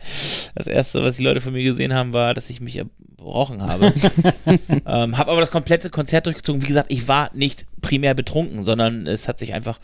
das 0.55 0.67
erste, 0.67 1.03
was 1.03 1.17
die 1.17 1.25
Leute 1.25 1.41
von 1.41 1.53
mir 1.53 1.65
gesehen 1.65 1.95
haben, 1.95 2.13
war, 2.13 2.35
dass 2.35 2.51
ich 2.51 2.61
mich 2.61 2.77
erbrochen 2.77 3.63
habe. 3.63 3.93
ähm, 4.87 5.19
habe 5.19 5.31
aber 5.31 5.41
das 5.41 5.51
komplette 5.51 5.91
Konzert 5.91 6.27
durchgezogen. 6.27 6.63
Wie 6.63 6.67
gesagt, 6.67 6.93
ich 6.93 7.09
war 7.09 7.31
nicht 7.35 7.67
primär 7.81 8.15
betrunken, 8.15 8.65
sondern 8.65 9.07
es 9.07 9.29
hat 9.29 9.39
sich 9.39 9.55
einfach 9.55 9.79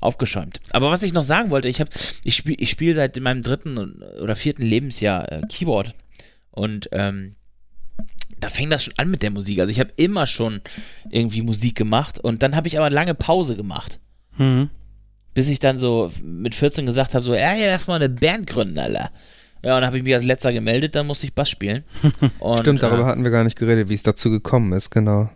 aufgeschäumt. 0.00 0.60
Aber 0.70 0.90
was 0.90 1.02
ich 1.02 1.12
noch 1.12 1.22
sagen 1.22 1.50
wollte, 1.50 1.68
ich 1.68 1.80
habe, 1.80 1.90
ich 2.24 2.34
spiele 2.34 2.56
ich 2.58 2.70
spiel 2.70 2.94
seit 2.94 3.18
meinem 3.20 3.42
dritten 3.42 3.78
oder 4.20 4.36
vierten 4.36 4.62
Lebensjahr 4.62 5.30
äh, 5.30 5.40
Keyboard 5.48 5.94
und 6.56 6.88
ähm, 6.92 7.36
da 8.40 8.50
fängt 8.50 8.72
das 8.72 8.84
schon 8.84 8.94
an 8.96 9.10
mit 9.10 9.22
der 9.22 9.30
Musik. 9.30 9.60
Also 9.60 9.70
ich 9.70 9.80
habe 9.80 9.92
immer 9.96 10.26
schon 10.26 10.60
irgendwie 11.10 11.42
Musik 11.42 11.76
gemacht 11.76 12.18
und 12.18 12.42
dann 12.42 12.56
habe 12.56 12.66
ich 12.68 12.78
aber 12.78 12.90
lange 12.90 13.14
Pause 13.14 13.56
gemacht. 13.56 14.00
Hm. 14.36 14.68
Bis 15.34 15.48
ich 15.48 15.58
dann 15.58 15.78
so 15.78 16.10
mit 16.22 16.54
14 16.54 16.86
gesagt 16.86 17.14
habe, 17.14 17.24
so, 17.24 17.34
ja, 17.34 17.54
ja, 17.54 17.68
lass 17.68 17.86
mal 17.86 17.96
eine 17.96 18.08
Band 18.08 18.46
gründen, 18.46 18.78
Alter. 18.78 19.10
Ja, 19.62 19.74
und 19.74 19.80
dann 19.80 19.86
habe 19.86 19.98
ich 19.98 20.04
mich 20.04 20.14
als 20.14 20.24
letzter 20.24 20.52
gemeldet, 20.52 20.94
dann 20.94 21.06
musste 21.06 21.26
ich 21.26 21.34
Bass 21.34 21.48
spielen. 21.50 21.84
Und, 22.38 22.60
Stimmt, 22.60 22.82
darüber 22.82 23.02
äh, 23.02 23.04
hatten 23.06 23.24
wir 23.24 23.30
gar 23.30 23.42
nicht 23.44 23.56
geredet, 23.56 23.88
wie 23.88 23.94
es 23.94 24.02
dazu 24.02 24.30
gekommen 24.30 24.72
ist, 24.72 24.90
genau. 24.90 25.30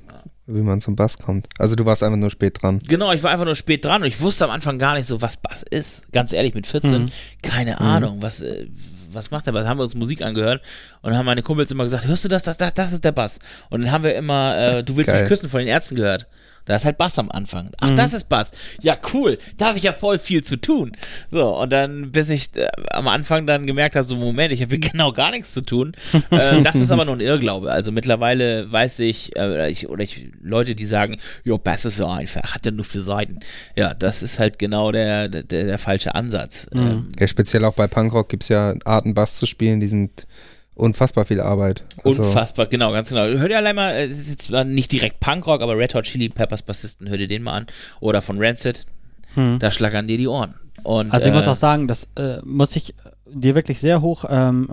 Wie 0.47 0.63
man 0.63 0.81
zum 0.81 0.97
Bass 0.97 1.19
kommt. 1.19 1.49
Also 1.59 1.75
du 1.75 1.85
warst 1.85 2.03
einfach 2.03 2.19
nur 2.19 2.31
spät 2.31 2.61
dran. 2.63 2.81
Genau, 2.87 3.13
ich 3.13 3.23
war 3.23 3.31
einfach 3.31 3.45
nur 3.45 3.57
spät 3.57 3.85
dran 3.85 4.03
und 4.03 4.09
ich 4.09 4.21
wusste 4.21 4.45
am 4.45 4.51
Anfang 4.51 4.79
gar 4.79 4.95
nicht 4.95 5.07
so, 5.07 5.21
was 5.23 5.37
Bass 5.37 5.63
ist. 5.63 6.11
Ganz 6.13 6.33
ehrlich, 6.33 6.55
mit 6.55 6.67
14, 6.67 7.03
Mhm. 7.03 7.09
keine 7.43 7.81
Ahnung, 7.81 8.21
was, 8.23 8.41
äh, 8.41 8.67
was 9.13 9.31
macht 9.31 9.47
der 9.47 9.53
Bass? 9.53 9.67
Haben 9.67 9.79
wir 9.79 9.85
uns 9.85 9.95
Musik 9.95 10.23
angehört 10.23 10.63
und 11.03 11.17
haben 11.17 11.27
meine 11.27 11.43
Kumpels 11.43 11.71
immer 11.71 11.85
gesagt, 11.85 12.07
hörst 12.07 12.25
du 12.25 12.29
das, 12.29 12.43
das, 12.43 12.57
das, 12.57 12.75
das 12.75 12.93
ist 12.93 13.05
der 13.05 13.13
Bass. 13.13 13.39
Und 13.69 13.83
dann 13.83 13.93
haben 13.93 14.05
wir 14.05 14.15
immer, 14.15 14.57
äh, 14.57 14.85
du 14.85 14.97
willst 14.97 15.11
Geil. 15.11 15.23
mich 15.23 15.29
küssen 15.29 15.49
von 15.49 15.61
den 15.61 15.69
Ärzten 15.69 15.97
gehört. 15.97 16.27
Da 16.67 16.77
ist 16.77 16.85
halt 16.85 16.99
Bass 16.99 17.19
am 17.19 17.31
Anfang. 17.31 17.71
Ach, 17.81 17.91
Mhm. 17.91 17.97
das 17.97 18.13
ist 18.13 18.29
Bass. 18.29 18.53
Ja, 18.83 18.97
cool. 19.13 19.39
Da 19.57 19.67
habe 19.69 19.79
ich 19.79 19.85
ja 19.85 19.93
voll 19.93 20.19
viel 20.19 20.45
zu 20.45 20.57
tun. 20.57 20.93
So, 21.31 21.57
und 21.59 21.71
dann, 21.73 22.13
bis 22.13 22.31
ich 22.31 22.51
äh, 22.57 22.69
am 22.93 23.09
Anfang 23.09 23.47
dann 23.47 23.67
gemerkt 23.67 23.97
habe, 23.97 24.07
so, 24.07 24.17
Moment, 24.17 24.53
ich 24.53 24.61
habe 24.63 24.77
hier 24.77 24.81
genau 24.93 25.13
gar 25.13 25.31
nichts 25.31 25.53
zu 25.53 25.63
tun. 25.63 25.93
äh, 26.31 26.63
das 26.63 26.77
ist 26.77 26.91
aber 26.93 27.05
nur 27.05 27.17
ein 27.17 27.21
Irrglaube. 27.21 27.71
Also 27.71 27.93
mittlerweile 27.93 28.71
weiß 28.71 29.01
ich, 29.01 29.37
äh, 29.37 29.71
ich 29.71 29.89
oder 29.89 30.05
ich, 30.05 30.29
Leute, 30.43 30.75
die 30.75 30.85
sagen, 30.87 31.17
jo, 31.45 31.59
Bass 31.59 31.85
ist 31.85 31.97
so 31.97 32.07
einfach, 32.07 32.55
hat 32.55 32.67
er 32.67 32.73
nur 32.73 32.85
für 32.85 33.01
Seiten. 33.01 33.41
Ja, 33.77 33.95
das 33.95 34.23
ist 34.23 34.39
halt 34.39 34.59
genau 34.59 34.93
der, 34.93 35.29
der, 35.29 35.43
der 35.45 35.79
falsche 35.79 36.15
Ansatz. 36.15 36.69
Mhm. 36.73 36.81
Ähm, 36.81 37.09
Ja, 37.19 37.27
speziell 37.29 37.65
auch 37.65 37.75
bei 37.75 37.87
Punkrock 37.87 38.29
gibt 38.29 38.43
es 38.45 38.49
ja 38.49 38.75
Arten, 38.85 39.15
Bass 39.15 39.37
zu 39.37 39.47
spielen, 39.47 39.81
die 39.81 39.89
sind 39.89 40.27
unfassbar 40.75 41.25
viel 41.27 41.41
Arbeit. 41.41 41.85
Also, 42.05 42.23
Unfassbar, 42.23 42.67
genau, 42.67 42.93
ganz 42.93 43.09
genau. 43.11 43.27
Hört 43.27 43.51
ihr 43.51 43.57
allein 43.59 43.77
mal, 43.77 43.91
äh, 43.95 44.05
es 44.07 44.19
ist 44.21 44.31
jetzt 44.31 44.43
zwar 44.49 44.65
nicht 44.65 44.93
direkt 44.93 45.21
Punkrock, 45.21 45.61
aber 45.63 45.77
Red 45.77 45.95
Hot 45.95 46.05
Chili 46.05 46.29
Peppers 46.29 46.63
Bassisten, 46.63 47.09
hört 47.09 47.21
ihr 47.21 47.29
den 47.29 47.43
mal 47.43 47.55
an. 47.55 47.67
Oder 48.01 48.23
von 48.23 48.37
Rancid, 48.39 48.87
Hm. 49.35 49.59
da 49.61 49.71
schlagern 49.71 50.09
dir 50.09 50.19
die 50.19 50.27
Ohren. 50.29 50.55
Und, 50.83 51.13
Also 51.13 51.29
ich 51.29 51.35
muss 51.35 51.47
äh, 51.47 51.51
auch 51.51 51.55
sagen, 51.57 51.87
das 51.87 52.11
äh, 52.17 52.39
muss 52.43 52.75
ich 52.77 52.95
dir 53.27 53.55
wirklich 53.55 53.79
sehr 53.81 54.01
hoch 54.01 54.25
ähm, 54.29 54.69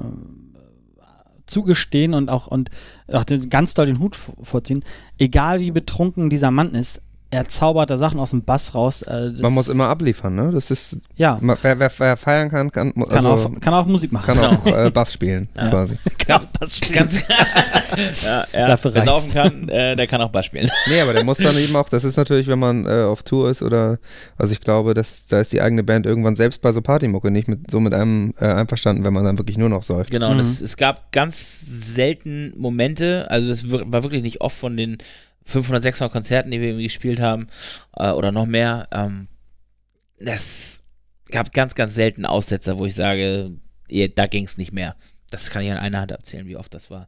zugestehen 1.46 2.14
und 2.14 2.30
auch 2.30 2.48
und 2.48 2.70
auch 3.12 3.24
ganz 3.50 3.74
doll 3.74 3.86
den 3.86 4.00
Hut 4.00 4.16
vorziehen. 4.16 4.84
Egal 5.18 5.60
wie 5.60 5.72
betrunken 5.72 6.30
dieser 6.30 6.52
Mann 6.52 6.74
ist, 6.76 7.02
er 7.30 7.46
zaubert 7.50 7.90
da 7.90 7.98
Sachen 7.98 8.20
aus 8.20 8.30
dem 8.30 8.44
Bass 8.44 8.74
raus. 8.74 9.02
Äh, 9.02 9.32
das 9.34 9.42
man 9.42 9.54
muss 9.54 9.68
immer 9.68 9.88
abliefern, 9.90 10.34
ne? 10.36 10.52
Das 10.54 10.72
ist, 10.72 10.98
ja 11.18 11.38
ma- 11.42 11.58
wer, 11.62 11.78
wer, 11.78 11.92
wer 11.98 12.16
feiern 12.18 12.50
kann, 12.50 12.72
kann, 12.72 12.94
kann 12.94 13.04
also, 13.10 13.30
auch 13.30 13.60
kann 13.60 13.74
auch 13.74 13.86
Musik 13.86 14.12
machen. 14.14 14.26
kann 14.36 14.40
auch 14.40 14.66
äh, 14.66 14.90
Bass 14.92 15.12
spielen, 15.14 15.50
Ja. 15.58 15.70
quasi. 15.70 15.98
Kann 16.28 16.42
auch 16.42 16.46
Bass 16.60 16.78
spielen. 16.78 16.94
Ganz, 16.94 17.22
ja, 18.24 18.46
ja, 18.54 18.68
Dafür 18.68 18.94
wer 18.94 19.06
saufen 19.06 19.34
kann, 19.34 19.70
äh, 19.70 19.96
der 19.96 20.08
kann 20.08 20.22
auch 20.22 20.30
Bass 20.30 20.46
spielen. 20.46 20.70
Nee, 20.88 21.02
aber 21.02 21.14
der 21.14 21.24
muss 21.26 21.38
dann 21.38 21.58
eben 21.58 21.76
auch, 21.76 21.90
das 21.90 22.04
ist 22.04 22.16
natürlich, 22.18 22.48
wenn 22.48 22.60
man 22.60 22.86
äh, 22.86 23.04
auf 23.04 23.24
Tour 23.24 23.50
ist 23.50 23.62
oder, 23.62 24.00
also 24.38 24.54
ich 24.54 24.62
glaube, 24.62 24.94
dass, 24.94 25.28
da 25.28 25.40
ist 25.42 25.52
die 25.54 25.62
eigene 25.62 25.84
Band 25.84 26.06
irgendwann 26.06 26.36
selbst 26.36 26.62
bei 26.62 26.72
so 26.72 26.82
Partymucke 26.82 27.30
nicht 27.32 27.48
mit, 27.48 27.70
so 27.72 27.80
mit 27.80 27.94
einem 27.94 28.34
äh, 28.40 28.46
einverstanden, 28.46 29.04
wenn 29.04 29.14
man 29.14 29.24
dann 29.26 29.38
wirklich 29.38 29.58
nur 29.58 29.70
noch 29.70 29.84
säuft. 29.84 30.12
Genau, 30.12 30.34
Mhm. 30.34 30.38
das, 30.38 30.62
es 30.62 30.78
gab 30.78 31.12
ganz 31.12 31.66
selten 31.96 32.54
Momente, 32.58 33.28
also 33.30 33.70
wir- 33.72 33.92
war 33.92 34.04
wirklich 34.04 34.24
nicht 34.24 34.42
oft 34.42 34.56
von 34.58 34.76
den 34.78 34.98
500, 35.48 35.82
600 35.84 36.12
Konzerten, 36.14 36.52
die 36.52 36.60
wir 36.62 36.68
irgendwie 36.70 36.84
gespielt 36.84 37.20
haben, 37.20 37.48
äh, 37.96 38.12
oder 38.12 38.32
noch 38.32 38.46
mehr. 38.46 38.88
Ähm, 38.92 39.28
das 40.20 40.84
gab 41.32 41.52
ganz, 41.54 41.76
ganz 41.76 41.96
selten 41.96 42.26
Aussetzer, 42.26 42.78
wo 42.78 42.86
ich 42.86 42.96
sage, 42.96 43.52
da 44.16 44.28
ging 44.28 44.46
es 44.46 44.58
nicht 44.58 44.74
mehr. 44.74 44.96
Das 45.30 45.50
kann 45.50 45.64
ich 45.64 45.72
an 45.72 45.78
einer 45.78 46.02
Hand 46.02 46.12
abzählen, 46.14 46.48
wie 46.48 46.58
oft 46.58 46.74
das 46.74 46.90
war. 46.92 47.08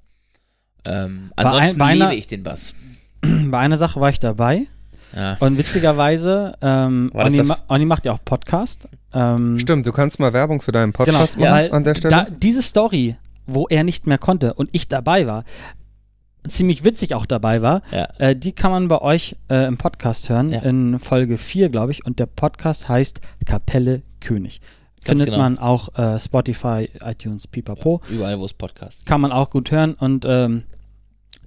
Ähm, 0.86 1.32
Bei 1.36 1.44
ein- 1.44 1.48
ansonsten 1.48 1.78
bei 1.80 1.86
einer- 1.86 2.06
liebe 2.10 2.20
ich 2.20 2.28
den 2.28 2.44
Bass. 2.44 2.74
Bei 3.22 3.60
einer 3.60 3.76
Sache 3.78 4.00
war 4.00 4.10
ich 4.10 4.20
dabei 4.20 4.66
Ja. 5.14 5.36
und 5.42 5.58
witzigerweise, 5.58 6.54
ähm, 6.62 7.12
das- 7.14 7.48
ma 7.48 7.58
Onni 7.68 7.86
macht 7.86 8.06
ja 8.06 8.14
auch 8.14 8.24
Podcast. 8.24 8.88
Ähm, 9.14 9.60
Stimmt, 9.60 9.86
du 9.86 9.92
kannst 9.92 10.20
mal 10.20 10.32
Werbung 10.32 10.62
für 10.62 10.72
deinen 10.72 10.94
Genau, 10.94 11.06
Podcast 11.06 11.36
ja, 11.36 11.42
machen 11.42 11.52
weil 11.54 11.72
an 11.74 11.84
der 11.84 11.96
Stelle. 11.96 12.12
da, 12.12 12.28
diese 12.30 12.62
Story, 12.62 13.18
wo 13.46 13.68
er 13.68 13.84
nicht 13.84 14.08
mehr 14.08 14.18
konnte 14.20 14.54
und 14.54 14.70
ich 14.72 14.88
dabei 14.88 15.28
war, 15.28 15.44
ziemlich 16.50 16.84
witzig 16.84 17.14
auch 17.16 17.26
dabei 17.26 17.62
war, 17.62 17.82
Ja. 17.92 18.08
äh, 18.18 18.36
die 18.36 18.52
kann 18.52 18.72
man 18.72 18.88
bei 18.88 19.02
euch 19.02 19.36
äh, 19.50 19.68
im 19.68 19.78
Podcast 19.78 20.30
hören, 20.30 20.52
Ja. 20.52 20.62
in 20.62 21.00
Folge 21.00 21.38
4, 21.38 21.70
glaube 21.70 21.92
ich. 21.92 22.06
Und 22.06 22.20
der 22.20 22.26
Podcast 22.26 22.90
heißt 22.90 23.22
Kapelle 23.46 24.02
König. 24.20 24.60
Ganz 25.06 25.08
Findet 25.20 25.28
genau. 25.28 25.38
man 25.40 25.58
auch 25.58 25.98
äh, 25.98 26.20
Spotify, 26.20 26.90
iTunes, 27.06 27.48
Pipapo. 27.48 28.02
Überall, 28.10 28.38
wo 28.40 28.46
es 28.46 28.54
Podcasts 28.54 29.06
Kann 29.06 29.22
man 29.22 29.32
auch 29.32 29.50
gut 29.50 29.72
hören 29.72 29.94
und 29.94 30.26
ähm, 30.28 30.64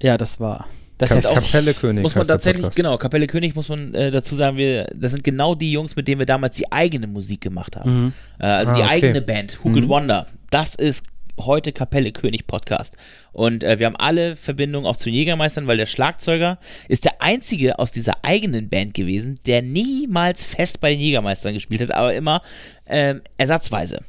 ja, 0.01 0.17
das 0.17 0.41
war. 0.41 0.67
Das 0.99 1.09
Ka 1.11 1.15
sind 1.17 1.27
auch 1.27 1.35
Kapelle 1.35 1.75
König. 1.75 2.03
muss 2.03 2.15
man 2.15 2.27
tatsächlich, 2.27 2.71
genau, 2.71 2.97
Kapelle 2.97 3.27
König 3.27 3.55
muss 3.57 3.69
man 3.69 3.93
äh, 3.93 4.11
dazu 4.13 4.37
sagen, 4.37 4.57
wir, 4.57 4.87
das 4.95 5.11
sind 5.11 5.25
genau 5.25 5.55
die 5.55 5.73
Jungs, 5.73 5.97
mit 5.97 6.07
denen 6.09 6.21
wir 6.21 6.27
damals 6.27 6.57
die 6.57 6.71
eigene 6.71 7.07
Musik 7.09 7.41
gemacht 7.41 7.77
haben. 7.77 8.05
Mhm. 8.05 8.13
Äh, 8.39 8.47
also 8.47 8.71
Ah, 8.71 8.75
die 8.77 8.81
okay. 8.83 8.91
eigene 8.91 9.21
Band, 9.23 9.59
Who 9.63 9.71
Could 9.71 9.85
Mhm. 9.85 9.89
Wonder. 9.89 10.27
Das 10.51 10.75
ist 10.77 11.05
heute 11.39 11.73
Kapelle 11.73 12.13
König 12.13 12.47
Podcast. 12.47 12.97
Und 13.33 13.65
äh, 13.65 13.79
wir 13.79 13.87
haben 13.87 13.97
alle 13.97 14.37
Verbindungen 14.37 14.87
auch 14.87 14.97
zu 14.97 15.11
Jägermeistern, 15.11 15.67
weil 15.67 15.77
der 15.77 15.87
Schlagzeuger 15.87 16.59
ist 16.89 17.05
der 17.05 17.23
einzige 17.23 17.79
aus 17.79 17.93
dieser 17.93 18.25
eigenen 18.25 18.69
Band 18.69 18.95
gewesen, 18.95 19.41
der 19.47 19.63
niemals 19.63 20.45
fest 20.45 20.81
bei 20.81 20.91
den 20.91 21.01
Jägermeistern 21.01 21.55
gespielt 21.55 21.83
hat, 21.83 21.93
aber 21.93 22.15
immer 22.15 22.43
ähm, 22.87 23.23
ersatzweise. 23.39 24.05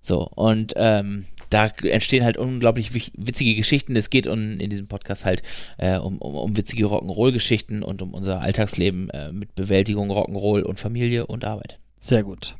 So, 0.00 0.28
und 0.34 0.72
ähm, 0.76 1.26
da 1.50 1.66
entstehen 1.82 2.24
halt 2.24 2.36
unglaublich 2.36 2.94
witzige 2.94 3.56
Geschichten. 3.56 3.96
Es 3.96 4.08
geht 4.08 4.26
um, 4.26 4.58
in 4.58 4.70
diesem 4.70 4.86
Podcast 4.86 5.24
halt 5.24 5.42
äh, 5.78 5.98
um, 5.98 6.18
um, 6.18 6.34
um 6.36 6.56
witzige 6.56 6.86
Rock'n'Roll-Geschichten 6.86 7.82
und 7.82 8.00
um 8.02 8.14
unser 8.14 8.40
Alltagsleben 8.40 9.10
äh, 9.10 9.32
mit 9.32 9.54
Bewältigung, 9.56 10.10
Rock'n'Roll 10.10 10.62
und 10.62 10.78
Familie 10.78 11.26
und 11.26 11.44
Arbeit. 11.44 11.78
Sehr 11.98 12.22
gut. 12.22 12.56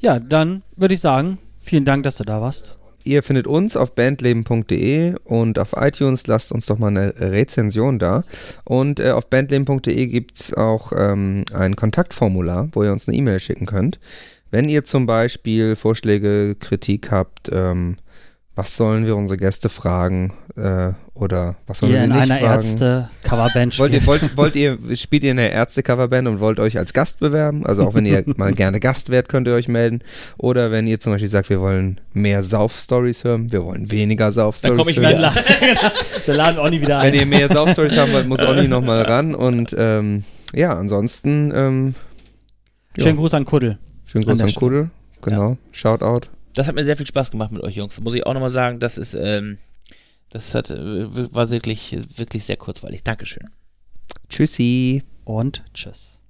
Ja, 0.00 0.18
dann 0.18 0.62
würde 0.76 0.94
ich 0.94 1.00
sagen, 1.00 1.38
vielen 1.60 1.84
Dank, 1.84 2.04
dass 2.04 2.16
du 2.16 2.24
da 2.24 2.40
warst. 2.40 2.78
Ihr 3.04 3.22
findet 3.22 3.46
uns 3.46 3.76
auf 3.76 3.94
bandleben.de 3.94 5.14
und 5.24 5.58
auf 5.58 5.74
iTunes 5.76 6.26
lasst 6.26 6.52
uns 6.52 6.66
doch 6.66 6.78
mal 6.78 6.88
eine 6.88 7.14
Rezension 7.18 7.98
da. 7.98 8.24
Und 8.64 9.00
äh, 9.00 9.10
auf 9.10 9.26
bandleben.de 9.26 10.06
gibt 10.06 10.40
es 10.40 10.54
auch 10.54 10.92
ähm, 10.96 11.44
ein 11.52 11.76
Kontaktformular, 11.76 12.68
wo 12.72 12.84
ihr 12.84 12.92
uns 12.92 13.08
eine 13.08 13.16
E-Mail 13.16 13.40
schicken 13.40 13.66
könnt. 13.66 13.98
Wenn 14.50 14.68
ihr 14.68 14.84
zum 14.84 15.06
Beispiel 15.06 15.76
Vorschläge, 15.76 16.56
Kritik 16.60 17.10
habt, 17.10 17.50
ähm, 17.50 17.96
was 18.54 18.76
sollen 18.76 19.06
wir 19.06 19.16
unsere 19.16 19.38
Gäste 19.38 19.68
fragen 19.70 20.34
äh, 20.56 20.92
oder 21.14 21.56
was 21.66 21.78
sollen 21.78 21.92
wir 21.92 21.98
sie 22.00 22.04
in 22.04 22.10
nicht 22.10 22.20
einer 22.20 22.34
fragen? 22.34 22.52
Ärzte-Coverband 22.52 23.78
Wollt 23.78 23.92
ihr, 23.92 24.00
spielt. 24.02 24.22
wollt, 24.22 24.36
wollt 24.36 24.56
ihr, 24.56 24.78
spielt 24.94 25.24
ihr 25.24 25.30
in 25.30 25.38
der 25.38 25.52
Ärzte-Coverband 25.52 26.28
und 26.28 26.40
wollt 26.40 26.60
euch 26.60 26.76
als 26.76 26.92
Gast 26.92 27.20
bewerben? 27.20 27.64
Also 27.64 27.86
auch 27.86 27.94
wenn 27.94 28.04
ihr 28.04 28.24
mal 28.36 28.52
gerne 28.52 28.78
Gast 28.78 29.08
wärt, 29.08 29.28
könnt 29.28 29.46
ihr 29.48 29.54
euch 29.54 29.68
melden. 29.68 30.00
Oder 30.36 30.70
wenn 30.70 30.86
ihr 30.86 31.00
zum 31.00 31.12
Beispiel 31.12 31.30
sagt, 31.30 31.48
wir 31.48 31.60
wollen 31.60 32.00
mehr 32.12 32.44
Sauf-Stories 32.44 33.24
hören, 33.24 33.52
wir 33.52 33.64
wollen 33.64 33.90
weniger 33.90 34.26
Dann 34.26 34.34
Sauf-Stories 34.34 34.78
komm 34.78 34.88
ich 34.88 34.98
hören. 34.98 35.22
Dann, 35.22 35.34
dann 36.26 36.36
laden 36.36 36.70
nie 36.70 36.80
wieder 36.80 36.98
ein. 36.98 37.04
Wenn 37.04 37.14
ihr 37.14 37.26
mehr 37.26 37.48
Sauf-Stories 37.48 37.96
haben 37.96 38.12
wollt, 38.12 38.28
muss 38.28 38.40
Olli 38.40 38.68
nochmal 38.68 39.02
ran. 39.02 39.34
Und 39.34 39.74
ähm, 39.78 40.24
ja, 40.54 40.76
ansonsten 40.76 41.52
ähm, 41.54 41.94
ja. 42.96 43.04
Schönen 43.04 43.16
Gruß 43.16 43.32
an 43.32 43.46
Kuddel. 43.46 43.78
schönen 44.04 44.28
an 44.28 44.36
Gruß 44.36 44.42
an 44.42 44.48
Stelle. 44.50 44.60
Kuddel. 44.60 44.90
Genau, 45.22 45.56
Shoutout. 45.70 46.28
Das 46.54 46.66
hat 46.66 46.74
mir 46.74 46.84
sehr 46.84 46.96
viel 46.96 47.06
Spaß 47.06 47.30
gemacht 47.30 47.50
mit 47.50 47.62
euch 47.62 47.76
Jungs. 47.76 48.00
Muss 48.00 48.14
ich 48.14 48.26
auch 48.26 48.34
nochmal 48.34 48.50
sagen, 48.50 48.78
das 48.78 48.98
ist, 48.98 49.14
ähm, 49.14 49.58
das 50.30 50.54
hat, 50.54 50.70
äh, 50.70 51.34
war 51.34 51.50
wirklich, 51.50 51.96
wirklich 52.16 52.44
sehr 52.44 52.56
kurzweilig. 52.56 53.02
Dankeschön. 53.02 53.48
Tschüssi. 54.28 55.02
Und 55.24 55.62
tschüss. 55.72 56.21